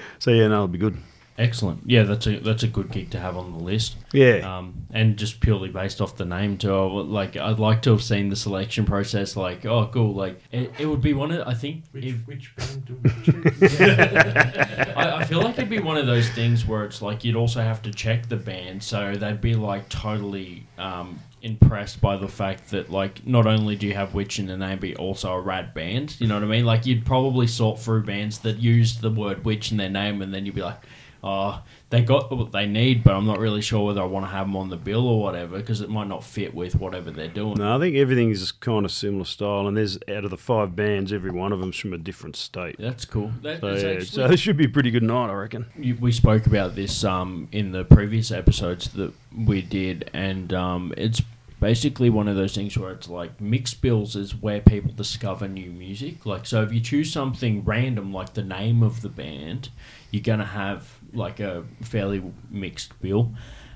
so 0.18 0.30
yeah, 0.30 0.48
no, 0.48 0.54
it'll 0.54 0.68
be 0.68 0.78
good. 0.78 0.96
Excellent. 1.36 1.80
Yeah, 1.84 2.04
that's 2.04 2.28
a 2.28 2.38
that's 2.38 2.62
a 2.62 2.68
good 2.68 2.92
gig 2.92 3.10
to 3.10 3.18
have 3.18 3.36
on 3.36 3.50
the 3.52 3.58
list. 3.58 3.96
Yeah. 4.12 4.58
Um, 4.58 4.86
and 4.92 5.16
just 5.16 5.40
purely 5.40 5.68
based 5.68 6.00
off 6.00 6.16
the 6.16 6.24
name 6.24 6.56
too. 6.58 6.72
I 6.72 6.86
would- 6.86 7.06
Like 7.06 7.36
I'd 7.36 7.58
like 7.58 7.82
to 7.82 7.90
have 7.90 8.04
seen 8.04 8.28
the 8.28 8.36
selection 8.36 8.84
process. 8.84 9.36
Like, 9.36 9.66
oh, 9.66 9.88
cool. 9.92 10.14
Like 10.14 10.40
it, 10.52 10.70
it 10.78 10.86
would 10.86 11.00
be 11.02 11.12
one 11.12 11.32
of 11.32 11.46
I 11.48 11.54
think 11.54 11.82
Which 11.90 12.04
if 12.04 12.16
which 12.28 12.54
band 12.54 12.84
do 12.84 12.98
we 13.02 13.10
choose? 13.24 13.80
I, 14.96 15.16
I 15.20 15.24
feel 15.24 15.40
like 15.42 15.58
it'd 15.58 15.68
be 15.68 15.80
one 15.80 15.96
of 15.96 16.06
those 16.06 16.28
things 16.30 16.66
where 16.66 16.84
it's 16.84 17.02
like 17.02 17.24
you'd 17.24 17.36
also 17.36 17.60
have 17.62 17.82
to 17.82 17.90
check 17.90 18.28
the 18.28 18.36
band, 18.36 18.82
so 18.82 19.14
they'd 19.16 19.40
be 19.40 19.54
like 19.56 19.88
totally 19.88 20.66
um, 20.78 21.18
impressed 21.42 22.00
by 22.00 22.16
the 22.16 22.28
fact 22.28 22.70
that 22.70 22.90
like 22.90 23.26
not 23.26 23.46
only 23.46 23.74
do 23.76 23.86
you 23.88 23.94
have 23.94 24.14
Witch 24.14 24.38
in 24.38 24.46
the 24.46 24.56
name, 24.56 24.78
but 24.78 24.88
you're 24.90 24.98
also 24.98 25.32
a 25.32 25.40
rad 25.40 25.74
band. 25.74 26.14
You 26.20 26.28
know 26.28 26.34
what 26.34 26.44
I 26.44 26.46
mean? 26.46 26.64
Like 26.64 26.86
you'd 26.86 27.04
probably 27.04 27.46
sort 27.48 27.80
through 27.80 28.04
bands 28.04 28.38
that 28.40 28.58
used 28.58 29.00
the 29.00 29.10
word 29.10 29.44
Witch 29.44 29.72
in 29.72 29.78
their 29.78 29.90
name, 29.90 30.22
and 30.22 30.32
then 30.32 30.46
you'd 30.46 30.54
be 30.54 30.62
like, 30.62 30.78
oh. 31.24 31.62
They 31.90 32.00
got 32.02 32.36
what 32.36 32.50
they 32.50 32.66
need, 32.66 33.04
but 33.04 33.14
I'm 33.14 33.24
not 33.24 33.38
really 33.38 33.62
sure 33.62 33.86
whether 33.86 34.00
I 34.02 34.04
want 34.04 34.26
to 34.26 34.30
have 34.30 34.46
them 34.48 34.56
on 34.56 34.68
the 34.68 34.76
bill 34.76 35.06
or 35.06 35.22
whatever 35.22 35.58
because 35.58 35.80
it 35.80 35.88
might 35.88 36.08
not 36.08 36.24
fit 36.24 36.52
with 36.52 36.74
whatever 36.74 37.12
they're 37.12 37.28
doing. 37.28 37.54
No, 37.58 37.76
I 37.76 37.78
think 37.78 37.94
everything's 37.94 38.50
kind 38.50 38.84
of 38.84 38.90
similar 38.90 39.24
style, 39.24 39.68
and 39.68 39.76
there's 39.76 39.96
out 40.08 40.24
of 40.24 40.30
the 40.30 40.36
five 40.36 40.74
bands, 40.74 41.12
every 41.12 41.30
one 41.30 41.52
of 41.52 41.60
them's 41.60 41.76
from 41.76 41.92
a 41.92 41.98
different 41.98 42.34
state. 42.34 42.76
That's 42.80 43.04
cool. 43.04 43.30
That, 43.42 43.60
So, 43.60 43.70
that's 43.70 43.82
yeah, 43.84 43.88
actually- 43.90 44.06
so 44.06 44.24
it 44.26 44.38
should 44.38 44.56
be 44.56 44.64
a 44.64 44.68
pretty 44.68 44.90
good 44.90 45.04
night, 45.04 45.30
I 45.30 45.34
reckon. 45.34 45.66
you- 45.78 45.96
we 46.00 46.10
spoke 46.10 46.46
about 46.46 46.74
this 46.74 47.04
um, 47.04 47.46
in 47.52 47.70
the 47.70 47.84
previous 47.84 48.32
episodes 48.32 48.88
that 48.94 49.12
we 49.36 49.62
did, 49.62 50.10
and 50.12 50.52
um, 50.52 50.92
it's 50.96 51.22
basically 51.64 52.10
one 52.10 52.28
of 52.28 52.36
those 52.36 52.54
things 52.54 52.76
where 52.76 52.90
it's 52.92 53.08
like 53.08 53.40
mixed 53.40 53.80
bills 53.80 54.16
is 54.16 54.34
where 54.36 54.60
people 54.60 54.92
discover 54.92 55.48
new 55.48 55.70
music. 55.70 56.26
Like, 56.26 56.44
so 56.44 56.60
if 56.62 56.70
you 56.74 56.80
choose 56.80 57.10
something 57.10 57.64
random, 57.64 58.12
like 58.12 58.34
the 58.34 58.42
name 58.42 58.82
of 58.82 59.00
the 59.00 59.08
band, 59.08 59.70
you're 60.10 60.22
gonna 60.22 60.44
have 60.44 60.98
like 61.14 61.40
a 61.40 61.64
fairly 61.80 62.22
mixed 62.50 63.00
bill. 63.00 63.32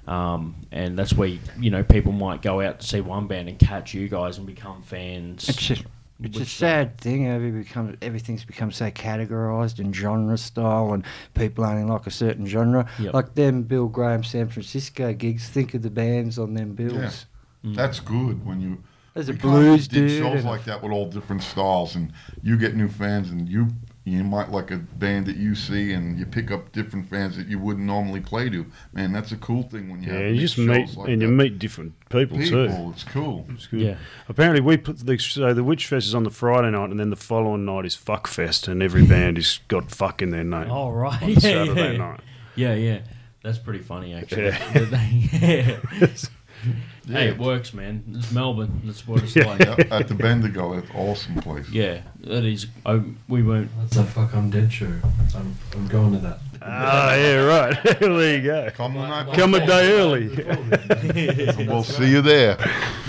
Um, 0.06 0.56
and 0.70 0.98
that's 0.98 1.14
where 1.14 1.28
you 1.58 1.70
know 1.70 1.82
people 1.82 2.12
might 2.12 2.42
go 2.42 2.60
out 2.60 2.80
to 2.80 2.86
see 2.86 3.00
one 3.00 3.26
band 3.26 3.48
and 3.48 3.58
catch 3.58 3.94
you 3.94 4.06
guys 4.06 4.36
and 4.36 4.46
become 4.46 4.82
fans. 4.82 5.48
It's 5.48 5.56
just 5.56 5.84
it's 6.22 6.36
a 6.36 6.40
Which- 6.40 6.56
sad 6.56 6.98
thing. 6.98 7.26
Every 7.26 7.50
become, 7.50 7.96
everything's 8.02 8.44
become 8.44 8.70
so 8.70 8.90
categorized 8.90 9.78
and 9.78 9.96
genre 9.96 10.36
style, 10.36 10.92
and 10.92 11.04
people 11.32 11.64
only 11.64 11.84
like 11.90 12.06
a 12.06 12.10
certain 12.10 12.44
genre. 12.44 12.86
Yep. 12.98 13.14
Like 13.14 13.34
them 13.34 13.62
Bill 13.62 13.88
Graham 13.88 14.24
San 14.24 14.48
Francisco 14.48 15.14
gigs. 15.14 15.48
Think 15.48 15.72
of 15.72 15.80
the 15.80 15.90
bands 15.90 16.38
on 16.38 16.52
them 16.52 16.74
bills. 16.74 17.24
Mm. 17.64 17.74
That's 17.74 18.00
good 18.00 18.44
when 18.44 18.60
you. 18.60 18.82
There's 19.14 19.28
a 19.28 19.34
blues 19.34 19.88
did 19.88 20.06
dude. 20.08 20.22
shows 20.22 20.44
like 20.44 20.64
that 20.64 20.82
with 20.82 20.92
all 20.92 21.06
different 21.06 21.42
styles, 21.42 21.96
and 21.96 22.12
you 22.42 22.56
get 22.56 22.76
new 22.76 22.88
fans, 22.88 23.30
and 23.30 23.48
you 23.48 23.68
you 24.04 24.24
might 24.24 24.50
like 24.50 24.70
a 24.70 24.76
band 24.78 25.26
that 25.26 25.36
you 25.36 25.54
see, 25.54 25.92
and 25.92 26.18
you 26.18 26.24
pick 26.24 26.50
up 26.50 26.72
different 26.72 27.08
fans 27.10 27.36
that 27.36 27.46
you 27.46 27.58
wouldn't 27.58 27.84
normally 27.84 28.20
play 28.20 28.48
to. 28.48 28.64
Man, 28.92 29.12
that's 29.12 29.32
a 29.32 29.36
cool 29.36 29.64
thing 29.64 29.90
when 29.90 30.02
you 30.02 30.12
Yeah, 30.12 30.18
have 30.18 30.34
you 30.34 30.40
mixed 30.40 30.56
just 30.56 30.68
meet 30.68 30.96
like 30.96 31.08
and 31.08 31.20
you 31.22 31.28
meet 31.28 31.58
different 31.58 31.94
people, 32.08 32.38
too. 32.38 32.68
people. 32.68 32.90
It's 32.92 33.04
cool. 33.04 33.46
It's 33.50 33.66
good. 33.66 33.80
Yeah. 33.80 33.96
Apparently, 34.28 34.60
we 34.60 34.76
put 34.76 35.04
the 35.04 35.18
so 35.18 35.52
the 35.52 35.64
Witch 35.64 35.86
Fest 35.86 36.06
is 36.06 36.14
on 36.14 36.22
the 36.22 36.30
Friday 36.30 36.70
night, 36.70 36.90
and 36.90 36.98
then 36.98 37.10
the 37.10 37.16
following 37.16 37.64
night 37.64 37.84
is 37.84 37.94
Fuck 37.94 38.26
Fest, 38.26 38.68
and 38.68 38.82
every 38.82 39.04
band 39.06 39.36
has 39.36 39.60
got 39.68 39.90
fuck 39.90 40.22
in 40.22 40.30
their 40.30 40.44
name. 40.44 40.70
Oh 40.70 40.90
right, 40.90 41.22
on 41.22 41.28
yeah, 41.30 41.38
Saturday 41.38 41.92
yeah. 41.92 41.98
night. 41.98 42.20
Yeah, 42.54 42.74
yeah. 42.74 43.00
That's 43.42 43.58
pretty 43.58 43.80
funny, 43.80 44.14
actually. 44.14 44.46
Yeah. 44.46 45.78
yeah. 46.00 46.08
Hey, 47.08 47.28
it 47.28 47.38
works, 47.38 47.72
man. 47.72 48.04
It's 48.14 48.30
Melbourne. 48.32 48.82
That's 48.84 49.06
what 49.06 49.22
it's 49.22 49.34
like. 49.36 49.60
Yeah, 49.60 49.76
at 49.90 50.08
the 50.08 50.14
Bendigo, 50.14 50.74
that's 50.74 50.90
awesome 50.94 51.36
place. 51.36 51.68
Yeah, 51.70 52.02
that 52.24 52.44
is. 52.44 52.66
I, 52.84 53.00
we 53.28 53.42
weren't. 53.42 53.70
That's 53.78 53.96
a 53.96 54.04
fuck 54.04 54.34
I'm 54.34 54.50
dead 54.50 54.72
show. 54.72 54.92
I'm, 55.34 55.54
I'm 55.72 55.88
going 55.88 56.12
to 56.12 56.18
that. 56.18 56.38
Ah, 56.60 57.14
yeah, 57.14 57.36
right. 57.44 57.82
there 58.00 58.36
you 58.36 58.42
go. 58.42 58.70
Come 58.74 58.96
on, 58.96 59.10
out. 59.10 59.34
Come 59.34 59.54
a 59.54 59.66
day 59.66 59.92
early. 59.92 60.28
We'll 61.66 61.84
see 61.84 62.10
you 62.10 62.22
there. 62.22 62.56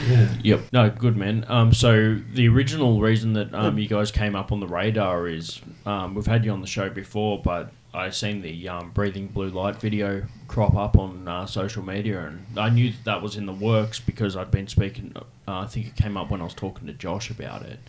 Yeah. 0.08 0.28
Yep. 0.44 0.62
No, 0.72 0.90
good 0.90 1.16
man. 1.18 1.46
Um, 1.48 1.74
so 1.74 2.20
the 2.34 2.48
original 2.48 3.00
reason 3.00 3.34
that 3.34 3.54
um 3.54 3.78
you 3.78 3.88
guys 3.88 4.12
came 4.12 4.36
up 4.36 4.52
on 4.52 4.60
the 4.60 4.68
radar 4.68 5.28
is 5.28 5.62
um 5.86 6.16
we've 6.16 6.26
had 6.26 6.46
you 6.46 6.52
on 6.52 6.62
the 6.62 6.68
show 6.68 6.90
before, 6.90 7.42
but 7.42 7.72
I 7.94 8.10
seen 8.12 8.42
the 8.42 8.70
um 8.70 8.92
breathing 8.92 9.28
blue 9.28 9.50
light 9.50 9.78
video 9.78 10.26
crop 10.48 10.76
up 10.76 10.98
on 10.98 11.28
uh, 11.28 11.46
social 11.46 11.84
media, 11.84 12.28
and 12.28 12.46
I 12.58 12.70
knew 12.70 12.92
that, 12.92 13.04
that 13.06 13.22
was 13.22 13.36
in 13.36 13.46
the 13.46 13.54
works 13.54 14.00
because 14.00 14.36
I'd 14.36 14.52
been 14.52 14.68
speaking. 14.68 15.14
Uh, 15.16 15.60
I 15.60 15.66
think 15.66 15.88
it 15.88 15.96
came 15.96 16.18
up 16.18 16.30
when 16.30 16.42
I 16.42 16.44
was 16.44 16.54
talking 16.54 16.88
to 16.88 16.94
Josh 16.94 17.30
about 17.30 17.64
it. 17.64 17.80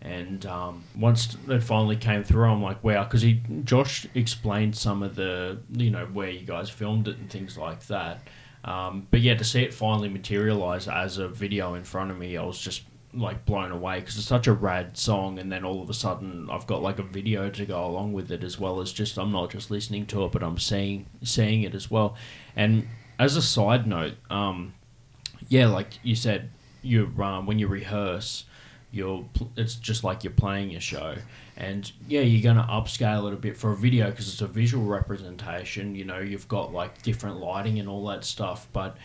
And 0.00 0.46
um, 0.46 0.84
once 0.96 1.36
it 1.48 1.62
finally 1.62 1.96
came 1.96 2.22
through, 2.22 2.48
I'm 2.48 2.62
like, 2.62 2.84
wow, 2.84 3.02
because 3.02 3.22
he 3.22 3.42
Josh 3.64 4.06
explained 4.14 4.76
some 4.76 5.02
of 5.02 5.16
the, 5.16 5.58
you 5.72 5.90
know, 5.90 6.06
where 6.06 6.30
you 6.30 6.46
guys 6.46 6.70
filmed 6.70 7.08
it 7.08 7.18
and 7.18 7.28
things 7.28 7.58
like 7.58 7.84
that. 7.86 8.20
Um, 8.64 9.08
but 9.10 9.20
yeah, 9.20 9.34
to 9.34 9.44
see 9.44 9.62
it 9.62 9.74
finally 9.74 10.08
materialize 10.08 10.86
as 10.86 11.18
a 11.18 11.26
video 11.28 11.74
in 11.74 11.82
front 11.82 12.10
of 12.10 12.18
me, 12.18 12.36
I 12.36 12.44
was 12.44 12.60
just 12.60 12.82
like 13.14 13.44
blown 13.46 13.72
away 13.72 14.00
because 14.00 14.16
it's 14.16 14.26
such 14.26 14.46
a 14.46 14.52
rad 14.52 14.96
song. 14.96 15.38
And 15.38 15.50
then 15.50 15.64
all 15.64 15.82
of 15.82 15.90
a 15.90 15.94
sudden, 15.94 16.48
I've 16.50 16.66
got 16.66 16.82
like 16.82 16.98
a 16.98 17.02
video 17.02 17.50
to 17.50 17.66
go 17.66 17.84
along 17.84 18.12
with 18.12 18.30
it 18.30 18.44
as 18.44 18.58
well 18.58 18.80
as 18.80 18.92
just 18.92 19.18
I'm 19.18 19.32
not 19.32 19.50
just 19.50 19.70
listening 19.70 20.06
to 20.06 20.24
it, 20.24 20.32
but 20.32 20.42
I'm 20.42 20.58
seeing 20.58 21.06
seeing 21.22 21.62
it 21.62 21.74
as 21.74 21.90
well. 21.90 22.16
And 22.56 22.88
as 23.18 23.36
a 23.36 23.42
side 23.42 23.86
note, 23.86 24.14
um, 24.30 24.74
yeah, 25.48 25.66
like 25.68 25.98
you 26.02 26.14
said, 26.14 26.50
you 26.82 27.12
um, 27.18 27.46
when 27.46 27.58
you 27.58 27.66
rehearse, 27.66 28.44
you're 28.90 29.24
it's 29.56 29.74
just 29.74 30.04
like 30.04 30.24
you're 30.24 30.32
playing 30.32 30.70
your 30.70 30.80
show, 30.80 31.16
and 31.56 31.90
yeah, 32.06 32.20
you're 32.20 32.42
gonna 32.42 32.66
upscale 32.70 33.28
it 33.28 33.34
a 33.34 33.36
bit 33.36 33.56
for 33.56 33.72
a 33.72 33.76
video 33.76 34.10
because 34.10 34.28
it's 34.28 34.42
a 34.42 34.46
visual 34.46 34.84
representation. 34.84 35.94
You 35.94 36.04
know, 36.04 36.18
you've 36.18 36.48
got 36.48 36.72
like 36.72 37.02
different 37.02 37.38
lighting 37.38 37.78
and 37.78 37.88
all 37.88 38.06
that 38.08 38.24
stuff, 38.24 38.68
but. 38.72 38.96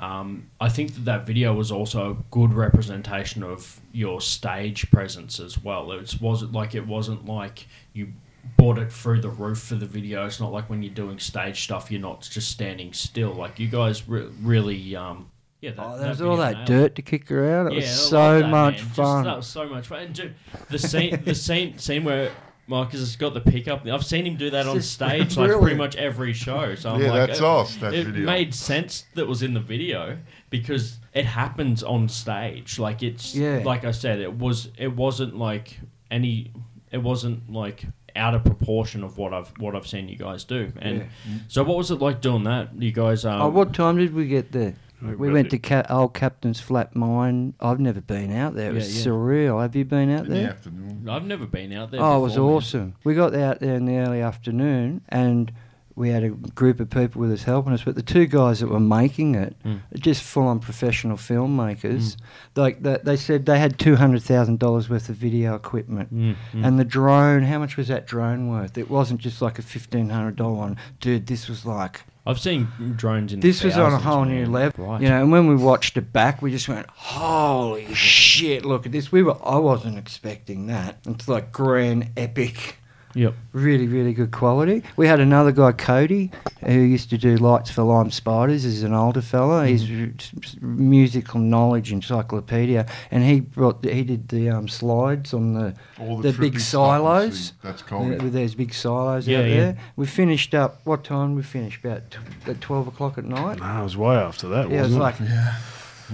Um, 0.00 0.48
I 0.60 0.70
think 0.70 0.94
that 0.94 1.04
that 1.04 1.26
video 1.26 1.52
was 1.54 1.70
also 1.70 2.10
a 2.12 2.14
good 2.30 2.54
representation 2.54 3.42
of 3.42 3.78
your 3.92 4.20
stage 4.22 4.90
presence 4.90 5.38
as 5.38 5.62
well. 5.62 5.92
It 5.92 6.16
wasn't 6.20 6.52
like 6.52 6.74
it 6.74 6.86
wasn't 6.86 7.26
like 7.26 7.66
you 7.92 8.08
brought 8.56 8.78
it 8.78 8.90
through 8.90 9.20
the 9.20 9.28
roof 9.28 9.58
for 9.60 9.74
the 9.74 9.84
video. 9.84 10.24
It's 10.24 10.40
not 10.40 10.52
like 10.52 10.70
when 10.70 10.82
you're 10.82 10.94
doing 10.94 11.18
stage 11.18 11.62
stuff, 11.62 11.90
you're 11.90 12.00
not 12.00 12.22
just 12.22 12.50
standing 12.50 12.94
still. 12.94 13.32
Like 13.34 13.58
you 13.58 13.68
guys 13.68 14.08
re- 14.08 14.30
really, 14.42 14.96
um, 14.96 15.30
yeah. 15.60 15.72
That, 15.72 15.84
Oh, 15.86 15.98
there 15.98 16.08
was 16.08 16.22
all 16.22 16.38
that 16.38 16.64
dirt 16.64 16.94
to 16.94 17.02
kick 17.02 17.30
around. 17.30 17.66
It 17.66 17.72
yeah, 17.74 17.78
was 17.80 18.08
so 18.08 18.40
that, 18.40 18.48
much 18.48 18.76
man. 18.78 18.84
Just- 18.84 18.96
fun. 18.96 19.24
that 19.24 19.36
was 19.36 19.46
so 19.46 19.68
much 19.68 19.86
fun. 19.86 19.98
And 20.00 20.14
dude, 20.14 20.34
the 20.70 20.78
scene, 20.78 21.22
the 21.22 21.34
scene, 21.34 21.76
scene 21.76 22.04
where 22.04 22.32
Marcus 22.70 23.00
has 23.00 23.16
got 23.16 23.34
the 23.34 23.40
pickup. 23.40 23.84
I've 23.86 24.04
seen 24.06 24.24
him 24.26 24.36
do 24.36 24.48
that 24.50 24.66
on 24.66 24.76
Just 24.76 24.92
stage, 25.00 25.36
like 25.36 25.48
really- 25.50 25.60
pretty 25.60 25.76
much 25.76 25.96
every 25.96 26.32
show. 26.32 26.74
So 26.76 26.90
I'm 26.94 27.02
Yeah, 27.02 27.10
like, 27.10 27.26
that's 27.26 27.40
it, 27.40 27.44
us, 27.44 27.76
that 27.76 27.92
it 27.94 28.06
video. 28.06 28.24
made 28.24 28.54
sense 28.54 29.04
that 29.16 29.26
was 29.26 29.42
in 29.42 29.52
the 29.54 29.60
video 29.60 30.16
because 30.50 30.98
it 31.12 31.26
happens 31.26 31.82
on 31.82 32.08
stage. 32.08 32.78
Like 32.78 33.02
it's, 33.02 33.34
Yeah. 33.34 33.60
like 33.64 33.84
I 33.84 33.90
said, 33.90 34.20
it 34.20 34.38
was, 34.38 34.68
it 34.78 34.94
wasn't 34.96 35.36
like 35.36 35.78
any, 36.10 36.52
it 36.92 36.98
wasn't 37.02 37.52
like 37.52 37.84
out 38.16 38.34
of 38.34 38.44
proportion 38.44 39.04
of 39.04 39.18
what 39.18 39.32
I've 39.32 39.48
what 39.58 39.76
I've 39.76 39.86
seen 39.86 40.08
you 40.08 40.16
guys 40.16 40.42
do. 40.44 40.72
And 40.80 40.98
Yeah. 40.98 41.04
so, 41.48 41.62
what 41.62 41.76
was 41.76 41.90
it 41.92 42.00
like 42.00 42.20
doing 42.20 42.42
that? 42.44 42.70
You 42.80 42.90
guys, 42.92 43.24
um, 43.24 43.40
oh, 43.40 43.48
what 43.48 43.72
time 43.74 43.96
did 43.98 44.14
we 44.14 44.26
get 44.26 44.50
there? 44.52 44.74
We 45.02 45.14
We 45.16 45.32
went 45.32 45.50
to 45.50 45.58
Ca- 45.58 45.86
old 45.88 46.14
Captain's 46.14 46.60
Flat 46.60 46.94
Mine. 46.94 47.54
I've 47.60 47.80
never 47.80 48.00
been 48.00 48.32
out 48.34 48.54
there. 48.54 48.70
It 48.70 48.74
was 48.74 48.88
Yeah, 49.06 49.12
yeah. 49.12 49.16
surreal. 49.18 49.62
Have 49.62 49.74
you 49.76 49.84
been 49.84 50.10
out 50.10 50.24
In 50.26 50.30
the 50.30 50.34
there? 50.36 50.50
afternoon. 50.50 51.08
I've 51.08 51.24
never 51.24 51.46
been 51.46 51.72
out 51.72 51.90
there. 51.90 52.00
Oh, 52.02 52.18
it 52.18 52.22
was 52.22 52.32
before, 52.34 52.46
man. 52.48 52.56
awesome. 52.56 52.94
We 53.04 53.14
got 53.14 53.34
out 53.34 53.60
there 53.60 53.74
in 53.74 53.84
the 53.86 53.96
early 53.96 54.20
afternoon 54.20 55.00
and 55.08 55.52
we 55.96 56.08
had 56.10 56.22
a 56.22 56.30
group 56.30 56.80
of 56.80 56.88
people 56.88 57.20
with 57.20 57.30
us 57.32 57.42
helping 57.42 57.72
us. 57.74 57.82
But 57.82 57.94
the 57.94 58.02
two 58.02 58.26
guys 58.26 58.60
that 58.60 58.68
were 58.68 58.80
making 58.80 59.34
it, 59.34 59.54
Mm. 59.66 59.80
just 59.98 60.22
full 60.22 60.46
on 60.46 60.58
professional 60.60 61.16
filmmakers, 61.18 62.16
like 62.56 62.82
that, 62.84 63.04
they 63.04 63.16
said 63.16 63.44
they 63.44 63.58
had 63.58 63.78
$200,000 63.78 64.88
worth 64.88 65.08
of 65.08 65.16
video 65.16 65.54
equipment. 65.54 66.14
Mm, 66.14 66.36
mm. 66.54 66.66
And 66.66 66.78
the 66.78 66.84
drone, 66.84 67.42
how 67.42 67.58
much 67.58 67.76
was 67.76 67.88
that 67.88 68.06
drone 68.06 68.48
worth? 68.48 68.78
It 68.78 68.90
wasn't 68.90 69.20
just 69.20 69.42
like 69.42 69.58
a 69.58 69.62
$1,500 69.62 70.54
one. 70.56 70.76
Dude, 71.00 71.26
this 71.26 71.48
was 71.48 71.66
like 71.66 72.02
I've 72.30 72.38
seen 72.40 72.68
drones 72.96 73.32
in. 73.32 73.40
this 73.40 73.62
was 73.62 73.76
on 73.76 73.92
a 73.92 73.98
whole 73.98 74.24
new 74.24 74.46
level, 74.46 74.86
Right. 74.86 75.02
you 75.02 75.08
know. 75.08 75.20
And 75.20 75.30
when 75.32 75.46
we 75.46 75.54
watched 75.56 75.96
it 75.96 76.12
back, 76.12 76.40
we 76.42 76.50
just 76.50 76.68
went, 76.68 76.86
"Holy 76.90 77.92
shit! 77.94 78.64
Look 78.64 78.86
at 78.86 78.92
this." 78.92 79.12
We 79.12 79.22
were, 79.22 79.36
I 79.46 79.56
wasn't 79.58 79.98
expecting 79.98 80.66
that. 80.68 80.98
It's 81.06 81.28
like 81.28 81.52
grand 81.52 82.10
epic, 82.16 82.76
Yep. 83.14 83.34
really, 83.52 83.86
really 83.88 84.12
good 84.12 84.30
quality. 84.30 84.82
We 84.96 85.06
had 85.08 85.18
another 85.20 85.50
guy, 85.52 85.72
Cody, 85.72 86.30
who 86.64 86.72
used 86.80 87.10
to 87.10 87.18
do 87.18 87.36
lights 87.36 87.70
for 87.70 87.82
Lime 87.82 88.10
Spiders. 88.10 88.62
He's 88.62 88.82
an 88.84 88.94
older 88.94 89.20
fella. 89.22 89.66
He's 89.66 89.84
Mm-hmm. 89.84 90.04
r- 90.04 90.42
s- 90.44 90.56
musical 90.60 91.40
knowledge 91.40 91.92
encyclopedia, 91.92 92.86
and 93.10 93.24
he 93.24 93.40
brought, 93.40 93.84
he 93.84 94.04
did 94.04 94.28
the 94.28 94.48
um, 94.50 94.68
slides 94.68 95.34
on 95.34 95.54
the 95.54 95.74
All 95.98 96.18
the 96.18 96.32
big 96.32 96.34
trippy 96.34 96.38
stuff 96.38 96.54
you 96.54 96.60
silos. 96.60 97.38
see, 97.48 97.52
That's 97.62 97.82
uh, 97.82 97.86
Cody. 97.86 98.16
with 98.18 98.32
those 98.32 98.54
big 98.54 98.72
silos 98.72 99.26
Yeah, 99.26 99.38
out 99.40 99.44
yeah. 99.48 99.54
there. 99.56 99.78
We 99.96 100.06
finished 100.06 100.54
up. 100.54 100.80
What 100.84 101.02
time 101.04 101.34
we 101.34 101.42
finished? 101.42 101.84
About 101.84 102.10
t- 102.10 102.18
at 102.50 102.60
twelve 102.60 102.86
o'clock 102.86 103.18
at 103.18 103.24
night. 103.24 103.58
Nah, 103.58 103.80
it 103.80 103.84
was 103.84 103.96
way 103.96 104.16
after 104.16 104.48
that, 104.48 104.70
Yeah, 104.70 104.78
it 104.80 104.82
was 104.82 104.94
wasn't 104.96 105.02
like, 105.02 105.20
Yeah. 105.20 105.54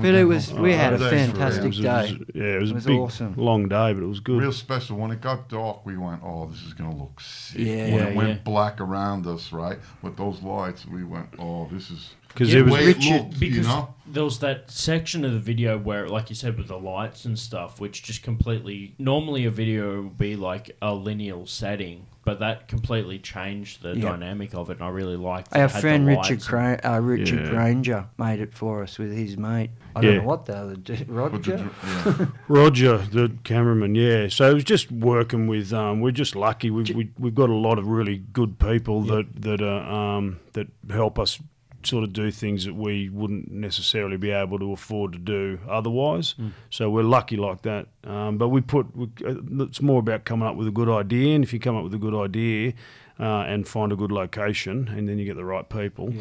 But 0.01 0.15
it 0.15 0.25
was. 0.25 0.53
We 0.53 0.75
Oh, 0.75 0.77
had 0.77 0.93
a 0.95 0.99
days 0.99 1.09
for 1.09 1.15
it. 1.15 1.19
fantastic 1.27 1.73
day. 1.75 2.09
It 2.09 2.19
was, 2.19 2.29
yeah, 2.35 2.43
it 2.45 2.61
was, 2.61 2.71
It 2.71 2.75
was 2.75 2.85
a 2.87 2.89
big, 2.89 2.99
awesome. 2.99 3.35
long 3.37 3.69
day, 3.69 3.93
but 3.93 4.03
it 4.03 4.07
was 4.07 4.21
good. 4.21 4.41
Real 4.41 4.53
special. 4.53 4.97
When 4.97 5.11
it 5.11 5.21
got 5.21 5.49
dark, 5.49 5.85
we 5.87 5.97
went, 5.97 6.21
"Oh, 6.25 6.47
this 6.47 6.63
is 6.63 6.73
gonna 6.75 6.97
look 6.97 7.21
sick." 7.21 7.61
Yeah. 7.61 7.85
when 7.85 7.95
Yeah, 7.95 8.05
it 8.07 8.17
went 8.17 8.29
yeah. 8.29 8.39
black 8.45 8.81
around 8.81 9.27
us, 9.27 9.53
right, 9.53 9.79
with 10.03 10.17
those 10.17 10.43
lights, 10.43 10.87
we 10.87 11.05
went, 11.05 11.29
"Oh, 11.39 11.69
this 11.73 11.91
is." 11.91 12.15
Because 12.29 12.53
Yeah, 12.53 12.61
it 12.61 12.63
was 12.65 12.73
way 12.75 12.81
it 12.83 12.87
Richard- 12.99 13.13
looked, 13.13 13.33
you 13.35 13.41
because 13.41 13.67
know. 13.67 13.95
there 14.07 14.25
was 14.25 14.39
that 14.41 14.71
section 14.71 15.25
of 15.25 15.33
the 15.33 15.39
video 15.39 15.79
where, 15.79 16.07
like 16.07 16.29
you 16.29 16.37
said, 16.37 16.59
with 16.59 16.69
the 16.69 16.79
lights 16.79 17.25
and 17.25 17.39
stuff, 17.39 17.81
which 17.81 18.03
just 18.03 18.23
completely. 18.23 18.95
Normally, 18.99 19.47
a 19.47 19.51
video 19.51 20.03
would 20.03 20.19
be 20.19 20.37
like 20.37 20.77
a 20.83 20.93
lineal 20.95 21.47
setting, 21.47 22.05
but 22.27 22.41
that 22.41 22.67
completely 22.69 23.19
changed 23.19 23.83
the 23.83 23.97
Yeah. 23.97 24.11
dynamic 24.11 24.53
of 24.55 24.69
it, 24.69 24.75
and 24.79 24.83
I 24.83 24.89
really 24.91 25.17
liked. 25.17 25.53
that 25.53 25.61
Our 25.61 25.67
it 25.67 25.73
the 25.73 25.79
friend 25.79 26.07
Richard 26.07 26.31
and- 26.33 26.43
Cra- 26.45 26.81
uh, 26.85 26.99
Richard 27.01 27.45
Yeah. 27.45 27.51
Granger 27.51 28.07
made 28.19 28.41
it 28.41 28.53
for 28.53 28.83
us 28.83 28.99
with 28.99 29.13
his 29.17 29.39
mate. 29.39 29.71
I 29.95 30.01
Yeah. 30.01 30.11
don't 30.11 30.19
know 30.19 30.25
what 30.29 30.45
the 30.45 30.57
other 30.57 30.77
d- 30.77 31.05
Roger. 31.09 31.71
Roger, 32.49 32.99
the 32.99 33.33
cameraman, 33.45 33.95
yeah. 33.95 34.29
So 34.29 34.51
it 34.51 34.55
was 34.55 34.65
just 34.65 34.91
working 34.93 35.47
with. 35.47 35.73
Um, 35.73 36.01
we're 36.01 36.11
just 36.11 36.37
lucky. 36.37 36.71
We've 36.71 36.91
we, 36.95 37.11
we've 37.19 37.35
got 37.35 37.49
a 37.49 37.55
lot 37.55 37.79
of 37.79 37.87
really 37.87 38.19
good 38.33 38.59
people 38.59 39.03
that 39.03 39.41
that 39.43 39.63
uh, 39.63 39.91
um, 39.95 40.41
that 40.55 40.67
help 40.91 41.19
us 41.19 41.41
sort 41.83 42.03
of 42.03 42.13
do 42.13 42.33
things 42.33 42.65
that 42.65 42.75
we 42.75 43.09
wouldn't 43.09 43.49
necessarily 43.53 44.17
be 44.17 44.31
able 44.31 44.59
to 44.59 44.73
afford 44.73 45.13
to 45.13 45.19
do 45.21 45.61
otherwise. 45.69 46.35
So 46.69 46.91
we're 46.91 47.05
lucky 47.05 47.37
like 47.37 47.63
that. 47.63 47.87
Um, 48.07 48.39
but 48.39 48.49
we 48.49 48.61
put. 48.61 48.95
We, 48.97 49.07
uh, 49.27 49.65
it's 49.65 49.83
more 49.83 50.01
about 50.01 50.25
coming 50.25 50.47
up 50.49 50.57
with 50.57 50.69
a 50.69 50.73
good 50.73 50.89
idea, 50.89 51.35
and 51.35 51.45
if 51.45 51.53
you 51.53 51.59
come 51.59 51.77
up 51.77 51.85
with 51.85 51.95
a 51.95 51.99
good 51.99 52.15
idea. 52.15 52.75
Uh, 53.19 53.45
and 53.49 53.67
find 53.67 53.93
a 53.93 53.97
good 53.97 54.13
location, 54.13 54.89
and 54.89 55.09
then 55.09 55.19
you 55.19 55.25
get 55.25 55.37
the 55.37 55.45
right 55.45 55.67
people. 55.71 56.13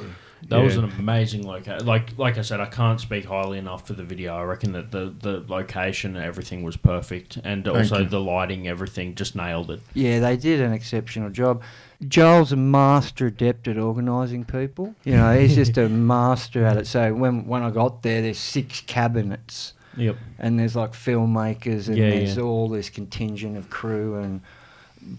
That 0.47 0.63
was 0.63 0.77
an 0.77 0.85
amazing 0.85 1.45
location. 1.45 1.85
Like 1.85 2.17
like 2.17 2.37
I 2.37 2.41
said, 2.41 2.61
I 2.61 2.67
can't 2.67 3.01
speak 3.01 3.25
highly 3.25 3.57
enough 3.57 3.85
for 3.85 3.91
the 3.91 4.03
video. 4.05 4.33
I 4.33 4.43
reckon 4.43 4.71
that 4.71 4.91
the 4.91 5.13
the 5.19 5.43
location, 5.45 6.15
everything 6.15 6.63
was 6.63 6.77
perfect, 6.77 7.37
and 7.43 7.67
also 7.67 7.99
you. 7.99 8.05
the 8.05 8.21
lighting, 8.21 8.69
everything 8.69 9.13
just 9.13 9.35
nailed 9.35 9.71
it. 9.71 9.81
Yeah, 9.93 10.21
they 10.21 10.37
did 10.37 10.61
an 10.61 10.71
exceptional 10.71 11.29
job. 11.31 11.63
Joel's 12.07 12.53
a 12.53 12.55
master 12.55 13.27
adept 13.27 13.67
at 13.67 13.77
organising 13.77 14.45
people. 14.45 14.95
You 15.03 15.17
know, 15.17 15.37
he's 15.37 15.55
just 15.55 15.77
a 15.77 15.89
master 16.15 16.63
at 16.65 16.77
it. 16.77 16.87
So 16.87 17.13
when 17.13 17.45
when 17.45 17.61
I 17.61 17.71
got 17.71 18.03
there, 18.03 18.21
there's 18.21 18.39
six 18.39 18.79
cabinets. 18.79 19.73
Yep. 19.97 20.15
and 20.39 20.59
there's 20.59 20.75
like 20.75 20.93
filmmakers 20.93 21.87
and 21.87 21.97
Yeah, 21.97 22.09
there's 22.11 22.37
yeah. 22.37 22.43
all 22.43 22.69
this 22.69 22.89
contingent 22.89 23.57
of 23.57 23.69
crew 23.69 24.15
and 24.15 24.41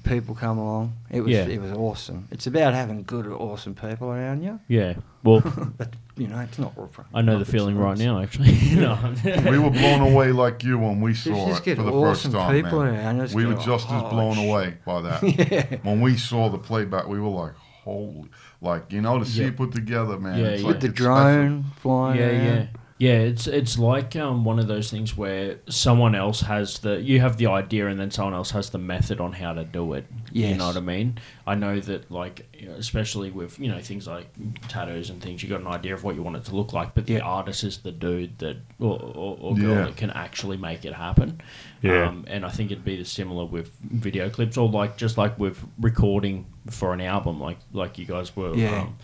people 0.04 0.34
come 0.34 0.58
along. 0.58 0.94
It 1.10 1.20
was 1.20 1.30
Yeah. 1.32 1.46
it 1.46 1.60
was 1.60 1.70
awesome. 1.72 2.26
It's 2.30 2.46
about 2.46 2.74
having 2.74 3.02
good, 3.04 3.26
awesome 3.26 3.74
people 3.74 4.08
around 4.10 4.42
you. 4.42 4.58
Yeah. 4.68 4.94
Well, 5.22 5.40
But 5.78 5.94
you 6.16 6.28
know, 6.28 6.40
it's 6.40 6.58
not. 6.58 6.72
I 7.14 7.20
know 7.22 7.38
the 7.38 7.44
feeling 7.44 7.76
right 7.76 7.96
now. 7.98 8.20
Actually, 8.20 8.52
no. 8.74 8.98
we 9.50 9.58
were 9.58 9.70
blown 9.70 10.00
away 10.12 10.32
like 10.32 10.64
you 10.64 10.78
when 10.78 11.00
we 11.00 11.14
saw 11.14 11.46
just 11.48 11.60
it 11.62 11.64
get 11.64 11.76
for 11.76 11.82
the 11.84 11.92
awesome 11.92 12.32
first 12.32 12.36
time. 12.36 12.54
people 12.64 12.82
man. 12.82 12.94
around. 12.94 13.18
Just 13.20 13.34
we 13.34 13.44
were 13.46 13.54
just 13.54 13.86
as 13.90 14.02
"Oh, 14.04 14.10
blown 14.10 14.34
sh-" 14.34 14.44
away 14.48 14.74
by 14.84 15.00
that. 15.02 15.22
yeah. 15.22 15.76
When 15.82 16.00
we 16.00 16.16
saw 16.16 16.48
the 16.48 16.58
playback, 16.58 17.06
we 17.06 17.20
were 17.20 17.28
like, 17.28 17.52
"Holy!" 17.84 18.28
Like 18.62 18.92
you 18.92 19.02
know, 19.02 19.18
to 19.18 19.24
see 19.26 19.42
Yeah. 19.42 19.48
it 19.48 19.56
put 19.56 19.72
together, 19.72 20.18
man. 20.18 20.38
Yeah, 20.38 20.46
it's 20.46 20.62
yeah. 20.62 20.66
like 20.68 20.74
With 20.76 20.82
the 20.82 20.88
it's 20.88 20.96
special. 20.98 21.14
drone 21.14 21.64
flying 21.80 22.18
Yeah, 22.18 22.26
around. 22.26 22.44
yeah. 22.44 22.66
Yeah, 22.98 23.18
it's 23.18 23.46
it's 23.46 23.78
like 23.78 24.16
um, 24.16 24.46
one 24.46 24.58
of 24.58 24.68
those 24.68 24.90
things 24.90 25.14
where 25.14 25.58
someone 25.68 26.14
else 26.14 26.40
has 26.40 26.78
the 26.78 26.98
you 26.98 27.20
have 27.20 27.36
the 27.36 27.46
idea 27.48 27.88
and 27.88 28.00
then 28.00 28.10
someone 28.10 28.32
else 28.32 28.52
has 28.52 28.70
the 28.70 28.78
method 28.78 29.20
on 29.20 29.32
how 29.34 29.52
to 29.52 29.64
do 29.64 29.92
it. 29.92 30.06
You 30.32 30.54
know 30.54 30.68
what 30.68 30.78
I 30.78 30.80
mean? 30.80 31.18
I 31.46 31.56
know 31.56 31.78
that 31.78 32.10
like 32.10 32.46
you 32.58 32.68
know, 32.68 32.74
especially 32.76 33.30
with 33.30 33.58
you 33.58 33.68
know 33.68 33.80
things 33.80 34.06
like 34.06 34.28
tattoos 34.68 35.10
and 35.10 35.22
things, 35.22 35.42
you 35.42 35.48
got 35.50 35.60
an 35.60 35.66
idea 35.66 35.92
of 35.92 36.04
what 36.04 36.14
you 36.14 36.22
want 36.22 36.36
it 36.38 36.46
to 36.46 36.56
look 36.56 36.72
like, 36.72 36.94
but 36.94 37.04
the 37.04 37.20
artist 37.20 37.64
is 37.64 37.76
the 37.78 37.92
dude 37.92 38.38
that 38.38 38.56
or, 38.80 38.98
or, 38.98 39.36
or 39.40 39.54
girl 39.54 39.74
Yeah. 39.74 39.84
that 39.84 39.96
can 39.98 40.10
actually 40.10 40.56
make 40.56 40.86
it 40.86 40.94
happen. 40.94 41.42
Yeah. 41.82 42.08
Um, 42.08 42.24
and 42.28 42.46
I 42.46 42.48
think 42.48 42.70
it'd 42.70 42.82
be 42.82 42.96
the 42.96 43.04
similar 43.04 43.44
with 43.44 43.76
video 43.82 44.30
clips 44.30 44.56
or 44.56 44.70
like 44.70 44.96
just 44.96 45.18
like 45.18 45.38
with 45.38 45.62
recording 45.78 46.46
for 46.70 46.94
an 46.94 47.02
album, 47.02 47.40
like 47.42 47.58
like 47.74 47.98
you 47.98 48.06
guys 48.06 48.34
were, 48.34 48.54
Yeah. 48.54 48.80
um, 48.80 48.96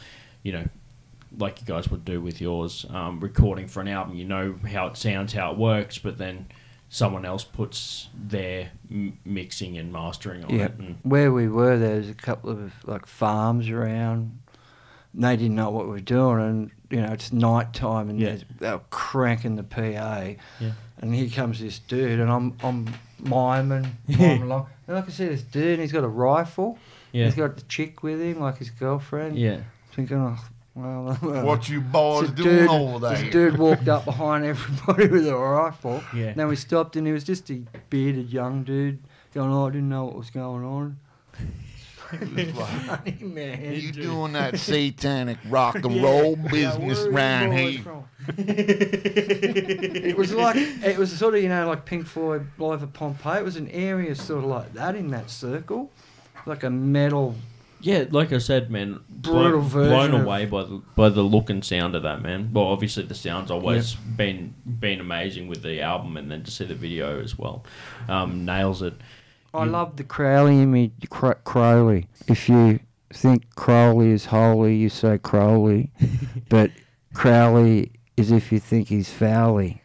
you 0.43 0.53
know, 0.53 0.66
like 1.38 1.60
you 1.60 1.66
guys 1.66 1.88
would 1.90 2.04
do 2.04 2.20
with 2.20 2.40
yours, 2.40 2.84
um, 2.90 3.20
recording 3.20 3.66
for 3.68 3.80
an 3.80 3.88
album. 3.88 4.14
You 4.16 4.24
know 4.24 4.54
how 4.72 4.86
it 4.88 4.96
sounds, 4.96 5.32
how 5.32 5.52
it 5.52 5.58
works, 5.58 5.98
but 5.98 6.18
then 6.18 6.46
someone 6.88 7.24
else 7.24 7.42
puts 7.44 8.08
their 8.14 8.70
m- 8.90 9.18
mixing 9.24 9.78
and 9.78 9.92
mastering 9.92 10.44
on 10.44 10.50
Yeah. 10.54 10.66
it. 10.66 10.74
And, 10.78 10.96
Where 11.02 11.32
we 11.32 11.48
were, 11.48 11.78
there 11.78 11.96
was 11.96 12.08
a 12.10 12.14
couple 12.14 12.50
of 12.50 12.72
like 12.84 13.06
farms 13.06 13.68
around. 13.70 14.38
And 15.14 15.24
they 15.24 15.36
didn't 15.36 15.56
know 15.56 15.70
what 15.70 15.84
we 15.84 15.90
were 15.92 16.00
doing, 16.00 16.40
and 16.40 16.70
you 16.90 17.00
know 17.02 17.12
it's 17.12 17.32
night 17.32 17.72
time, 17.74 18.08
and 18.10 18.18
Yeah. 18.18 18.26
there's- 18.28 18.44
they 18.60 18.70
were 18.70 18.80
cranking 18.90 19.56
the 19.56 19.62
PA. 19.62 20.36
Yeah. 20.60 20.72
And 20.98 21.14
here 21.14 21.28
comes 21.28 21.60
this 21.60 21.78
dude, 21.78 22.18
and 22.20 22.30
I'm 22.30 22.54
I'm 22.62 22.86
miming, 23.18 23.96
miming 24.08 24.42
along, 24.42 24.66
and 24.88 24.96
I 24.96 25.02
can 25.02 25.10
see 25.12 25.26
this 25.26 25.42
dude, 25.42 25.72
and 25.74 25.80
he's 25.82 25.92
got 25.92 26.04
a 26.04 26.08
rifle. 26.08 26.78
yeah, 27.12 27.26
He's 27.26 27.34
got 27.34 27.56
the 27.56 27.62
chick 27.62 28.02
with 28.02 28.20
him, 28.22 28.40
like 28.40 28.56
his 28.58 28.70
girlfriend. 28.70 29.38
yeah, 29.38 29.58
Thinking, 29.94 30.16
oh, 30.16 30.38
well, 30.74 31.14
What 31.44 31.68
you 31.68 31.80
boys 31.82 32.32
this 32.32 32.44
doing 32.44 32.58
dude, 32.60 32.68
over 32.70 33.08
this 33.10 33.30
dude 33.30 33.58
walked 33.66 33.88
up 33.88 34.04
behind 34.06 34.44
everybody 34.52 35.06
with 35.08 35.26
a 35.28 35.36
rifle. 35.36 36.02
Yeah. 36.14 36.32
Then 36.32 36.48
we 36.48 36.56
stopped, 36.56 36.96
and 36.96 37.06
he 37.06 37.12
was 37.12 37.24
just 37.24 37.50
a 37.50 37.62
bearded 37.90 38.30
young 38.32 38.64
dude 38.64 38.98
going, 39.34 39.52
"Oh, 39.52 39.66
I 39.66 39.70
didn't 39.70 39.90
know 39.90 40.06
what 40.06 40.16
was 40.16 40.30
going 40.30 40.64
on." 40.64 40.98
Funny 42.12 43.18
man. 43.20 43.74
You 43.74 43.92
doing 43.92 44.32
that 44.34 44.58
satanic 44.58 45.38
rock 45.48 45.76
and 45.76 46.02
roll 46.02 46.36
business 46.36 47.06
where 47.06 47.06
are 47.06 47.08
you 47.08 47.10
round 47.10 47.54
here? 47.54 47.82
it 48.38 50.16
was 50.16 50.32
like 50.34 50.56
it 50.56 50.98
was 50.98 51.12
sort 51.16 51.34
of 51.34 51.42
you 51.42 51.48
know 51.48 51.66
like 51.68 51.84
Pink 51.86 52.06
Floyd 52.06 52.46
live 52.58 52.82
at 52.82 52.92
Pompeii. 52.92 53.38
It 53.38 53.44
was 53.44 53.56
an 53.56 53.68
area 53.68 54.14
sort 54.14 54.44
of 54.44 54.50
like 54.50 54.74
that 54.74 54.94
in 54.94 55.08
that 55.08 55.30
circle, 55.30 55.90
like 56.46 56.62
a 56.64 56.70
metal. 56.70 57.34
Yeah. 57.82 58.04
Like 58.10 58.32
I 58.32 58.38
said, 58.38 58.70
man, 58.70 59.00
Brutal 59.08 59.60
blown, 59.60 59.62
version 59.62 59.90
blown 60.10 60.20
away 60.22 60.46
by 60.46 60.62
the 60.64 60.82
by 60.96 61.08
the 61.08 61.22
look 61.22 61.50
and 61.50 61.64
sound 61.64 61.94
of 61.94 62.02
that 62.04 62.22
man. 62.22 62.50
Well, 62.52 62.64
obviously 62.66 63.02
the 63.04 63.14
sound's 63.14 63.50
always 63.50 63.94
been 63.94 64.54
been 64.66 65.00
amazing 65.00 65.48
with 65.48 65.62
the 65.62 65.80
album, 65.82 66.16
and 66.16 66.30
then 66.30 66.42
to 66.44 66.50
see 66.50 66.64
the 66.64 66.74
video 66.74 67.20
as 67.22 67.38
well, 67.38 67.64
um, 68.08 68.44
nails 68.44 68.82
it. 68.82 68.94
I 69.54 69.64
You- 69.64 69.70
love 69.70 69.96
the 69.96 70.04
Crowley 70.04 70.60
image, 70.62 70.92
Cro- 71.10 71.34
Crowley. 71.44 72.08
If 72.26 72.48
you 72.48 72.80
think 73.12 73.54
Crowley 73.54 74.10
is 74.10 74.24
holy, 74.26 74.74
you 74.76 74.88
say 74.88 75.18
Crowley, 75.18 75.90
but 76.48 76.70
Crowley 77.14 77.92
is 78.16 78.30
if 78.32 78.50
you 78.52 78.58
think 78.58 78.88
he's 78.88 79.10
Fowley. 79.10 79.82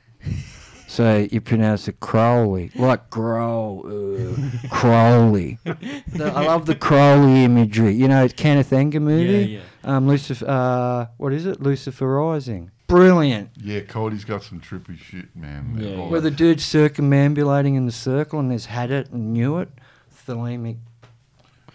So 0.88 1.28
you 1.30 1.42
pronounce 1.42 1.88
it 1.90 2.00
Crowley, 2.00 2.72
like 2.76 3.10
grow, 3.10 3.84
uh, 3.86 4.68
Crowley. 4.70 5.60
The- 5.66 6.32
I 6.34 6.46
love 6.46 6.66
the 6.66 6.76
Crowley 6.76 7.44
imagery. 7.44 7.94
You 7.94 8.08
know, 8.08 8.24
it's 8.24 8.34
Kenneth 8.34 8.72
Anger 8.72 9.02
movie. 9.02 9.52
Yeah, 9.52 9.60
Um, 9.84 10.08
Lucifer. 10.08 10.46
Uh, 10.48 11.08
what 11.18 11.34
is 11.34 11.46
it? 11.46 11.62
Lucifer 11.62 12.08
Rising. 12.08 12.72
Brilliant. 12.88 13.50
Yeah, 13.62 13.82
Cody's 13.82 14.24
got 14.24 14.44
some 14.44 14.62
trippy 14.62 14.98
shit, 14.98 15.36
man. 15.36 15.76
Yeah. 15.78 16.08
Where 16.08 16.22
the 16.22 16.32
dude's 16.32 16.64
circumambulating 16.64 17.76
in 17.76 17.86
the 17.86 17.92
circle 17.92 18.40
and 18.40 18.50
there's 18.50 18.68
had 18.68 18.90
it 18.90 19.10
and 19.12 19.34
knew 19.34 19.58
it. 19.58 19.70
Thelemic. 20.26 20.78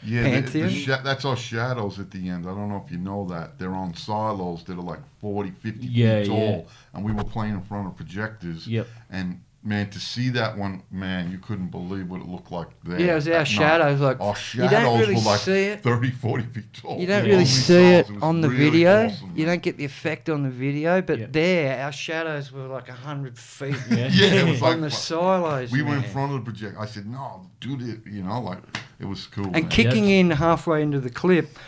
Yeah, 0.04 0.40
the- 0.40 0.50
the 0.60 0.70
sha- 0.70 1.02
that's 1.02 1.24
our 1.24 1.36
shadows 1.36 1.98
at 2.00 2.10
the 2.10 2.28
end. 2.28 2.46
I 2.46 2.50
don't 2.54 2.68
know 2.68 2.82
if 2.84 2.90
you 2.90 2.98
know 2.98 3.26
that. 3.28 3.58
They're 3.58 3.74
on 3.74 3.94
silos 3.94 4.64
that 4.64 4.78
are 4.78 4.82
like 4.82 5.00
40, 5.20 5.50
50 5.50 5.86
Yeah, 5.86 6.20
feet 6.22 6.28
tall. 6.28 6.38
yeah. 6.66 6.72
And 6.94 7.04
we 7.04 7.12
were 7.12 7.24
playing 7.24 7.54
in 7.54 7.62
front 7.62 7.86
of 7.86 7.96
projectors. 7.96 8.66
Yep. 8.66 8.86
And, 9.10 9.42
man, 9.64 9.88
to 9.90 10.00
see 10.00 10.28
that 10.30 10.58
one, 10.58 10.82
man, 10.90 11.30
you 11.30 11.38
couldn't 11.38 11.68
believe 11.68 12.10
what 12.10 12.20
it 12.20 12.26
looked 12.26 12.50
like 12.50 12.66
there. 12.82 12.98
Yeah, 13.00 13.12
it 13.12 13.14
was 13.14 13.28
our 13.28 13.34
night. 13.34 13.44
shadows. 13.44 14.00
Like 14.00 14.20
Our 14.20 14.34
you 14.54 14.60
don't 14.62 14.70
shadows 14.70 15.00
really 15.00 15.14
were 15.14 15.20
like 15.20 15.40
see 15.40 15.62
it. 15.66 15.82
30, 15.84 16.10
40 16.10 16.44
feet 16.46 16.72
tall. 16.72 16.98
You 17.00 17.06
don't 17.06 17.24
Yeah. 17.24 17.30
really 17.30 17.44
see 17.44 17.62
stars. 18.02 18.10
it 18.10 18.22
on 18.22 18.40
the 18.40 18.48
really 18.50 18.70
video. 18.70 19.06
awesome, 19.06 19.30
you 19.36 19.46
man. 19.46 19.54
don't 19.54 19.62
get 19.62 19.76
the 19.78 19.84
effect 19.84 20.28
on 20.28 20.42
the 20.42 20.50
video, 20.50 21.00
but 21.00 21.18
Yeah. 21.20 21.26
there, 21.30 21.84
our 21.84 21.92
shadows 21.92 22.50
were 22.50 22.66
like 22.66 22.88
a 22.88 22.92
hundred 22.92 23.38
feet 23.38 23.76
Yeah. 23.88 24.08
Yeah, 24.12 24.26
it 24.42 24.48
was 24.50 24.60
like 24.60 24.74
on 24.74 24.80
the 24.80 24.90
silos. 24.90 25.70
we 25.70 25.82
were 25.82 25.94
in 25.94 26.02
front 26.02 26.32
of 26.32 26.44
the 26.44 26.50
projector. 26.50 26.80
I 26.80 26.86
said, 26.86 27.06
"No, 27.06 27.46
do 27.60 27.74
it." 27.80 28.00
You 28.10 28.24
know, 28.24 28.40
like 28.40 28.58
it 29.02 29.06
was 29.08 29.26
cool. 29.26 29.44
And 29.46 29.52
man. 29.52 29.68
kicking 29.68 30.08
in 30.08 30.30
halfway 30.30 30.82
into 30.82 31.00
the 31.00 31.10
clip, 31.10 31.58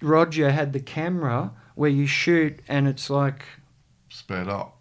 Roger 0.00 0.50
had 0.52 0.72
the 0.72 0.80
camera 0.80 1.52
where 1.74 1.90
you 1.90 2.06
shoot, 2.06 2.60
and 2.68 2.86
it's 2.86 3.10
like 3.10 3.44
sped 4.08 4.48
up. 4.48 4.76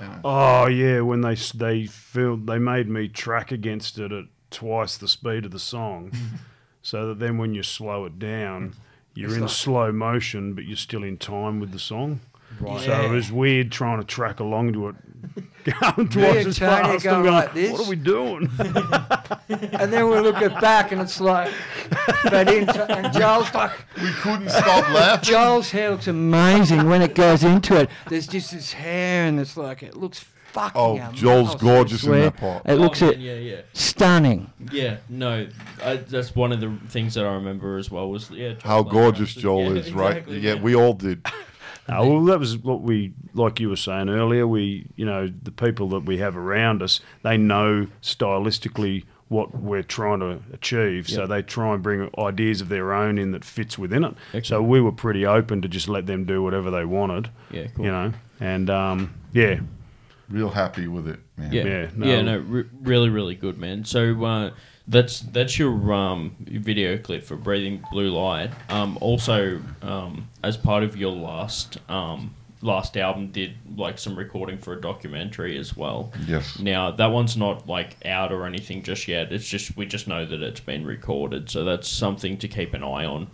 And, 0.00 0.20
Oh 0.24 0.66
yeah, 0.66 1.00
when 1.00 1.20
they 1.22 1.34
they 1.54 1.86
filmed, 1.86 2.46
they 2.48 2.58
made 2.58 2.88
me 2.88 3.08
track 3.08 3.50
against 3.52 3.98
it 3.98 4.12
at 4.12 4.24
twice 4.50 4.96
the 4.96 5.08
speed 5.08 5.44
of 5.44 5.50
the 5.50 5.58
song, 5.58 6.12
so 6.82 7.08
that 7.08 7.18
then 7.18 7.38
when 7.38 7.54
you 7.54 7.62
slow 7.62 8.04
it 8.04 8.18
down, 8.18 8.74
you're 9.14 9.28
It's 9.28 9.36
in 9.36 9.42
like- 9.42 9.50
slow 9.50 9.92
motion, 9.92 10.54
but 10.54 10.64
you're 10.64 10.76
still 10.76 11.02
in 11.04 11.16
time 11.16 11.58
with 11.60 11.72
the 11.72 11.78
song. 11.78 12.20
Right. 12.60 12.80
So 12.82 12.92
it 13.06 13.10
was 13.10 13.32
weird 13.32 13.72
trying 13.72 13.98
to 13.98 14.04
track 14.04 14.38
along 14.38 14.74
to 14.74 14.88
it, 14.88 14.94
going 15.64 15.96
Me 15.96 16.02
and 16.02 16.12
twice 16.12 16.46
as 16.46 16.58
Tony 16.58 16.98
going 16.98 17.00
going, 17.22 17.26
like 17.26 17.54
this. 17.54 17.72
What 17.72 17.80
are 17.86 17.88
we 17.90 17.96
doing? 17.96 18.50
and 18.58 19.92
then 19.92 20.08
we 20.10 20.18
look 20.20 20.36
at 20.36 20.60
back, 20.60 20.92
and 20.92 21.00
it's 21.00 21.20
like, 21.20 21.52
but 22.24 22.48
in 22.52 22.68
and 22.68 23.12
Joel's 23.14 23.52
like. 23.54 23.72
we 24.00 24.10
couldn't 24.12 24.50
stop 24.50 24.88
laughing. 24.90 25.24
Joel's 25.32 25.70
hair 25.70 25.90
looks 25.90 26.06
amazing 26.08 26.88
when 26.88 27.02
it 27.02 27.14
goes 27.14 27.42
into 27.44 27.80
it. 27.80 27.90
There's 28.08 28.26
just 28.26 28.52
this 28.52 28.72
hair, 28.72 29.26
and 29.26 29.38
it's 29.40 29.56
like 29.56 29.82
it 29.82 29.96
looks 29.96 30.24
fucking. 30.52 30.80
Oh, 30.80 30.96
amazing. 30.96 31.14
Joel's 31.14 31.54
gorgeous 31.56 32.02
in 32.02 32.08
swear. 32.08 32.22
that 32.24 32.36
part. 32.36 32.62
It 32.66 32.74
looks 32.74 33.02
Oh, 33.02 33.08
it 33.08 33.18
man, 33.18 33.26
yeah, 33.26 33.34
yeah. 33.34 33.60
stunning. 33.72 34.50
Yeah, 34.72 34.98
no, 35.08 35.46
I, 35.82 35.96
that's 35.96 36.34
one 36.34 36.52
of 36.52 36.60
the 36.60 36.76
things 36.88 37.14
that 37.14 37.24
I 37.26 37.34
remember 37.34 37.76
as 37.78 37.90
well 37.90 38.08
was 38.10 38.30
yeah. 38.30 38.54
How 38.62 38.82
gorgeous 38.82 39.34
Joel 39.34 39.74
Yeah, 39.74 39.80
is, 39.80 39.92
right? 39.92 40.16
exactly, 40.18 40.38
yeah, 40.40 40.54
we 40.60 40.74
all 40.74 40.92
did. 40.94 41.26
Uh, 41.88 41.98
well, 42.06 42.24
that 42.24 42.38
was 42.38 42.56
what 42.56 42.80
we, 42.80 43.12
like 43.34 43.60
you 43.60 43.68
were 43.68 43.76
saying 43.76 44.08
earlier. 44.08 44.46
We, 44.46 44.86
you 44.96 45.04
know, 45.04 45.28
the 45.42 45.50
people 45.50 45.88
that 45.90 46.04
we 46.04 46.18
have 46.18 46.36
around 46.36 46.82
us, 46.82 47.00
they 47.22 47.36
know 47.36 47.88
stylistically 48.02 49.04
what 49.28 49.54
we're 49.54 49.82
trying 49.82 50.20
to 50.20 50.40
achieve. 50.52 51.08
So 51.08 51.26
they 51.26 51.42
try 51.42 51.74
and 51.74 51.82
bring 51.82 52.08
ideas 52.18 52.60
of 52.60 52.68
their 52.68 52.92
own 52.92 53.18
in 53.18 53.32
that 53.32 53.44
fits 53.44 53.76
within 53.78 54.04
it. 54.04 54.14
So 54.46 54.62
we 54.62 54.80
were 54.80 54.92
pretty 54.92 55.26
open 55.26 55.62
to 55.62 55.68
just 55.68 55.88
let 55.88 56.06
them 56.06 56.24
do 56.24 56.42
whatever 56.42 56.70
they 56.70 56.84
wanted, 56.84 57.30
Yeah, 57.50 57.66
cool. 57.74 57.84
you 57.86 57.90
know. 57.90 58.12
And 58.40 58.70
um, 58.70 59.14
yeah, 59.32 59.60
Real 60.30 60.48
happy 60.50 60.88
with 60.88 61.06
it, 61.06 61.20
man. 61.36 61.52
Yeah, 61.52 61.64
Yeah, 61.64 61.88
yeah, 61.98 62.22
no. 62.22 62.22
no, 62.22 62.38
re- 62.38 62.64
really, 62.80 63.10
really 63.10 63.34
good, 63.34 63.58
man. 63.58 63.84
So 63.84 64.24
uh, 64.24 64.50
that's 64.86 65.20
that's 65.20 65.58
your 65.58 65.92
um, 65.92 66.36
video 66.40 66.98
clip 66.98 67.24
for 67.24 67.36
"Breathing 67.36 67.84
Blue 67.90 68.10
Light." 68.10 68.50
Um, 68.68 68.98
also, 69.00 69.60
um, 69.82 70.28
as 70.42 70.56
part 70.56 70.82
of 70.82 70.96
your 70.96 71.12
last 71.12 71.78
um, 71.88 72.34
last 72.60 72.96
album, 72.96 73.28
did 73.28 73.54
like 73.76 73.98
some 73.98 74.16
recording 74.16 74.58
for 74.58 74.74
a 74.74 74.80
documentary 74.80 75.58
as 75.58 75.76
well. 75.76 76.12
Yes. 76.26 76.58
Now 76.58 76.90
that 76.90 77.06
one's 77.06 77.36
not 77.36 77.66
like 77.66 77.96
out 78.04 78.30
or 78.32 78.46
anything 78.46 78.82
just 78.82 79.08
yet. 79.08 79.32
It's 79.32 79.46
just 79.46 79.76
we 79.76 79.86
just 79.86 80.06
know 80.06 80.26
that 80.26 80.42
it's 80.42 80.60
been 80.60 80.84
recorded, 80.84 81.48
so 81.48 81.64
that's 81.64 81.88
something 81.88 82.36
to 82.38 82.48
keep 82.48 82.74
an 82.74 82.82
eye 82.82 83.06
on. 83.06 83.28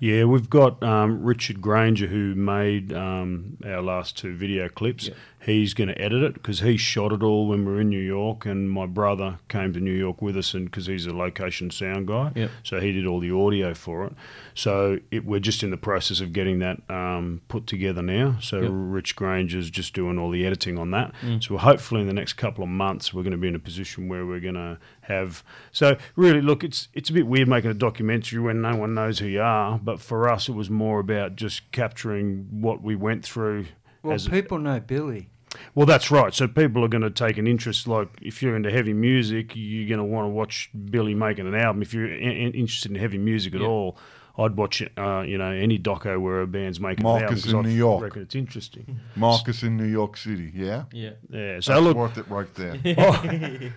Yeah, 0.00 0.24
we've 0.24 0.50
got 0.50 0.82
um, 0.82 1.22
Richard 1.22 1.60
Granger 1.60 2.06
who 2.06 2.34
made 2.34 2.92
um, 2.92 3.56
our 3.64 3.82
last 3.82 4.16
two 4.16 4.34
video 4.34 4.68
clips. 4.68 5.08
Yeah. 5.08 5.14
He's 5.40 5.72
going 5.72 5.88
to 5.88 6.00
edit 6.00 6.22
it 6.22 6.34
because 6.34 6.60
he 6.60 6.76
shot 6.76 7.12
it 7.12 7.22
all 7.22 7.46
when 7.48 7.64
we 7.64 7.72
were 7.72 7.80
in 7.80 7.88
New 7.88 8.00
York, 8.00 8.44
and 8.44 8.68
my 8.70 8.86
brother 8.86 9.38
came 9.48 9.72
to 9.72 9.80
New 9.80 9.92
York 9.94 10.20
with 10.20 10.36
us, 10.36 10.52
and 10.52 10.64
because 10.64 10.86
he's 10.86 11.06
a 11.06 11.14
location 11.14 11.70
sound 11.70 12.08
guy, 12.08 12.32
Yep. 12.34 12.50
so 12.64 12.80
he 12.80 12.92
did 12.92 13.06
all 13.06 13.20
the 13.20 13.30
audio 13.30 13.72
for 13.72 14.04
it. 14.06 14.12
So 14.54 14.98
it, 15.10 15.24
we're 15.24 15.38
just 15.40 15.62
in 15.62 15.70
the 15.70 15.76
process 15.76 16.20
of 16.20 16.32
getting 16.32 16.58
that 16.58 16.78
um, 16.90 17.40
put 17.48 17.66
together 17.66 18.02
now. 18.02 18.36
So 18.40 18.60
Yep. 18.60 18.70
Rich 18.72 19.16
Granger's 19.16 19.70
just 19.70 19.94
doing 19.94 20.18
all 20.18 20.30
the 20.30 20.44
editing 20.44 20.76
on 20.78 20.90
that. 20.90 21.14
Mm. 21.22 21.42
So 21.42 21.56
hopefully 21.56 22.00
in 22.00 22.08
the 22.08 22.12
next 22.12 22.32
couple 22.34 22.64
of 22.64 22.70
months 22.70 23.14
we're 23.14 23.22
going 23.22 23.30
to 23.32 23.38
be 23.38 23.48
in 23.48 23.54
a 23.54 23.60
position 23.60 24.08
where 24.08 24.26
we're 24.26 24.40
going 24.40 24.54
to 24.54 24.78
have. 25.02 25.44
So 25.72 25.96
really, 26.16 26.40
look, 26.42 26.64
it's 26.64 26.88
it's 26.94 27.10
a 27.10 27.12
bit 27.12 27.26
weird 27.26 27.48
making 27.48 27.70
a 27.70 27.74
documentary 27.74 28.40
when 28.40 28.60
no 28.60 28.74
one 28.76 28.94
knows 28.94 29.20
who 29.20 29.26
you 29.26 29.40
are, 29.40 29.78
but 29.78 30.00
for 30.00 30.28
us 30.28 30.48
it 30.48 30.52
was 30.52 30.68
more 30.68 30.98
about 31.00 31.36
just 31.36 31.70
capturing 31.70 32.48
what 32.60 32.82
we 32.82 32.96
went 32.96 33.24
through. 33.24 33.66
Well, 34.08 34.14
as 34.16 34.28
people 34.28 34.58
know 34.58 34.80
Billy. 34.80 35.30
well, 35.74 35.86
that's 35.86 36.10
right. 36.10 36.34
So 36.34 36.46
people 36.48 36.84
are 36.84 36.88
going 36.88 37.02
to 37.02 37.10
take 37.10 37.38
an 37.38 37.46
interest. 37.46 37.86
Like 37.88 38.08
if 38.22 38.42
you're 38.42 38.56
into 38.56 38.70
heavy 38.70 38.92
music, 38.92 39.52
you're 39.54 39.88
going 39.88 39.98
to 39.98 40.04
want 40.04 40.26
to 40.26 40.30
watch 40.30 40.70
Billy 40.90 41.14
making 41.14 41.46
an 41.46 41.54
album. 41.54 41.82
If 41.82 41.94
you're 41.94 42.06
in, 42.12 42.30
in- 42.30 42.52
interested 42.54 42.90
in 42.90 42.96
heavy 42.98 43.18
music 43.18 43.54
at 43.54 43.60
Yeah. 43.60 43.66
all, 43.66 43.98
I'd 44.38 44.56
watch 44.56 44.82
uh, 44.96 45.24
you 45.26 45.36
know 45.36 45.50
any 45.50 45.78
doco 45.80 46.20
where 46.20 46.42
a 46.42 46.46
band's 46.46 46.78
making 46.78 47.04
an 47.04 47.10
album 47.10 47.22
Marcus 47.24 47.42
'cause 47.44 47.52
in 47.52 47.58
I 47.58 47.62
New 47.62 47.68
York. 47.70 48.04
reckon 48.04 48.22
it's 48.22 48.34
interesting. 48.36 49.00
Marcus 49.16 49.62
in 49.64 49.76
New 49.76 49.84
York 49.86 50.16
City. 50.16 50.52
Yeah, 50.54 50.84
Yeah. 50.92 51.10
Yeah, 51.28 51.58
so 51.60 51.72
that's 51.72 51.82
look, 51.84 51.96
worth 51.96 52.18
it 52.18 52.28
right 52.28 52.54
there. 52.54 52.76
Oh, 52.98 53.20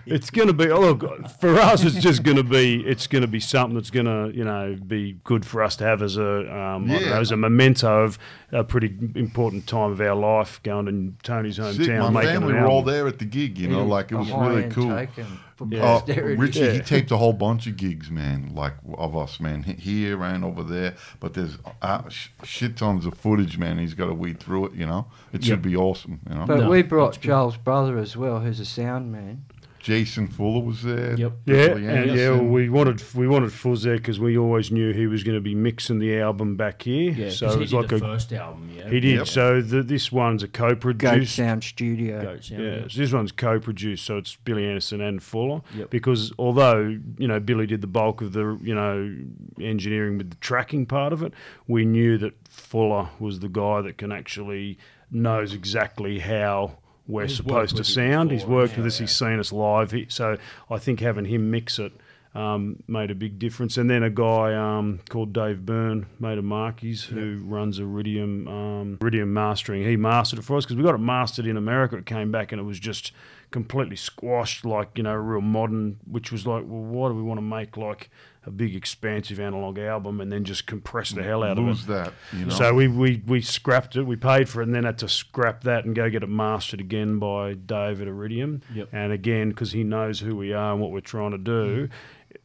it's 0.06 0.30
going 0.30 0.48
to 0.48 0.54
be 0.54 0.70
oh, 0.70 0.80
look 0.80 1.30
for 1.40 1.58
us. 1.58 1.84
It's 1.84 1.96
just 2.00 2.24
going 2.24 2.38
to 2.38 2.44
be 2.44 2.82
it's 2.86 3.08
going 3.08 3.24
to 3.24 3.28
be 3.28 3.40
something 3.40 3.76
that's 3.76 3.90
going 3.90 4.06
to 4.06 4.36
you 4.38 4.44
know 4.44 4.78
be 4.86 5.18
good 5.24 5.46
for 5.46 5.64
us 5.64 5.76
to 5.78 5.84
have 5.84 6.02
as 6.02 6.18
a 6.18 6.42
um, 6.56 6.86
I 6.90 6.94
don't 6.94 7.02
Yeah. 7.02 7.10
know, 7.10 7.20
as 7.22 7.32
a 7.32 7.38
memento 7.38 8.04
of 8.04 8.20
a 8.52 8.64
pretty 8.64 8.94
important 9.16 9.66
time 9.66 9.92
of 9.92 10.02
our 10.02 10.14
life, 10.16 10.62
going 10.64 10.86
to 10.86 11.14
Tony's 11.24 11.58
hometown, 11.58 11.74
Sick. 11.78 11.88
hometown, 11.88 12.12
My 12.14 12.24
making 12.26 12.42
family 12.42 12.54
were 12.56 12.68
all 12.68 12.84
there 12.84 13.08
at 13.08 13.18
the 13.18 13.26
gig. 13.26 13.58
You 13.58 13.68
know, 13.70 13.84
like 13.86 14.12
it 14.12 14.16
A 14.16 14.18
was 14.20 14.32
really 14.32 14.70
cool. 14.70 14.96
taken 14.96 15.26
for 15.70 15.76
Yeah. 15.76 15.84
Uh, 15.84 16.00
posterity. 16.00 16.36
Richie, 16.36 16.72
he 16.72 16.80
taped 16.80 17.12
a 17.12 17.18
whole 17.18 17.34
bunch 17.34 17.68
of 17.68 17.78
gigs, 17.78 18.10
man, 18.10 18.52
like 18.54 18.74
of 18.98 19.16
us, 19.16 19.40
man, 19.40 19.64
here 19.64 20.24
and 20.24 20.44
over 20.44 20.64
there. 20.64 20.96
But 21.20 21.34
there's 21.34 21.58
uh, 21.82 22.08
sh- 22.10 22.30
shit 22.44 22.78
tons 22.78 23.06
of 23.06 23.16
footage, 23.18 23.58
man. 23.58 23.78
He's 23.78 23.94
got 23.94 24.08
to 24.08 24.14
weed 24.14 24.40
through 24.40 24.68
it, 24.68 24.74
you 24.74 24.86
know. 24.86 25.08
It 25.34 25.44
should 25.44 25.62
be 25.62 25.76
awesome, 25.76 26.20
you 26.30 26.36
know. 26.36 26.46
But 26.46 26.60
No, 26.62 26.70
we 26.70 26.82
brought 26.82 27.14
that's 27.14 27.18
good. 27.18 27.28
Joel's 27.28 27.58
brother 27.58 27.98
as 27.98 28.18
well, 28.18 28.40
who's 28.40 28.60
a 28.60 28.66
sound 28.66 29.12
man. 29.12 29.46
Jason 29.82 30.28
Fuller 30.28 30.64
was 30.64 30.84
there. 30.84 31.16
Yep. 31.16 31.34
Yeah, 31.46 31.56
and 31.56 31.84
yeah, 31.84 31.92
Anderson. 31.92 32.52
we 32.52 32.70
wanted 32.70 33.04
we 33.16 33.28
wanted 33.28 33.52
Fuzz 33.52 33.82
there 33.82 33.98
because 33.98 34.20
we 34.20 34.38
always 34.38 34.72
knew 34.72 34.94
he 34.94 35.08
was 35.08 35.24
going 35.24 35.36
to 35.36 35.42
be 35.42 35.56
mixing 35.56 35.98
the 35.98 36.20
album 36.20 36.56
back 36.56 36.84
here. 36.84 37.12
Yeah, 37.12 37.30
so 37.32 37.48
so 37.48 37.48
it 37.48 37.54
he 37.54 37.60
was 37.60 37.70
did 37.72 37.76
like 37.78 37.88
the 37.88 37.96
a 37.96 38.00
first 38.00 38.32
album, 38.32 38.72
yeah. 38.78 38.90
he 38.90 39.00
did. 39.00 39.16
Yep. 39.18 39.28
So 39.28 39.62
the, 39.62 39.82
this 39.82 40.12
one's 40.12 40.44
a 40.44 40.48
co-produced. 40.48 41.02
Goat 41.02 41.28
Sound 41.28 41.64
Studio. 41.64 42.22
Goat 42.22 42.44
sound, 42.44 42.64
Yeah, 42.64 42.76
yeah. 42.76 42.88
so 42.88 43.00
this 43.00 43.12
one's 43.12 43.32
co-produced, 43.32 44.06
so 44.06 44.18
it's 44.18 44.36
Billy 44.36 44.68
Anderson 44.68 45.02
and 45.02 45.22
Fuller. 45.22 45.62
Yep. 45.76 45.90
Because 45.90 46.32
although 46.38 46.96
you 47.18 47.28
know 47.28 47.40
Billy 47.40 47.66
did 47.66 47.82
the 47.82 47.88
bulk 47.88 48.22
of 48.22 48.34
the 48.34 48.60
you 48.62 48.76
know 48.76 49.16
engineering 49.60 50.20
with 50.20 50.30
the 50.30 50.38
tracking 50.38 50.86
part 50.86 51.12
of 51.12 51.24
it, 51.24 51.34
we 51.68 51.86
knew 51.86 52.20
that 52.20 52.34
Fuller 52.48 53.10
was 53.20 53.40
the 53.40 53.50
guy 53.50 53.82
that 53.82 53.98
can 53.98 54.12
actually 54.12 54.78
knows 55.10 55.54
exactly 55.54 56.20
how 56.20 56.78
we're 57.12 57.28
He's 57.28 57.36
supposed 57.36 57.76
to 57.78 57.84
sound. 57.84 58.32
He's 58.32 58.46
worked 58.46 58.74
yeah, 58.74 58.78
with 58.80 58.88
us. 58.88 59.00
yeah. 59.00 59.04
He's 59.06 59.16
seen 59.16 59.40
us 59.40 59.52
live. 59.52 59.92
He, 59.92 60.06
so 60.10 60.38
I 60.70 60.78
think 60.78 61.02
having 61.02 61.26
him 61.26 61.52
mix 61.52 61.78
it. 61.80 61.92
Um, 62.34 62.82
made 62.88 63.12
a 63.12 63.16
big 63.16 63.40
difference, 63.40 63.76
and 63.76 63.90
then 63.90 64.04
a 64.04 64.10
guy 64.10 64.56
um, 64.56 65.02
called 65.10 65.34
Dave 65.34 65.66
Byrne, 65.66 66.06
made 66.18 66.38
a 66.38 66.42
Markies, 66.42 67.04
who 67.04 67.42
runs 67.44 67.78
Iridium 67.78 68.48
um, 68.48 68.98
Iridium 69.02 69.34
Mastering. 69.34 69.84
He 69.84 69.98
mastered 69.98 70.40
it 70.40 70.44
for 70.44 70.56
us 70.56 70.64
because 70.64 70.78
we 70.78 70.84
got 70.84 70.96
it 70.96 71.00
mastered 71.00 71.46
in 71.46 71.58
America. 71.58 71.98
It 71.98 72.06
came 72.06 72.32
back 72.32 72.54
and 72.54 72.62
it 72.62 72.64
was 72.64 72.80
just 72.80 73.12
completely 73.52 73.98
squashed, 73.98 74.64
like 74.64 74.92
you 74.98 75.04
know, 75.04 75.14
real 75.14 75.42
modern. 75.42 76.00
Which 76.10 76.32
was 76.32 76.48
like, 76.48 76.64
well, 76.66 76.82
why 76.82 77.10
do 77.10 77.16
we 77.16 77.22
want 77.22 77.40
to 77.40 77.42
make 77.42 77.76
like 77.76 78.10
a 78.46 78.50
big, 78.50 78.76
expansive 78.76 79.40
analog 79.40 79.78
album 79.78 80.20
and 80.20 80.32
then 80.32 80.44
just 80.44 80.66
compress 80.66 81.12
the 81.12 81.22
hell 81.22 81.44
out 81.44 81.58
of 81.58 81.64
it? 81.64 81.68
Lose 81.68 81.86
that, 81.86 82.14
you 82.34 82.46
know. 82.46 82.54
So 82.54 82.74
we, 82.74 82.88
we, 82.88 83.22
we 83.28 83.42
scrapped 83.42 83.96
it, 83.96 84.04
we 84.04 84.16
paid 84.16 84.50
for 84.50 84.62
it, 84.62 84.66
and 84.66 84.74
then 84.74 84.84
had 84.84 84.98
to 85.00 85.08
scrap 85.10 85.64
that 85.64 85.86
and 85.86 85.96
go 85.96 86.10
get 86.10 86.24
it 86.24 86.30
mastered 86.30 86.80
again 86.80 87.20
by 87.20 87.54
Dave 87.54 88.02
at 88.02 88.08
Iridium. 88.08 88.62
Yep. 88.74 88.90
And 88.92 89.12
again, 89.12 89.50
because 89.50 89.72
he 89.72 89.84
knows 89.84 90.20
who 90.20 90.36
we 90.36 90.54
are 90.54 90.74
and 90.74 90.82
what 90.82 90.92
we're 90.92 91.02
trying 91.02 91.32
to 91.32 91.38
do. 91.38 91.90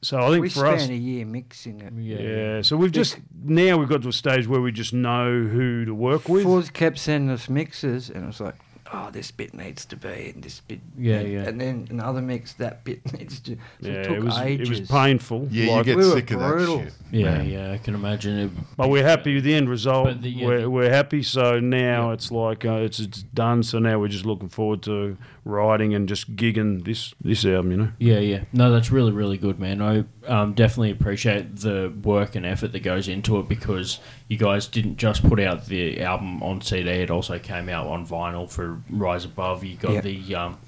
So 0.03 0.19
I 0.19 0.31
think 0.31 0.43
We 0.43 0.49
for 0.51 0.61
spent 0.61 0.83
us, 0.83 0.89
a 0.89 0.95
year 0.95 1.25
mixing 1.25 1.81
it. 1.81 1.93
Yeah. 1.97 2.19
yeah. 2.19 2.63
So 2.63 2.77
we've 2.77 2.93
just 2.93 3.19
now 3.43 3.79
we've 3.79 3.89
got 3.89 4.03
to 4.03 4.09
a 4.09 4.13
stage 4.13 4.47
where 4.47 4.61
we 4.61 4.73
just 4.73 4.93
know 4.93 5.45
who 5.45 5.85
to 5.85 5.95
work 5.95 6.29
with. 6.29 6.45
Fuzz 6.45 6.71
kept 6.71 6.99
sending 6.99 7.31
us 7.31 7.49
mixes, 7.49 8.11
and 8.11 8.25
it 8.25 8.27
was 8.27 8.41
like, 8.41 8.57
oh, 8.93 9.11
this 9.11 9.31
bit 9.31 9.55
needs 9.55 9.85
to 9.87 9.97
be, 9.97 10.33
and 10.35 10.43
this 10.43 10.61
bit. 10.61 10.81
Yeah, 10.99 11.21
yeah. 11.21 11.43
And 11.49 11.61
then 11.61 11.87
another 11.91 12.21
mix, 12.23 12.53
that 12.55 12.85
bit 12.85 13.01
needs 13.19 13.41
to. 13.41 13.57
So 13.83 13.89
yeah, 13.89 13.93
it 13.93 14.05
took 14.05 14.17
it 14.17 14.23
was 14.25 14.39
ages. 14.39 14.71
it 14.71 14.81
was 14.81 14.91
painful. 14.91 15.49
yeah, 15.51 15.79
you 15.79 15.85
get 15.85 15.97
we 15.97 16.05
were 16.07 16.13
sick 16.13 16.31
of 16.33 16.41
that 16.41 16.67
shit. 16.85 16.93
Yeah, 17.11 17.39
man. 17.39 17.49
yeah, 17.49 17.73
I 17.73 17.79
can 17.79 17.95
imagine 17.95 18.39
it. 18.39 18.51
But 18.77 18.89
we're 18.91 19.03
happy 19.05 19.35
with 19.35 19.45
the 19.45 19.55
end 19.55 19.69
result. 19.69 20.21
The- 20.23 20.29
yeah, 20.29 20.47
we're, 20.47 20.61
the- 20.63 20.71
we're 20.71 20.91
happy. 20.91 21.23
So 21.23 21.59
now 21.61 22.09
Yeah. 22.09 22.15
it's 22.15 22.31
like 22.31 22.65
uh, 22.65 22.75
it's 22.75 22.99
it's 23.01 23.23
done. 23.23 23.63
So 23.63 23.79
now 23.79 23.99
we're 23.99 24.09
just 24.09 24.27
looking 24.27 24.49
forward 24.49 24.83
to 24.83 25.17
writing 25.47 25.95
and 25.95 26.09
just 26.09 26.35
gigging 26.37 26.85
this 26.85 27.15
this 27.23 27.45
album. 27.47 27.71
You 27.71 27.77
know. 27.77 27.93
Yeah, 27.99 28.19
yeah. 28.19 28.45
No, 28.53 28.71
that's 28.73 28.91
really, 28.91 29.13
really 29.13 29.39
good, 29.39 29.59
man. 29.59 29.81
I 29.81 30.05
um, 30.27 30.53
definitely 30.55 30.91
appreciate 30.91 31.57
the 31.57 31.93
work 32.03 32.35
and 32.35 32.45
effort 32.45 32.73
that 32.73 32.81
goes 32.81 33.09
into 33.09 33.39
it 33.39 33.49
because 33.49 34.01
you 34.29 34.37
guys 34.37 34.67
didn't 34.67 34.97
just 34.97 35.27
put 35.29 35.41
out 35.41 35.67
the 35.67 36.01
album 36.03 36.43
on 36.43 36.61
CD; 36.61 36.91
it 36.91 37.11
also 37.11 37.39
came 37.39 37.69
out 37.69 37.87
on 37.87 38.07
vinyl 38.07 38.51
for 38.51 38.83
Rise 38.91 39.25
Above. 39.25 39.65
You 39.65 39.77
got 39.77 39.93
Yeah. 39.93 40.01
the 40.01 40.35
um, 40.35 40.59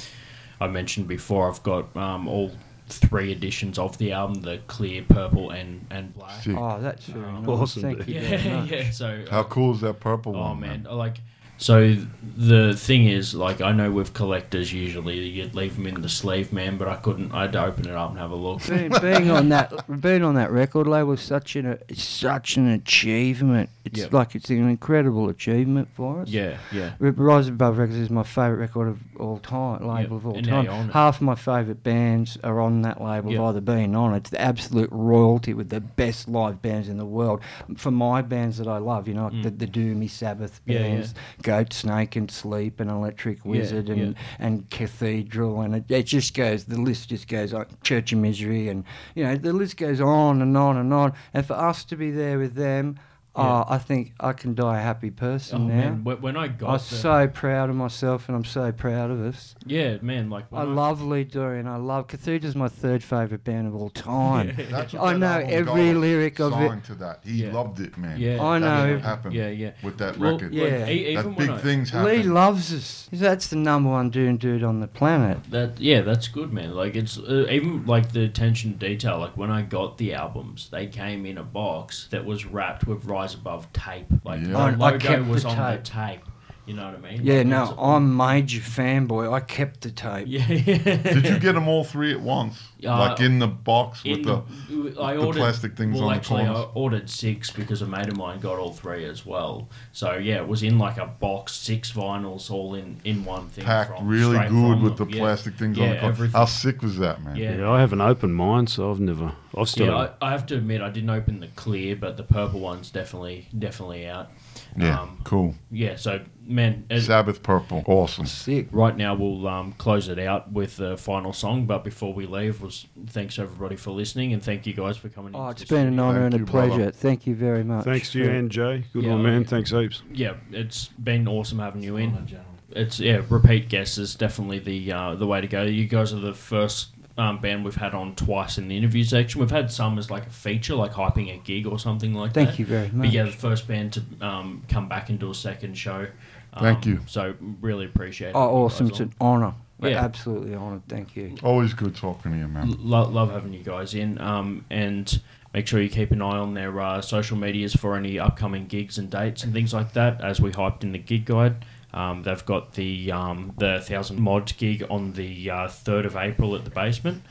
I 0.61 0.69
mentioned 0.69 1.09
before. 1.09 1.51
I've 1.51 1.63
got 1.63 1.95
um, 1.97 2.29
all 2.29 2.53
three 2.89 3.33
editions 3.33 3.79
of 3.79 3.99
the 3.99 4.13
album: 4.13 4.43
the 4.43 4.59
clear, 4.69 5.03
purple, 5.09 5.51
and 5.51 5.85
and 5.91 6.15
black. 6.15 6.43
Sick. 6.43 6.57
Oh, 6.57 6.81
that's 6.81 7.05
very 7.07 7.31
nice. 7.33 7.49
awesome, 7.49 7.83
Thank 7.83 7.99
dude. 8.07 8.09
you 8.15 8.21
very 8.21 8.43
Yeah, 8.45 8.61
much. 8.61 8.71
yeah. 8.71 8.91
So 8.91 9.25
How 9.31 9.43
cool 9.43 9.75
is 9.75 9.81
that 9.83 10.01
purple 10.01 10.37
Oh 10.37 10.41
one, 10.41 10.61
man, 10.61 10.87
like 10.91 11.19
so 11.59 11.97
the 12.37 12.75
thing 12.77 13.07
is, 13.07 13.35
like 13.35 13.61
I 13.61 13.73
know 13.73 13.91
with 13.91 14.15
collectors 14.15 14.73
usually 14.73 15.19
you'd 15.19 15.55
leave 15.57 15.75
them 15.77 15.87
in 15.89 16.01
the 16.03 16.09
sleeve, 16.09 16.53
man, 16.53 16.77
but 16.79 16.87
I 16.89 16.95
couldn't. 16.97 17.33
I 17.33 17.43
had 17.43 17.53
to 17.53 17.65
open 17.65 17.87
it 17.89 17.95
up 17.95 18.11
and 18.11 18.19
have 18.19 18.31
a 18.31 18.37
look. 18.37 18.65
being, 18.67 18.93
being 19.03 19.31
on 19.31 19.49
that 19.51 20.01
being 20.01 20.23
on 20.23 20.37
that 20.37 20.51
record 20.53 20.87
label 20.87 21.13
is 21.13 21.21
such 21.21 21.57
an 21.57 21.79
it's 21.89 22.03
such 22.05 22.57
an 22.57 22.69
achievement. 22.69 23.71
It's 23.85 23.99
Yep. 24.01 24.13
like 24.13 24.35
it's 24.35 24.51
an 24.51 24.69
incredible 24.69 25.29
achievement 25.31 25.89
for 25.95 26.21
us. 26.21 26.29
Yeah, 26.29 26.59
yeah, 26.73 26.93
Rise 27.01 27.49
Above 27.49 27.79
Records 27.79 27.99
is 27.99 28.11
my 28.11 28.23
favourite 28.23 28.61
record 28.61 28.89
of 28.89 28.99
all 29.19 29.39
time, 29.39 29.87
label 29.89 30.19
of 30.19 30.27
all 30.27 30.37
and 30.37 30.47
time. 30.47 30.65
you're 30.67 30.75
on 30.75 30.91
it. 30.91 30.93
Half 30.93 31.21
my 31.23 31.35
favourite 31.35 31.83
bands 31.83 32.37
are 32.45 32.61
on 32.61 32.83
that 32.83 33.03
label. 33.03 33.33
Yep. 33.33 33.41
Either 33.41 33.61
being 33.63 33.97
on 33.97 34.13
it. 34.15 34.19
It's 34.19 34.31
the 34.31 34.41
absolute 34.41 34.91
royalty 34.93 35.55
with 35.55 35.71
the 35.71 35.81
best 35.81 36.29
live 36.29 36.61
bands 36.63 36.89
in 36.89 36.99
the 36.99 37.07
world. 37.07 37.41
For 37.77 37.91
my 37.91 38.21
bands 38.23 38.59
that 38.59 38.69
I 38.69 38.77
love, 38.79 39.09
you 39.09 39.15
know, 39.15 39.29
Mm. 39.31 39.43
the, 39.43 39.51
the 39.51 39.67
Doomy 39.67 40.09
Sabbath 40.09 40.61
Yeah, 40.67 40.81
yeah. 40.87 41.07
Goatsnake 41.49 42.15
and 42.15 42.31
Sleep 42.31 42.79
and 42.79 42.91
Electric 42.91 43.43
Wizard 43.43 43.89
and, 43.89 44.15
yeah. 44.15 44.23
and 44.39 44.69
Cathedral, 44.69 45.63
and 45.63 45.77
it, 45.77 45.91
it 45.91 46.03
just 46.03 46.35
goes. 46.35 46.65
The 46.65 46.79
list 46.79 47.09
just 47.09 47.27
goes 47.27 47.55
on. 47.55 47.65
Church 47.83 48.13
of 48.13 48.19
Misery, 48.19 48.69
and 48.69 48.85
you 49.15 49.25
know 49.25 49.35
the 49.35 49.55
list 49.55 49.79
goes 49.79 49.99
on 49.99 50.43
and 50.43 50.55
on 50.59 50.77
and 50.77 50.93
on. 50.93 51.15
And 51.33 51.47
for 51.47 51.55
us 51.55 51.85
to 51.85 51.97
be 51.97 52.11
there 52.11 52.39
with 52.39 52.55
them. 52.55 53.01
Yeah. 53.39 53.45
Oh, 53.45 53.65
I 53.69 53.79
think 53.79 54.13
I 54.21 54.33
can 54.33 54.55
die 54.55 54.79
a 54.79 54.83
happy 54.83 55.11
person 55.11 55.63
Oh 55.63 55.65
now. 55.67 55.75
man, 55.75 56.05
when 56.05 56.21
when 56.21 56.37
I 56.37 56.49
got 56.49 56.69
I'm 56.71 56.73
the, 56.79 56.81
so 56.81 57.29
proud 57.29 57.71
of 57.71 57.77
myself, 57.77 58.29
and 58.29 58.37
I'm 58.37 58.45
so 58.45 58.73
proud 58.73 59.11
of 59.11 59.21
us. 59.25 59.55
yeah, 59.67 59.99
man, 60.03 60.29
like 60.31 60.47
I 60.53 60.65
when 60.65 60.75
love 60.75 61.03
Lee 61.03 61.25
Dorrian. 61.25 61.67
I 61.67 61.77
love 61.77 62.09
Cathedral's 62.09 62.57
my 62.57 62.69
third 62.69 63.03
favourite 63.03 63.45
band 63.45 63.67
of 63.69 63.75
all 63.75 63.91
time. 63.91 64.57
That's 64.71 64.93
what 64.93 65.03
I 65.03 65.13
that 65.15 65.19
know 65.19 65.39
every 65.55 65.93
got, 65.93 66.01
lyric 66.01 66.41
of 66.41 66.53
it. 66.61 66.85
to 66.85 66.95
that. 66.97 67.21
He 67.25 67.45
Yeah. 67.45 67.53
loved 67.53 67.81
it, 67.81 67.97
man. 67.97 68.19
Yeah. 68.21 68.43
I 68.43 68.59
know. 68.59 68.87
didn't 68.89 69.03
happen 69.03 69.33
Yeah, 69.33 69.49
yeah. 69.49 69.71
with 69.83 69.99
that 69.99 70.19
Well, 70.19 70.33
record. 70.33 70.53
Yeah. 70.53 70.65
like, 70.79 70.89
even 70.91 71.15
that 71.15 71.25
when 71.27 71.35
big 71.37 71.51
I- 71.51 71.59
things 71.59 71.95
Lee 71.95 72.23
loves 72.23 72.73
us. 72.75 73.09
That's 73.13 73.49
the 73.49 73.57
number 73.57 73.91
one 73.91 74.11
dude 74.11 74.39
dude 74.39 74.63
on 74.65 74.81
the 74.81 74.89
planet. 74.89 75.39
That 75.51 75.81
yeah, 75.81 76.01
that's 76.03 76.29
good, 76.29 76.53
man. 76.53 76.75
Like 76.75 76.97
it's 76.97 77.19
uh, 77.19 77.47
even 77.51 77.87
like 77.87 78.13
the 78.13 78.23
attention 78.25 78.73
to 78.79 78.89
detail. 78.89 79.19
Like 79.19 79.37
when 79.37 79.51
I 79.51 79.63
got 79.63 79.99
the 79.99 80.15
albums, 80.15 80.69
they 80.71 80.87
came 80.87 81.25
in 81.27 81.39
a 81.39 81.43
box 81.43 82.09
that 82.11 82.25
was 82.25 82.45
wrapped 82.47 82.87
with 82.87 83.05
Rise 83.29 83.35
Above 83.35 83.73
tape. 83.73 84.07
Like 84.25 84.41
Yeah. 84.41 84.47
the 84.49 84.59
I- 84.59 84.69
I 84.71 84.75
logo 84.75 84.99
kept 84.99 85.27
was 85.27 85.43
the 85.43 85.49
on 85.51 85.57
tape. 85.57 85.85
the 85.85 85.91
tape. 85.91 86.21
You 86.69 86.75
know 86.75 86.85
what 86.85 86.97
I 86.97 87.13
mean? 87.13 87.25
Yeah, 87.25 87.39
Like, 87.39 87.47
no, 87.47 87.75
I'm 87.79 88.15
major 88.15 88.61
fanboy. 88.61 89.33
I 89.33 89.41
kept 89.41 89.81
the 89.81 89.91
tape. 89.91 90.27
Yeah, 90.29 90.47
yeah. 90.47 90.97
Did 90.97 91.25
you 91.25 91.39
get 91.39 91.55
them 91.55 91.67
all 91.67 91.83
three 91.83 92.13
at 92.13 92.21
once? 92.21 92.63
Uh, 92.85 92.99
like 92.99 93.21
in 93.21 93.39
the 93.39 93.47
box 93.47 94.05
with 94.05 94.23
the. 94.23 94.43
the, 94.69 95.01
I 95.01 95.17
the 95.17 95.33
plastic 95.33 95.79
things 95.79 95.95
well, 95.95 96.05
on 96.05 96.11
the 96.11 96.17
actually, 96.17 96.43
I 96.43 96.63
ordered 96.75 97.09
six 97.09 97.51
because 97.51 97.81
a 97.81 97.87
mate 97.87 98.09
of 98.09 98.19
mine 98.19 98.39
got 98.41 98.59
all 98.59 98.75
three 98.75 99.07
as 99.07 99.25
well. 99.25 99.71
So 99.93 100.17
yeah, 100.19 100.43
it 100.43 100.47
was 100.47 100.63
in 100.63 100.79
like 100.79 100.99
a 100.99 101.07
box, 101.07 101.55
six 101.55 101.91
vinyls, 101.91 102.51
all 102.51 102.75
in 102.75 103.01
in 103.03 103.25
one 103.25 103.49
thing. 103.49 103.65
Packed 103.65 103.97
from- 103.97 104.07
really 104.07 104.39
good 104.39 104.49
from 104.49 104.83
with 104.83 104.99
the 104.99 105.07
them. 105.07 105.15
Yeah. 105.15 105.21
plastic 105.21 105.55
things 105.55 105.79
yeah, 105.79 105.85
on 105.85 105.91
the 105.91 105.97
corner. 105.97 106.13
everything. 106.13 106.39
How 106.39 106.45
sick 106.45 106.83
was 106.83 106.99
that, 106.99 107.23
man? 107.25 107.37
Yeah. 107.37 107.57
Yeah, 107.57 107.71
I 107.71 107.81
have 107.81 107.95
an 107.95 108.03
open 108.03 108.35
mind, 108.35 108.69
so 108.69 108.91
I've 108.91 109.01
never. 109.01 109.33
I've 109.57 109.71
still. 109.71 109.87
Yeah, 109.87 110.11
I, 110.21 110.29
I 110.29 110.31
have 110.33 110.45
to 110.47 110.57
admit 110.57 110.83
I 110.83 110.91
didn't 110.91 111.11
open 111.11 111.41
the 111.41 111.49
clear, 111.49 111.97
but 111.97 112.19
the 112.19 112.25
purple 112.25 112.61
one's 112.61 112.91
definitely 112.91 113.49
definitely 113.59 114.07
out. 114.07 114.31
Yeah, 114.77 115.01
Um, 115.03 115.19
cool. 115.25 115.55
Yeah, 115.71 115.97
so 115.97 116.21
man, 116.47 116.85
as, 116.91 117.07
Sabbath 117.07 117.43
Purple, 117.43 117.83
awesome. 117.87 118.27
Sick. 118.27 118.69
right 118.71 118.97
now 118.97 119.15
we'll 119.15 119.47
um, 119.49 119.73
close 119.73 120.09
it 120.09 120.19
out 120.19 120.53
with 120.53 120.77
the 120.77 120.97
final 120.97 121.33
song. 121.33 121.67
But 121.67 121.85
before 121.85 122.13
we 122.15 122.27
leave, 122.27 122.61
was 122.63 122.87
thanks 123.09 123.39
everybody 123.39 123.77
for 123.77 123.91
listening 123.91 124.33
and 124.33 124.43
thank 124.43 124.67
you 124.67 124.75
guys 124.75 124.97
for 124.97 125.09
coming. 125.09 125.35
Oh, 125.35 125.49
into 125.49 125.63
it's 125.63 125.69
the 125.71 125.77
been 125.77 125.87
an 125.89 126.01
honour 126.01 126.27
and 126.27 126.35
a 126.35 126.39
you, 126.39 126.45
brother. 126.45 126.69
pleasure. 126.69 126.91
Thank 126.91 127.27
you 127.27 127.35
very 127.35 127.65
much. 127.65 127.85
Thanks 127.85 128.13
to 128.13 128.19
you 128.19 128.31
and 128.31 128.51
Jay. 128.51 128.85
Good 128.93 129.05
Yeah, 129.05 129.11
one, 129.13 129.23
man. 129.23 129.39
like- 129.41 129.49
Thanks 129.49 129.71
heaps. 129.71 130.03
Yeah, 130.13 130.35
it's 130.51 130.89
been 130.89 131.27
awesome 131.29 131.59
having 131.59 131.83
you 131.83 131.97
in. 131.97 132.13
done. 132.13 132.29
It's 132.71 133.01
yeah, 133.01 133.23
repeat 133.31 133.71
guests 133.71 133.97
is 133.97 134.15
definitely 134.15 134.59
the 134.59 134.93
uh, 134.93 135.15
the 135.15 135.27
way 135.27 135.41
to 135.41 135.47
go. 135.47 135.63
You 135.63 135.87
guys 135.87 136.13
are 136.13 136.21
the 136.21 136.35
first 136.35 136.89
um, 137.19 137.39
band 137.39 137.65
we've 137.65 137.75
had 137.75 137.95
on 137.95 138.15
twice 138.15 138.59
in 138.59 138.69
the 138.69 138.77
interview 138.77 139.05
section. 139.05 139.41
We've 139.41 139.51
had 139.51 139.71
some 139.71 139.99
as 139.99 140.11
like 140.11 140.27
a 140.27 140.31
feature, 140.31 140.75
like 140.75 140.93
hyping 140.93 141.35
a 141.35 141.39
gig 141.39 141.67
or 141.67 141.79
something 141.79 142.15
like 142.15 142.33
that. 142.33 142.47
Thank 142.47 142.59
you 142.59 142.67
very 142.67 142.89
much. 142.89 143.09
But 143.09 143.13
yeah, 143.13 143.25
the 143.25 143.33
first 143.33 143.69
band 143.69 143.93
to 143.95 144.03
um, 144.21 144.63
come 144.69 144.89
back 144.89 145.11
and 145.11 145.19
do 145.19 145.31
a 145.31 145.35
second 145.35 145.77
show. 145.77 146.07
Um, 146.55 146.63
Thank 146.63 146.87
you. 146.87 147.01
So 147.07 147.35
really 147.61 147.85
appreciate 147.85 148.31
it. 148.31 148.37
Oh, 148.37 148.65
awesome. 148.65 148.87
It's 148.89 149.01
an 149.01 149.13
honour. 149.21 149.55
Yeah. 149.81 150.05
Absolutely 150.05 150.55
honoured. 150.55 150.83
Thank 150.89 151.15
you. 151.15 151.37
Always 151.43 151.75
good 151.75 151.95
talking 151.95 152.33
to 152.33 152.39
you, 152.39 152.49
man. 152.49 152.75
Lo- 152.79 153.09
love 153.09 153.31
having 153.31 153.53
you 153.53 153.63
guys 153.63 153.95
in. 153.95 154.21
Um, 154.21 154.65
and 154.71 155.21
Make 155.55 155.67
sure 155.67 155.81
you 155.81 155.89
keep 155.89 156.11
an 156.11 156.21
eye 156.21 156.37
on 156.37 156.53
their 156.55 156.79
uh, 156.79 157.01
social 157.01 157.37
medias 157.37 157.75
for 157.75 157.97
any 157.97 158.19
upcoming 158.19 158.67
gigs 158.67 158.99
and 158.99 159.11
dates 159.11 159.45
and 159.45 159.53
things 159.53 159.73
like 159.73 159.95
that, 159.95 160.21
as 160.21 160.41
we 160.41 160.53
hyped 160.53 160.83
in 160.83 160.93
the 160.93 160.99
gig 160.99 161.25
guide. 161.25 161.65
Um, 161.93 162.23
they've 162.23 162.45
got 162.45 162.75
the 162.75 163.13
um, 163.13 163.55
the 163.59 163.81
thousand 163.81 164.21
mod 164.21 164.53
gig 164.57 164.85
on 164.91 165.13
the 165.13 165.51
uh, 165.51 165.69
third 165.69 166.07
of 166.07 166.17
April 166.17 166.55
at 166.55 166.65
the 166.65 166.71
basement, 166.71 167.23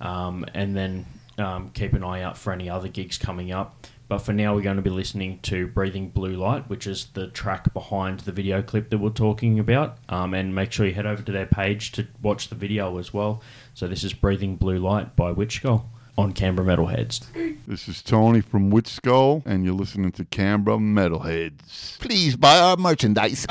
um, 0.00 0.44
and 0.54 0.76
then 0.76 1.06
um, 1.38 1.70
keep 1.72 1.92
an 1.92 2.04
eye 2.04 2.22
out 2.22 2.36
for 2.36 2.52
any 2.52 2.68
other 2.68 2.88
gigs 2.88 3.18
coming 3.18 3.52
up. 3.52 3.86
But 4.08 4.18
for 4.18 4.32
now, 4.32 4.56
we're 4.56 4.62
going 4.62 4.76
to 4.76 4.82
be 4.82 4.90
listening 4.90 5.38
to 5.42 5.68
"Breathing 5.68 6.08
Blue 6.08 6.34
Light," 6.34 6.68
which 6.68 6.86
is 6.88 7.06
the 7.14 7.28
track 7.28 7.72
behind 7.72 8.20
the 8.20 8.32
video 8.32 8.62
clip 8.62 8.90
that 8.90 8.98
we're 8.98 9.10
talking 9.10 9.60
about. 9.60 9.98
Um, 10.08 10.34
and 10.34 10.54
make 10.54 10.72
sure 10.72 10.86
you 10.86 10.94
head 10.94 11.06
over 11.06 11.22
to 11.22 11.32
their 11.32 11.46
page 11.46 11.92
to 11.92 12.08
watch 12.20 12.48
the 12.48 12.56
video 12.56 12.98
as 12.98 13.14
well. 13.14 13.42
So 13.74 13.86
this 13.86 14.02
is 14.02 14.12
"Breathing 14.12 14.56
Blue 14.56 14.78
Light" 14.78 15.14
by 15.14 15.32
Witchskull 15.32 15.84
on 16.20 16.32
Canberra 16.32 16.76
Metalheads. 16.76 17.24
This 17.66 17.88
is 17.88 18.02
Tony 18.02 18.42
from 18.42 18.70
Witchskull, 18.70 19.44
and 19.46 19.64
you're 19.64 19.74
listening 19.74 20.12
to 20.12 20.24
Canberra 20.26 20.76
Metalheads. 20.76 21.98
Please 21.98 22.36
buy 22.36 22.58
our 22.58 22.76
merchandise. 22.76 23.46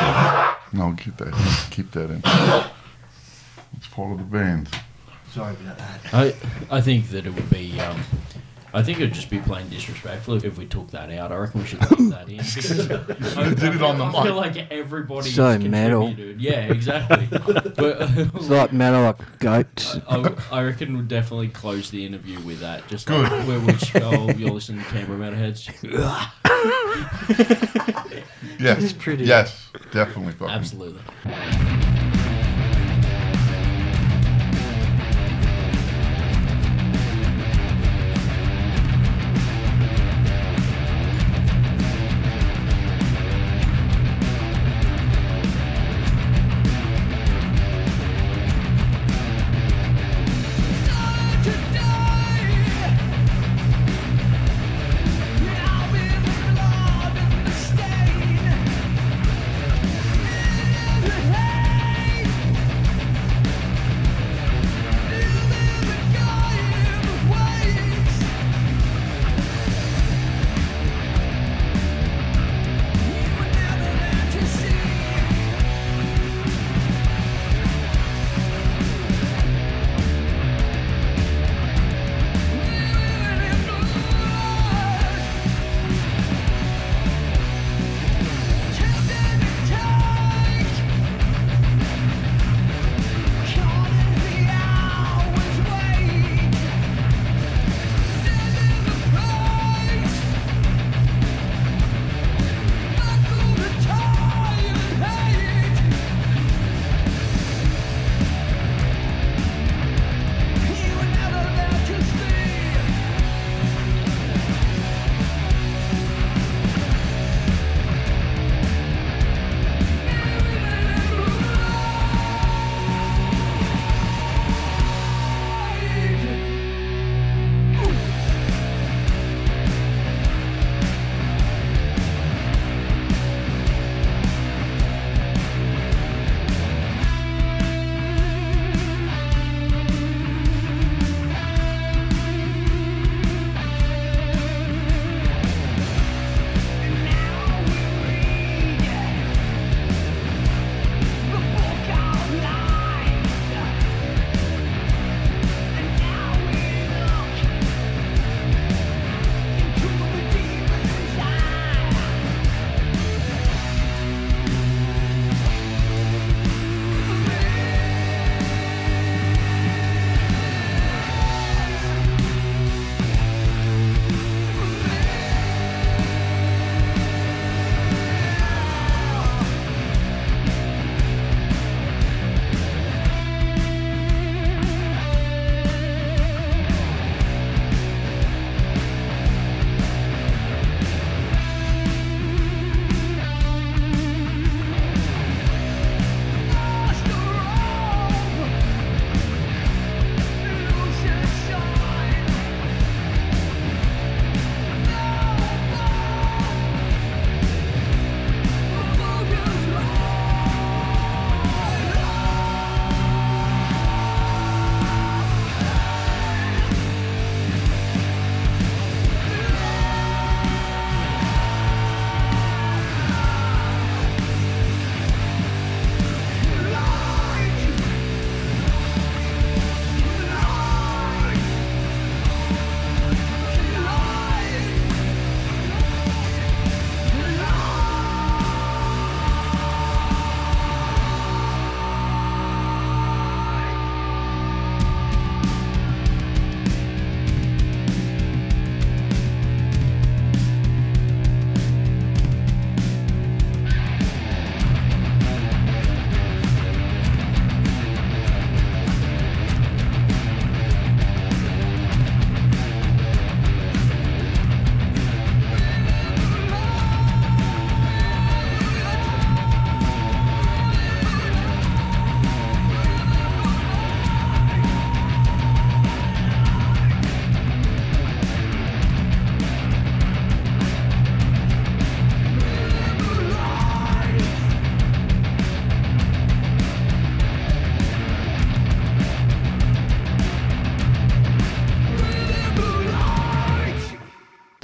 No, 0.71 0.95
keep 0.97 1.17
that. 1.17 1.67
Keep 1.71 1.91
that 1.93 2.11
in. 2.11 2.21
It's 3.77 3.87
part 3.87 4.11
of 4.11 4.19
the 4.19 4.23
band. 4.23 4.69
Sorry 5.31 5.55
about 5.55 5.77
that. 5.79 6.13
I 6.13 6.35
I 6.69 6.81
think 6.81 7.09
that 7.09 7.25
it 7.25 7.33
would 7.33 7.49
be. 7.49 7.79
Um, 7.79 7.99
I 8.73 8.83
think 8.83 8.99
it 8.99 9.01
would 9.03 9.13
just 9.13 9.29
be 9.29 9.39
plain 9.39 9.67
disrespectful 9.69 10.35
if, 10.35 10.43
if 10.45 10.57
we 10.57 10.65
took 10.65 10.91
that 10.91 11.09
out. 11.11 11.31
I 11.31 11.37
reckon 11.37 11.61
we 11.61 11.67
should 11.67 11.81
leave 11.91 12.11
that 12.11 12.29
in. 12.29 12.37
because 12.37 13.37
I, 13.37 13.49
did 13.53 13.75
it 13.75 13.81
on 13.81 13.97
the 13.97 14.05
I 14.05 14.11
feel 14.23 14.39
mic. 14.41 14.55
like 14.55 14.71
everybody 14.71 15.29
So 15.29 15.57
metal. 15.57 16.09
Yeah, 16.11 16.65
exactly. 16.71 17.27
but 17.31 18.01
uh, 18.01 18.07
It's 18.35 18.47
like 18.49 18.71
metal 18.73 19.01
like 19.03 19.39
goats. 19.39 19.97
I, 20.07 20.33
I 20.51 20.63
reckon 20.63 20.93
we'll 20.95 21.05
definitely 21.05 21.47
close 21.49 21.89
the 21.89 22.05
interview 22.05 22.39
with 22.41 22.59
that. 22.59 22.87
Just 22.87 23.07
Good. 23.07 23.23
like 23.31 23.47
where 23.47 23.59
we 23.59 23.73
go, 23.99 24.29
you're 24.37 24.51
listening 24.51 24.83
to 24.83 24.89
Canberra 24.91 25.19
Metalheads. 25.31 25.69
Yes. 28.59 28.91
pretty- 28.91 29.23
Yes, 29.23 29.69
definitely. 29.93 30.33
Fucking. 30.33 30.53
Absolutely. 30.53 31.01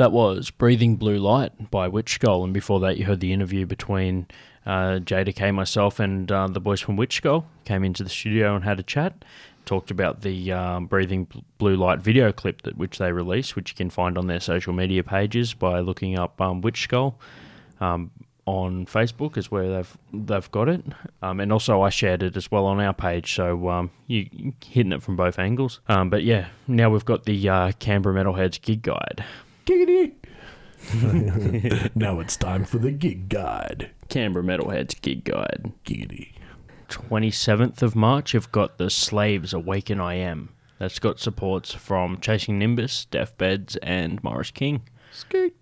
That 0.05 0.11
was 0.11 0.51
Breathing 0.51 0.97
Blue 0.97 1.17
Light 1.17 1.71
by 1.71 1.89
Witchskull, 1.89 2.43
and 2.43 2.53
before 2.53 2.79
that, 2.81 2.99
you 2.99 3.05
heard 3.05 3.21
the 3.21 3.33
interview 3.33 3.65
between 3.65 4.27
uh, 4.63 4.99
JDecay, 4.99 5.51
myself, 5.51 5.99
and 5.99 6.31
uh, 6.31 6.47
the 6.47 6.59
boys 6.59 6.79
from 6.79 6.95
Witchskull. 6.95 7.45
Came 7.63 7.83
into 7.83 8.03
the 8.03 8.09
studio 8.11 8.55
and 8.55 8.63
had 8.63 8.79
a 8.79 8.83
chat. 8.83 9.25
Talked 9.65 9.89
about 9.89 10.21
the 10.21 10.51
um, 10.51 10.85
Breathing 10.85 11.25
Blue 11.57 11.75
Light 11.75 12.01
video 12.01 12.31
clip 12.31 12.61
that 12.61 12.77
which 12.77 12.99
they 12.99 13.11
released, 13.11 13.55
which 13.55 13.71
you 13.71 13.75
can 13.75 13.89
find 13.89 14.15
on 14.15 14.27
their 14.27 14.39
social 14.39 14.73
media 14.73 15.03
pages 15.03 15.55
by 15.55 15.79
looking 15.79 16.19
up 16.19 16.39
um, 16.39 16.61
Witchskull. 16.61 17.15
Um, 17.81 18.11
on 18.45 18.85
Facebook 18.85 19.37
is 19.37 19.49
where 19.49 19.71
they've 19.71 19.97
they've 20.13 20.51
got 20.51 20.69
it, 20.69 20.85
um, 21.23 21.39
and 21.39 21.51
also 21.51 21.81
I 21.81 21.89
shared 21.89 22.21
it 22.21 22.37
as 22.37 22.51
well 22.51 22.67
on 22.67 22.79
our 22.79 22.93
page. 22.93 23.33
So 23.33 23.69
um, 23.69 23.89
you 24.05 24.53
hitting 24.63 24.91
it 24.91 25.01
from 25.01 25.15
both 25.15 25.39
angles. 25.39 25.79
Um, 25.87 26.11
but 26.11 26.23
yeah, 26.23 26.49
now 26.67 26.91
we've 26.91 27.05
got 27.05 27.25
the 27.25 27.49
uh, 27.49 27.71
Canberra 27.79 28.13
Metalheads 28.23 28.61
gig 28.61 28.83
guide. 28.83 29.25
Giggity. 29.65 30.13
now 31.95 32.19
it's 32.19 32.37
time 32.37 32.65
for 32.65 32.77
the 32.77 32.91
gig 32.91 33.29
guide. 33.29 33.89
Canberra 34.09 34.45
Metalheads 34.45 34.99
gig 35.01 35.23
guide. 35.23 35.71
Giggity. 35.83 36.33
27th 36.89 37.81
of 37.81 37.95
March, 37.95 38.33
you've 38.33 38.51
got 38.51 38.77
the 38.77 38.89
Slaves 38.89 39.53
Awaken 39.53 39.99
I 39.99 40.15
Am. 40.15 40.49
That's 40.77 40.99
got 40.99 41.19
supports 41.19 41.73
from 41.73 42.19
Chasing 42.19 42.59
Nimbus, 42.59 43.05
Deathbeds, 43.05 43.75
and 43.77 44.23
Morris 44.23 44.51
King. 44.51 44.83
Skeet. 45.11 45.55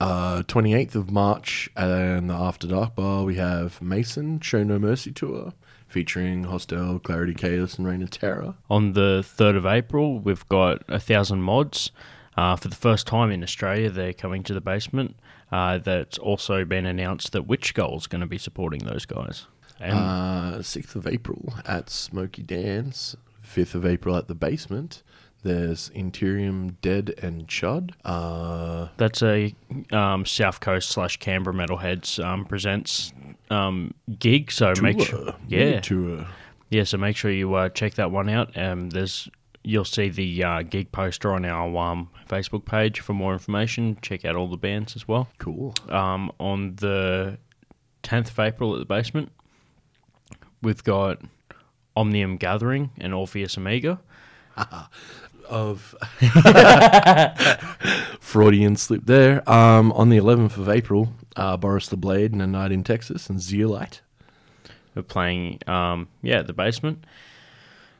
Uh, 0.00 0.42
28th 0.42 0.96
of 0.96 1.10
March, 1.10 1.70
and 1.76 2.28
the 2.28 2.34
After 2.34 2.66
Dark 2.66 2.96
Bar, 2.96 3.24
we 3.24 3.36
have 3.36 3.80
Mason 3.80 4.40
Show 4.40 4.64
No 4.64 4.78
Mercy 4.78 5.12
Tour 5.12 5.52
featuring 5.86 6.44
Hostel, 6.44 6.98
Clarity 6.98 7.34
Chaos, 7.34 7.78
and 7.78 7.86
Reign 7.86 8.02
of 8.02 8.10
Terror. 8.10 8.54
On 8.68 8.94
the 8.94 9.24
3rd 9.24 9.56
of 9.56 9.66
April, 9.66 10.18
we've 10.18 10.46
got 10.48 10.82
a 10.88 10.98
thousand 10.98 11.42
mods. 11.42 11.92
Uh, 12.36 12.56
for 12.56 12.68
the 12.68 12.74
first 12.76 13.06
time 13.06 13.30
in 13.30 13.42
Australia, 13.42 13.90
they're 13.90 14.12
coming 14.12 14.42
to 14.42 14.54
the 14.54 14.60
basement. 14.60 15.16
Uh, 15.52 15.78
that's 15.78 16.18
also 16.18 16.64
been 16.64 16.84
announced 16.86 17.32
that 17.32 17.46
Witchskull's 17.46 18.06
going 18.06 18.20
to 18.20 18.26
be 18.26 18.38
supporting 18.38 18.80
those 18.84 19.06
guys. 19.06 19.46
And 19.80 19.92
Uh, 19.98 20.58
6th 20.58 20.96
of 20.96 21.06
April 21.06 21.54
at 21.66 21.90
Smoky 21.90 22.42
Dance. 22.42 23.16
5th 23.44 23.74
of 23.74 23.86
April 23.86 24.16
at 24.16 24.26
the 24.28 24.34
basement. 24.34 25.02
There's 25.42 25.90
Interium 25.90 26.76
Dead 26.80 27.14
and 27.22 27.46
Chud. 27.46 27.90
Uh, 28.04 28.88
that's 28.96 29.22
a 29.22 29.54
um, 29.92 30.24
South 30.24 30.60
Coast 30.60 30.88
slash 30.88 31.18
Canberra 31.18 31.54
Metalheads 31.54 32.24
um, 32.24 32.46
presents 32.46 33.12
um, 33.50 33.92
gig. 34.18 34.50
So 34.50 34.72
make 34.80 35.00
sure, 35.00 35.34
yeah, 35.46 35.80
Tour. 35.80 36.26
Yeah, 36.70 36.84
so 36.84 36.96
make 36.96 37.16
sure 37.16 37.30
you 37.30 37.52
uh, 37.54 37.68
check 37.68 37.94
that 37.94 38.10
one 38.10 38.30
out. 38.30 38.56
Um, 38.56 38.88
there's 38.88 39.28
you'll 39.64 39.84
see 39.84 40.10
the 40.10 40.44
uh, 40.44 40.62
gig 40.62 40.92
poster 40.92 41.32
on 41.32 41.44
our 41.44 41.76
um, 41.76 42.10
Facebook 42.28 42.64
page 42.64 43.00
for 43.00 43.14
more 43.14 43.32
information. 43.32 43.98
Check 44.02 44.24
out 44.24 44.36
all 44.36 44.48
the 44.48 44.56
bands 44.56 44.94
as 44.94 45.08
well. 45.08 45.28
Cool. 45.38 45.74
Um, 45.88 46.30
on 46.38 46.76
the 46.76 47.38
10th 48.02 48.30
of 48.30 48.38
April 48.38 48.74
at 48.74 48.78
the 48.78 48.84
basement, 48.84 49.32
we've 50.62 50.84
got 50.84 51.20
Omnium 51.96 52.38
Gatherum 52.38 52.90
and 52.98 53.14
Orpheus 53.14 53.58
Omega. 53.58 54.00
of 55.48 55.94
Freudian 58.20 58.76
slip 58.76 59.04
there. 59.04 59.48
Um, 59.50 59.92
on 59.92 60.08
the 60.08 60.18
11th 60.18 60.56
of 60.56 60.68
April, 60.68 61.12
uh, 61.36 61.56
Boris 61.56 61.88
the 61.88 61.96
Blade 61.96 62.32
and 62.32 62.42
A 62.42 62.46
Night 62.46 62.72
in 62.72 62.84
Texas 62.84 63.28
and 63.28 63.40
Zeolite. 63.40 64.00
We're 64.94 65.02
playing, 65.02 65.58
um, 65.66 66.08
yeah, 66.22 66.38
at 66.38 66.46
the 66.46 66.52
basement. 66.52 67.04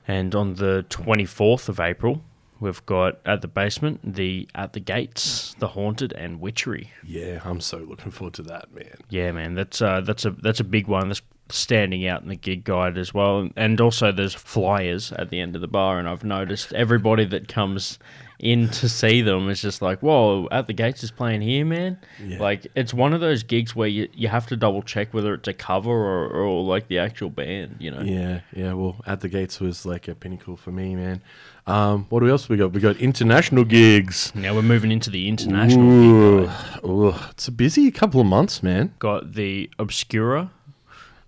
And 0.07 0.35
on 0.35 0.55
the 0.55 0.85
24th 0.91 1.69
of 1.69 1.81
April, 1.81 2.23
we've 2.61 2.85
got 2.87 3.21
at 3.25 3.41
the 3.43 3.49
basement 3.49 4.15
the 4.15 4.49
At 4.55 4.73
the 4.73 4.81
Gates, 4.81 5.55
The 5.59 5.69
Haunted, 5.69 6.13
and 6.13 6.41
Witchery. 6.41 6.91
Yeah, 7.03 7.41
I'm 7.45 7.61
so 7.61 7.79
looking 7.79 8.11
forward 8.11 8.35
to 8.35 8.43
that, 8.43 8.75
man. 8.75 8.97
Yeah, 9.09 9.33
man, 9.33 9.55
that's 9.55 9.81
uh, 9.81 10.01
that's 10.03 10.25
a 10.25 10.31
that's 10.31 10.61
a 10.61 10.65
big 10.65 10.87
one. 10.87 11.09
That's 11.09 11.23
standing 11.51 12.07
out 12.07 12.23
in 12.23 12.29
the 12.29 12.37
gig 12.37 12.65
guide 12.65 12.97
as 12.97 13.13
well, 13.13 13.49
and 13.57 13.81
also 13.81 14.11
there's 14.11 14.35
flyers 14.35 15.13
at 15.13 15.31
the 15.31 15.41
end 15.41 15.55
of 15.55 15.61
the 15.61 15.69
bar, 15.69 15.99
and 15.99 16.09
I've 16.09 16.25
noticed 16.25 16.73
everybody 16.73 17.25
that 17.27 17.49
comes 17.49 17.99
in 18.39 18.69
to 18.69 18.89
see 18.89 19.23
them 19.23 19.49
is 19.49 19.63
just 19.63 19.81
like, 19.81 20.01
"Whoa, 20.01 20.49
at 20.51 20.67
the 20.67 20.73
gates 20.73 21.03
is 21.05 21.11
playing 21.11 21.41
here, 21.41 21.65
man!" 21.65 21.99
Yeah. 22.23 22.41
Like 22.41 22.67
it's 22.75 22.93
one 22.93 23.13
of 23.13 23.21
those 23.21 23.43
gigs 23.43 23.75
where 23.77 23.89
you 23.89 24.09
you 24.13 24.29
have 24.29 24.47
to 24.49 24.57
double 24.57 24.83
check 24.83 25.15
whether 25.15 25.35
it's 25.35 25.49
a 25.49 25.53
cover 25.53 25.91
or, 25.91 26.29
or 26.29 26.63
like 26.63 26.89
the 26.89 26.99
actual 26.99 27.31
band, 27.31 27.77
you 27.79 27.91
know. 27.91 28.01
Yeah, 28.03 28.41
yeah. 28.55 28.73
Well, 28.73 28.97
at 29.07 29.21
the 29.21 29.29
gates 29.29 29.61
was 29.61 29.87
like 29.87 30.09
a 30.09 30.15
pinnacle 30.15 30.57
for 30.57 30.73
me, 30.73 30.97
man. 30.97 31.23
Um, 31.67 32.07
what 32.11 32.23
else 32.23 32.49
we 32.49 32.57
got? 32.57 32.73
We 32.73 32.81
got 32.81 32.97
international 32.97 33.65
gigs. 33.65 34.33
Now 34.35 34.55
we're 34.55 34.63
moving 34.63 34.93
into 34.93 35.11
the 35.11 35.29
international 35.29 35.89
Ooh, 35.89 36.51
ooh, 36.85 37.15
it's 37.31 37.49
a 37.49 37.53
busy 37.53 37.91
couple 37.91 38.21
of 38.21 38.27
months, 38.27 38.63
man. 38.63 38.95
got 38.99 39.33
the 39.33 39.71
Obscura, 39.79 40.51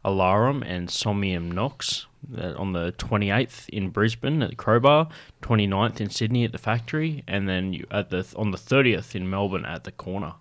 Alarum, 0.05 0.63
and 0.63 0.91
Somnium 0.91 1.51
Nox 1.51 2.07
on 2.57 2.73
the 2.73 2.93
28th 2.93 3.69
in 3.69 3.91
Brisbane 3.91 4.43
at 4.43 4.51
the 4.51 4.57
Crowbar, 4.57 5.09
29th 5.43 6.01
in 6.01 6.11
Sydney 6.11 6.45
at 6.45 6.53
the 6.53 6.59
Factory, 6.59 7.23
and 7.27 7.49
then 7.49 7.73
you, 7.73 7.87
at 7.91 8.11
the 8.11 8.27
on 8.37 8.51
the 8.51 8.59
30th 8.59 9.15
in 9.15 9.29
Melbourne 9.29 9.65
at 9.65 9.85
the 9.85 9.93
Corner. 9.93 10.35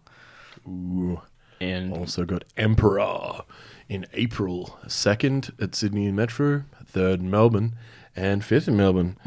Ooh. 0.68 1.22
And 1.62 1.94
Also 1.94 2.26
got 2.26 2.44
Emperor 2.58 3.44
in 3.88 4.06
April, 4.14 4.78
second 4.88 5.54
at 5.60 5.76
Sydney 5.76 6.08
and 6.08 6.16
Metro, 6.16 6.64
third 6.86 7.22
in 7.22 7.30
Melbourne, 7.30 7.76
and 8.16 8.44
fifth 8.44 8.68
in 8.68 8.76
Melbourne. 8.76 9.18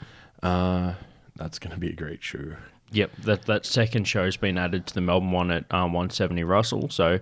Uh, 0.42 0.94
that's 1.36 1.58
going 1.58 1.72
to 1.72 1.78
be 1.80 1.90
a 1.90 1.94
great 1.96 2.22
show. 2.22 2.56
Yep, 2.92 3.10
that 3.24 3.42
that 3.46 3.66
second 3.66 4.04
show's 4.04 4.36
been 4.36 4.58
added 4.58 4.86
to 4.86 4.94
the 4.94 5.00
Melbourne 5.00 5.32
one 5.32 5.50
at 5.50 5.64
um, 5.72 5.92
170 5.92 6.44
Russell. 6.44 6.88
So 6.90 7.18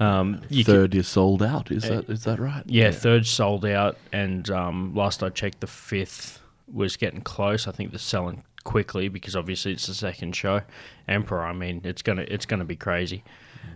um, 0.00 0.40
you 0.48 0.64
can- 0.64 0.74
Third 0.74 0.94
is 0.94 1.08
sold 1.08 1.42
out. 1.42 1.70
Is 1.70 1.82
that 1.84 2.08
is 2.08 2.24
that 2.24 2.38
right? 2.40 2.62
Yeah, 2.66 2.90
third 2.90 3.26
sold 3.26 3.64
out, 3.64 3.96
and 4.12 4.48
um, 4.50 4.94
last 4.94 5.22
I 5.22 5.28
checked, 5.28 5.60
the 5.60 5.66
fifth 5.66 6.40
was 6.72 6.96
getting 6.96 7.20
close. 7.20 7.66
I 7.68 7.72
think 7.72 7.90
they're 7.90 7.98
selling 7.98 8.44
quickly 8.64 9.08
because 9.08 9.34
obviously 9.36 9.72
it's 9.72 9.86
the 9.86 9.94
second 9.94 10.34
show. 10.36 10.62
Emperor, 11.08 11.42
I 11.44 11.52
mean, 11.52 11.80
it's 11.84 12.02
gonna 12.02 12.24
it's 12.28 12.46
gonna 12.46 12.64
be 12.64 12.76
crazy. 12.76 13.22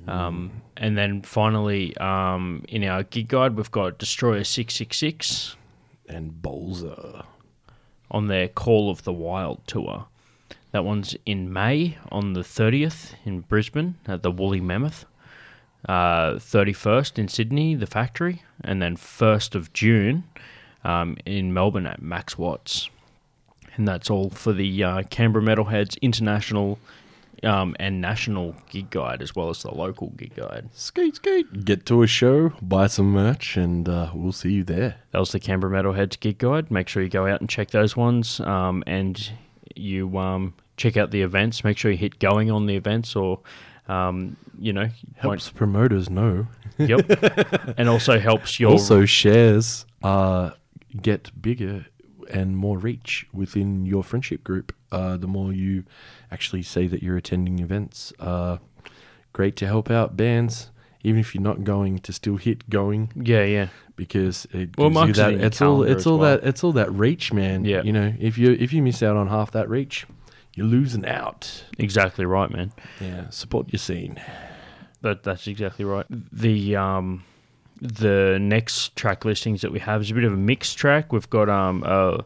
Um, 0.09 0.62
and 0.77 0.97
then 0.98 1.23
finally, 1.23 1.97
um, 1.98 2.65
in 2.69 2.82
our 2.85 3.03
gig 3.05 3.28
guide, 3.28 3.57
we've 3.57 3.70
got 3.70 3.98
Destroyer 3.98 4.43
six 4.44 4.74
six 4.74 4.97
six 4.97 5.57
And 6.09 6.32
Bolzer. 6.43 7.24
on 8.11 8.27
their 8.28 8.48
Call 8.48 8.90
of 8.90 9.05
the 9.05 9.12
Wild 9.12 9.61
tour. 9.66 10.07
That 10.73 10.85
one's 10.85 11.17
in 11.25 11.53
May 11.53 11.97
on 12.11 12.35
the 12.35 12.41
30th 12.41 13.15
in 13.25 13.41
Brisbane 13.41 13.97
at 14.07 14.23
the 14.23 14.31
Woolly 14.31 14.61
Mammoth. 14.61 15.05
Uh, 15.89 16.35
31st 16.35 17.19
in 17.19 17.29
Sydney, 17.29 17.75
the 17.75 17.87
factory. 17.87 18.43
And 18.65 18.83
then 18.83 18.97
1st 18.97 19.55
of 19.55 19.73
June 19.73 20.25
um, 20.85 21.17
in 21.25 21.55
Melbourne 21.55 21.87
at 21.87 22.03
Max 22.03 22.37
Watts. 22.37 22.91
And 23.77 23.87
that's 23.87 24.11
all 24.11 24.31
for 24.31 24.53
the 24.53 24.83
uh, 24.83 25.03
Canberra 25.05 25.45
Metalheads 25.45 26.01
International 26.01 26.79
um, 27.43 27.77
and 27.79 28.01
National 28.01 28.55
Gig 28.71 28.91
Guide, 28.91 29.23
as 29.23 29.35
well 29.35 29.51
as 29.51 29.63
the 29.63 29.73
local 29.73 30.09
gig 30.17 30.35
guide. 30.35 30.69
Skate, 30.73 31.17
skate. 31.17 31.65
Get 31.65 31.87
to 31.87 32.03
a 32.03 32.07
show, 32.07 32.51
buy 32.63 32.87
some 32.87 33.13
merch, 33.13 33.57
and 33.57 33.89
uh, 33.89 34.11
we'll 34.15 34.33
see 34.33 34.53
you 34.53 34.65
there. 34.65 34.97
That 35.11 35.19
was 35.19 35.33
the 35.33 35.41
Canberra 35.41 35.83
Metalheads 35.83 36.19
Gig 36.19 36.39
Guide. 36.39 36.71
Make 36.71 36.89
sure 36.89 37.03
you 37.03 37.09
go 37.09 37.27
out 37.27 37.41
and 37.41 37.51
check 37.51 37.71
those 37.71 37.97
ones. 37.97 38.41
Um, 38.41 38.83
and 38.87 39.31
you 39.78 40.19
um, 40.19 40.55
check 40.77 40.97
out 40.97 41.11
the 41.11 41.23
events. 41.23 41.65
Make 41.65 41.78
sure 41.78 41.90
you 41.90 41.97
hit 41.97 42.19
going 42.19 42.51
on 42.51 42.66
the 42.66 42.77
events 42.77 43.16
or, 43.16 43.40
um, 43.89 44.36
you 44.59 44.73
know, 44.73 44.89
Helps 45.16 45.51
promoters 45.51 46.11
know. 46.11 46.47
Yep. 46.78 47.74
and 47.78 47.89
also 47.89 48.19
helps 48.19 48.61
your. 48.61 48.73
Also, 48.73 49.05
shares 49.05 49.86
uh, 50.03 50.51
get 51.01 51.31
bigger 51.40 51.86
and 52.31 52.57
more 52.57 52.78
reach 52.78 53.27
within 53.32 53.86
your 53.86 54.03
friendship 54.03 54.44
group. 54.44 54.74
Uh, 54.93 55.16
the 55.16 55.27
more 55.27 55.53
you 55.53 55.85
actually 56.31 56.62
say 56.62 56.86
that 56.86 57.03
you're 57.03 57.16
attending 57.16 57.59
events, 57.59 58.12
uh, 58.19 58.59
great 59.32 59.57
to 59.57 59.66
help 59.66 59.90
out 59.90 60.16
bands. 60.16 60.70
Even 61.07 61.20
if 61.20 61.35
you're 61.35 61.43
not 61.51 61.62
going 61.62 62.01
to 62.01 62.12
still 62.12 62.37
hit 62.37 62.69
going 62.69 63.12
yeah, 63.15 63.45
yeah. 63.45 63.69
because 63.95 64.47
it 64.53 64.77
Well, 64.77 64.91
gives 64.91 65.07
you 65.19 65.24
that 65.24 65.35
it's 65.35 65.62
all 65.62 65.85
it's 65.85 66.05
all 66.07 66.19
well. 66.19 66.37
that 66.39 66.49
it's 66.49 66.65
all 66.65 66.73
that 66.73 66.91
reach, 66.93 67.33
man. 67.33 67.65
Yeah. 67.65 67.83
You 67.83 67.93
know, 67.93 68.12
if 68.19 68.37
you 68.37 68.57
if 68.59 68.73
you 68.73 68.83
miss 68.83 69.03
out 69.03 69.16
on 69.16 69.28
half 69.28 69.53
that 69.53 69.69
reach, 69.70 70.05
you're 70.55 70.66
losing 70.66 71.07
out. 71.07 71.65
Exactly 71.78 72.24
right, 72.27 72.51
man. 72.51 72.73
Yeah, 73.01 73.31
support 73.31 73.73
your 73.73 73.78
scene. 73.78 74.20
That 75.03 75.23
that's 75.23 75.47
exactly 75.47 75.85
right. 75.85 76.07
The 76.11 76.74
um 76.74 77.23
the 77.81 78.39
next 78.41 78.97
track 78.97 79.24
listings 79.24 79.61
that 79.61 79.70
we 79.70 79.78
have 79.78 80.01
is 80.01 80.11
a 80.11 80.15
bit 80.15 80.24
of 80.24 80.33
a 80.33 80.37
mixed 80.53 80.77
track. 80.77 81.12
We've 81.12 81.31
got 81.31 81.49
um 81.49 81.85
uh 81.87 82.23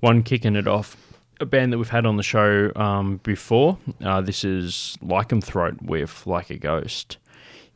one 0.00 0.22
kicking 0.22 0.54
it 0.56 0.68
off, 0.68 0.96
a 1.40 1.46
band 1.46 1.72
that 1.72 1.78
we've 1.78 1.88
had 1.98 2.06
on 2.06 2.16
the 2.16 2.22
show 2.22 2.70
um 2.76 3.18
before. 3.24 3.78
Uh, 4.04 4.20
this 4.20 4.44
is 4.44 4.96
Lycum 5.02 5.42
Throat 5.42 5.82
with 5.82 6.26
Like 6.26 6.50
a 6.50 6.56
Ghost 6.58 7.16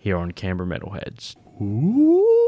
here 0.05 0.19
on 0.19 0.33
Canberra 0.33 0.69
Metalheads. 0.69 1.35
Ooh. 1.63 2.44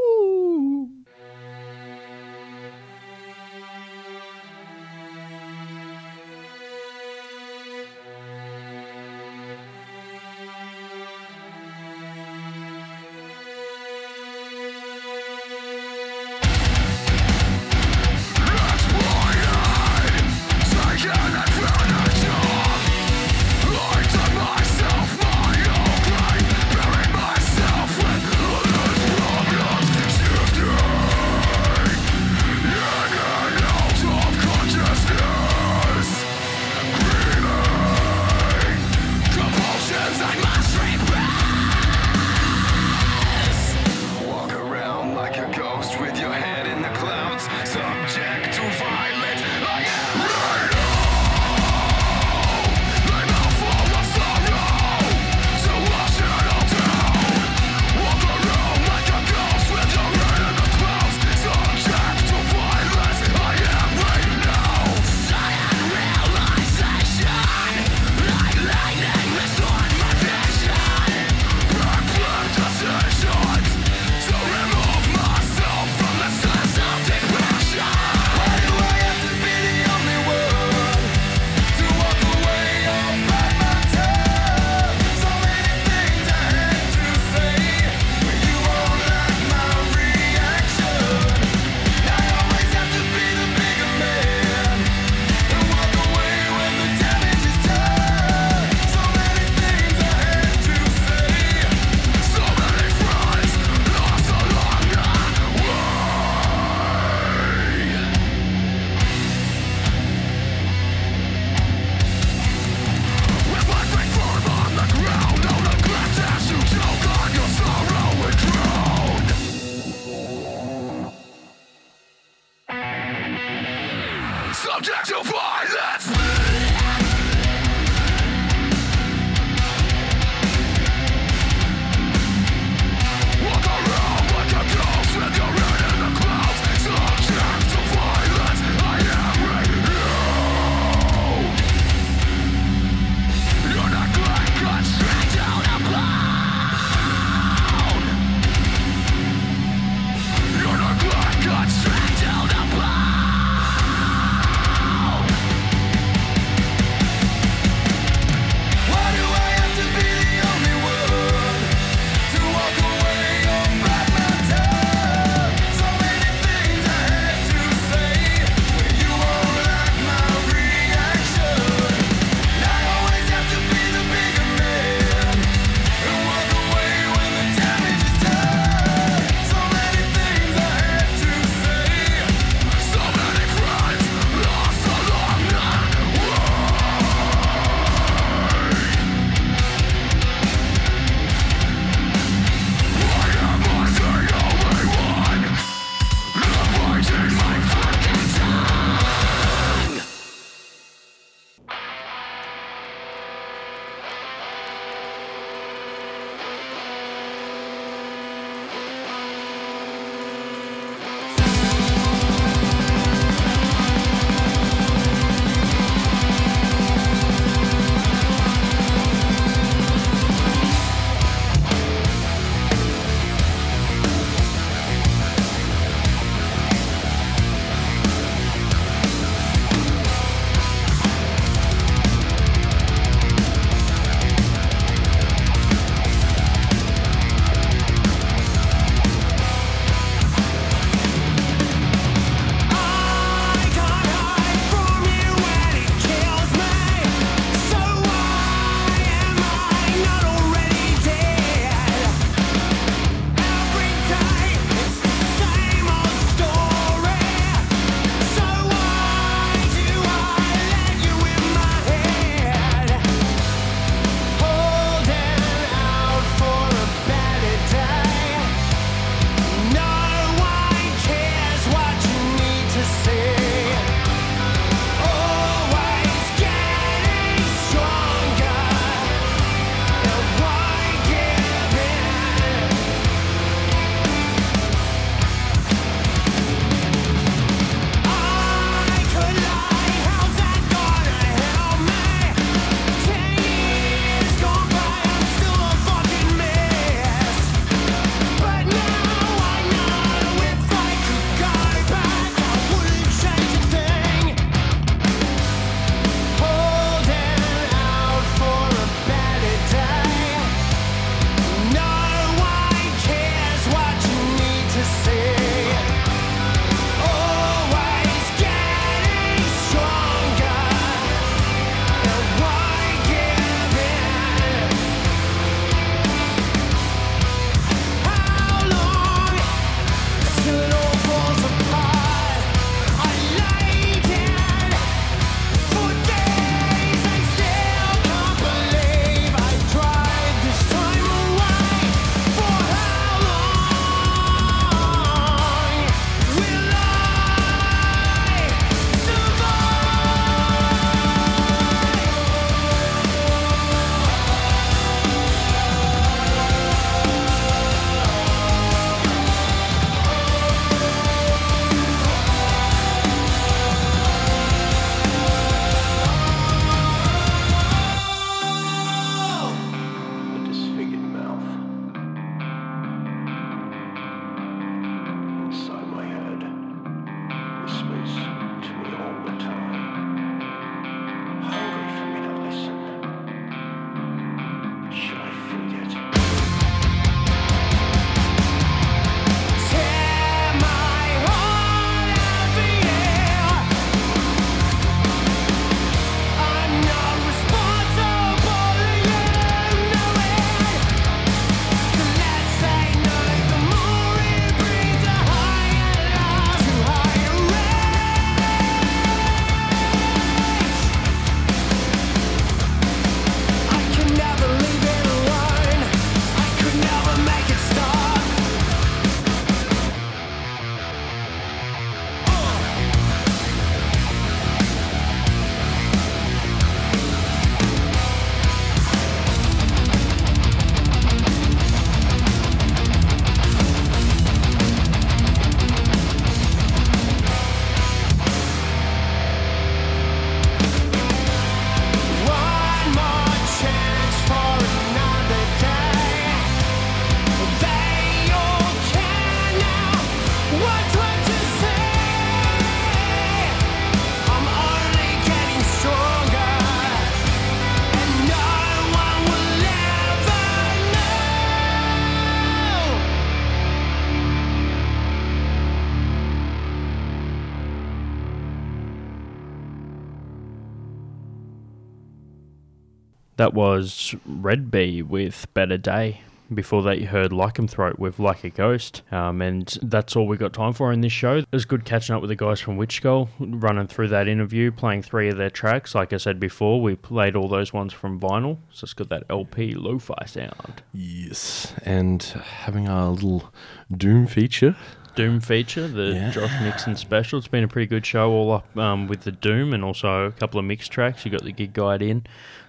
Was 473.57 474.13
Red 474.27 474.69
Bee 474.69 475.01
with 475.01 475.47
Better 475.55 475.79
Day. 475.79 476.21
Before 476.53 476.83
that, 476.83 476.99
you 476.99 477.07
heard 477.07 477.31
Throat 477.67 477.97
with 477.97 478.19
Like 478.19 478.43
a 478.43 478.51
Ghost. 478.51 479.01
Um, 479.11 479.41
and 479.41 479.67
that's 479.81 480.15
all 480.15 480.27
we 480.27 480.37
got 480.37 480.53
time 480.53 480.73
for 480.73 480.93
in 480.93 481.01
this 481.01 481.11
show. 481.11 481.37
It 481.37 481.47
was 481.51 481.65
good 481.65 481.83
catching 481.83 482.13
up 482.13 482.21
with 482.21 482.29
the 482.29 482.35
guys 482.35 482.59
from 482.59 482.77
Witchskull, 482.77 483.29
running 483.39 483.87
through 483.87 484.09
that 484.09 484.27
interview, 484.27 484.71
playing 484.71 485.01
three 485.01 485.27
of 485.29 485.37
their 485.37 485.49
tracks. 485.49 485.95
Like 485.95 486.13
I 486.13 486.17
said 486.17 486.39
before, 486.39 486.79
we 486.83 486.95
played 486.95 487.35
all 487.35 487.47
those 487.47 487.73
ones 487.73 487.93
from 487.93 488.19
vinyl, 488.19 488.59
so 488.69 488.85
it's 488.85 488.93
got 488.93 489.09
that 489.09 489.23
LP 489.27 489.73
lo 489.73 489.97
fi 489.97 490.23
sound. 490.27 490.83
Yes, 490.93 491.73
and 491.81 492.21
having 492.21 492.87
our 492.87 493.09
little 493.09 493.51
Doom 493.91 494.27
feature. 494.27 494.75
Doom 495.15 495.39
feature, 495.39 495.87
the 495.87 496.13
Yeah. 496.13 496.29
Josh 496.29 496.61
Nixon 496.61 496.95
special. 496.95 497.39
It's 497.39 497.47
been 497.47 497.63
a 497.63 497.67
pretty 497.67 497.87
good 497.87 498.05
show, 498.05 498.29
all 498.31 498.51
up 498.51 498.77
um, 498.77 499.07
with 499.07 499.21
the 499.21 499.31
Doom 499.31 499.73
and 499.73 499.83
also 499.83 500.25
a 500.25 500.31
couple 500.31 500.59
of 500.59 500.65
mixed 500.67 500.91
tracks. 500.91 501.25
You 501.25 501.31
got 501.31 501.43
the 501.43 501.51
gig 501.51 501.73
guide 501.73 502.03
in, 502.03 502.27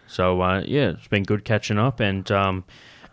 so 0.09 0.41
uh, 0.41 0.63
yeah, 0.67 0.91
it's 0.91 1.07
been 1.07 1.23
good 1.23 1.45
catching 1.45 1.79
up. 1.79 2.01
And 2.01 2.29
um, 2.33 2.65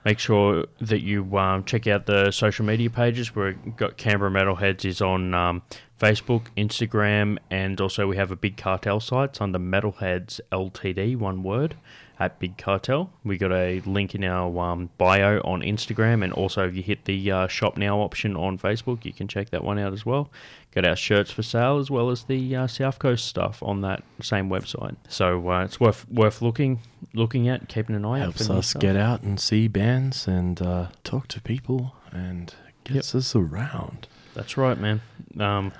make 0.05 0.19
sure 0.19 0.65
that 0.79 1.01
you 1.01 1.37
um, 1.37 1.63
check 1.65 1.87
out 1.87 2.05
the 2.05 2.31
social 2.31 2.65
media 2.65 2.89
pages. 2.89 3.35
We've 3.35 3.75
got 3.75 3.97
Canberra 3.97 4.31
Metalheads 4.31 4.85
is 4.85 5.01
on 5.01 5.33
um, 5.33 5.63
Facebook, 5.99 6.47
Instagram, 6.55 7.37
and 7.49 7.81
also 7.81 8.07
we 8.07 8.15
have 8.15 8.31
a 8.31 8.35
Big 8.35 8.57
Cartel 8.57 8.99
site. 8.99 9.31
It's 9.31 9.41
under 9.41 9.59
Metalheads 9.59 10.39
Ltd. 10.51 11.17
One 11.17 11.43
word 11.43 11.75
at 12.19 12.39
Big 12.39 12.57
Cartel. 12.57 13.11
We 13.23 13.37
got 13.37 13.51
a 13.51 13.81
link 13.81 14.15
in 14.15 14.23
our 14.23 14.57
um, 14.59 14.89
bio 14.97 15.41
on 15.41 15.61
Instagram, 15.61 16.23
and 16.23 16.31
also 16.31 16.67
if 16.67 16.75
you 16.75 16.83
hit 16.83 17.05
the 17.05 17.31
uh, 17.31 17.47
shop 17.47 17.77
now 17.77 17.99
option 17.99 18.35
on 18.35 18.57
Facebook, 18.57 19.05
you 19.05 19.13
can 19.13 19.27
check 19.27 19.49
that 19.49 19.63
one 19.63 19.79
out 19.79 19.93
as 19.93 20.05
well. 20.05 20.29
Got 20.75 20.85
our 20.85 20.95
shirts 20.97 21.31
for 21.31 21.41
sale 21.41 21.77
as 21.79 21.89
well 21.89 22.09
as 22.09 22.25
the 22.25 22.53
uh, 22.55 22.67
South 22.67 22.99
Coast 22.99 23.25
stuff 23.25 23.63
on 23.63 23.79
that 23.81 24.03
same 24.21 24.49
website. 24.49 24.97
So 25.07 25.49
uh, 25.49 25.63
it's 25.63 25.79
worth 25.79 26.05
worth 26.09 26.41
looking 26.41 26.81
looking 27.13 27.47
at, 27.47 27.69
keeping 27.69 27.95
an 27.95 28.03
eye 28.03 28.19
out. 28.19 28.37
Helps 28.37 28.49
us 28.49 28.73
get 28.73 28.97
out 28.97 29.21
and 29.21 29.39
see 29.39 29.69
bands 29.69 30.27
and 30.27 30.61
uh, 30.61 30.87
talk 31.05 31.29
to 31.29 31.41
people 31.41 31.95
and 32.11 32.53
gets 32.83 33.15
us 33.15 33.33
around. 33.35 34.07
That's 34.33 34.57
right, 34.57 34.77
man. 34.77 34.99
Um, 35.39 35.71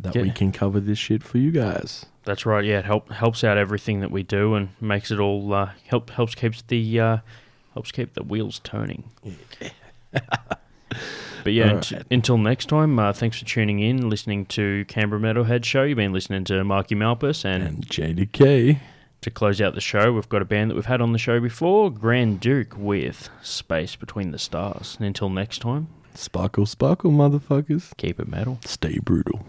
That 0.00 0.16
Yeah. 0.16 0.22
we 0.22 0.30
can 0.32 0.50
cover 0.50 0.80
this 0.80 0.98
shit 0.98 1.22
for 1.22 1.38
you 1.38 1.52
guys. 1.52 2.06
That's 2.24 2.44
right. 2.44 2.64
Yeah, 2.64 2.80
it 2.80 2.84
help 2.86 3.12
helps 3.12 3.44
out 3.44 3.56
everything 3.56 4.00
that 4.00 4.10
we 4.10 4.24
do 4.24 4.56
and 4.56 4.70
makes 4.80 5.12
it 5.12 5.20
all 5.20 5.54
uh, 5.54 5.70
help 5.86 6.10
helps 6.10 6.34
keeps 6.34 6.60
the 6.62 6.98
uh, 7.00 7.16
helps 7.74 7.92
keep 7.92 8.14
the 8.14 8.24
wheels 8.24 8.60
turning. 8.64 9.04
but 11.46 11.52
yeah, 11.52 11.68
Alright. 11.68 11.92
unt- 11.92 12.06
until 12.10 12.38
next 12.38 12.66
time. 12.68 12.98
Uh, 12.98 13.12
thanks 13.12 13.38
for 13.38 13.44
tuning 13.44 13.78
in, 13.78 14.10
listening 14.10 14.46
to 14.46 14.84
Canberra 14.88 15.20
Metalhead 15.20 15.64
Show. 15.64 15.84
You've 15.84 15.96
been 15.96 16.12
listening 16.12 16.42
to 16.44 16.64
Marky 16.64 16.96
Malphas, 16.96 17.44
and, 17.44 17.62
And 17.62 17.86
JDecay. 17.88 18.78
to 19.20 19.30
close 19.30 19.60
out 19.60 19.74
the 19.76 19.80
show, 19.80 20.12
we've 20.12 20.28
got 20.28 20.42
a 20.42 20.44
band 20.44 20.70
that 20.70 20.74
we've 20.74 20.86
had 20.86 21.00
on 21.00 21.12
the 21.12 21.18
show 21.18 21.38
before, 21.38 21.90
Grand 21.92 22.40
Duke 22.40 22.74
with 22.76 23.28
Space 23.42 23.94
Between 23.94 24.32
the 24.32 24.38
Stars. 24.40 24.96
And 24.98 25.06
until 25.06 25.28
next 25.30 25.60
time, 25.60 25.86
Sparkle, 26.14 26.66
sparkle, 26.66 27.10
motherfuckers. 27.12 27.96
keep 27.96 28.18
it 28.18 28.26
metal. 28.26 28.58
Stay 28.64 28.98
brutal. 28.98 29.46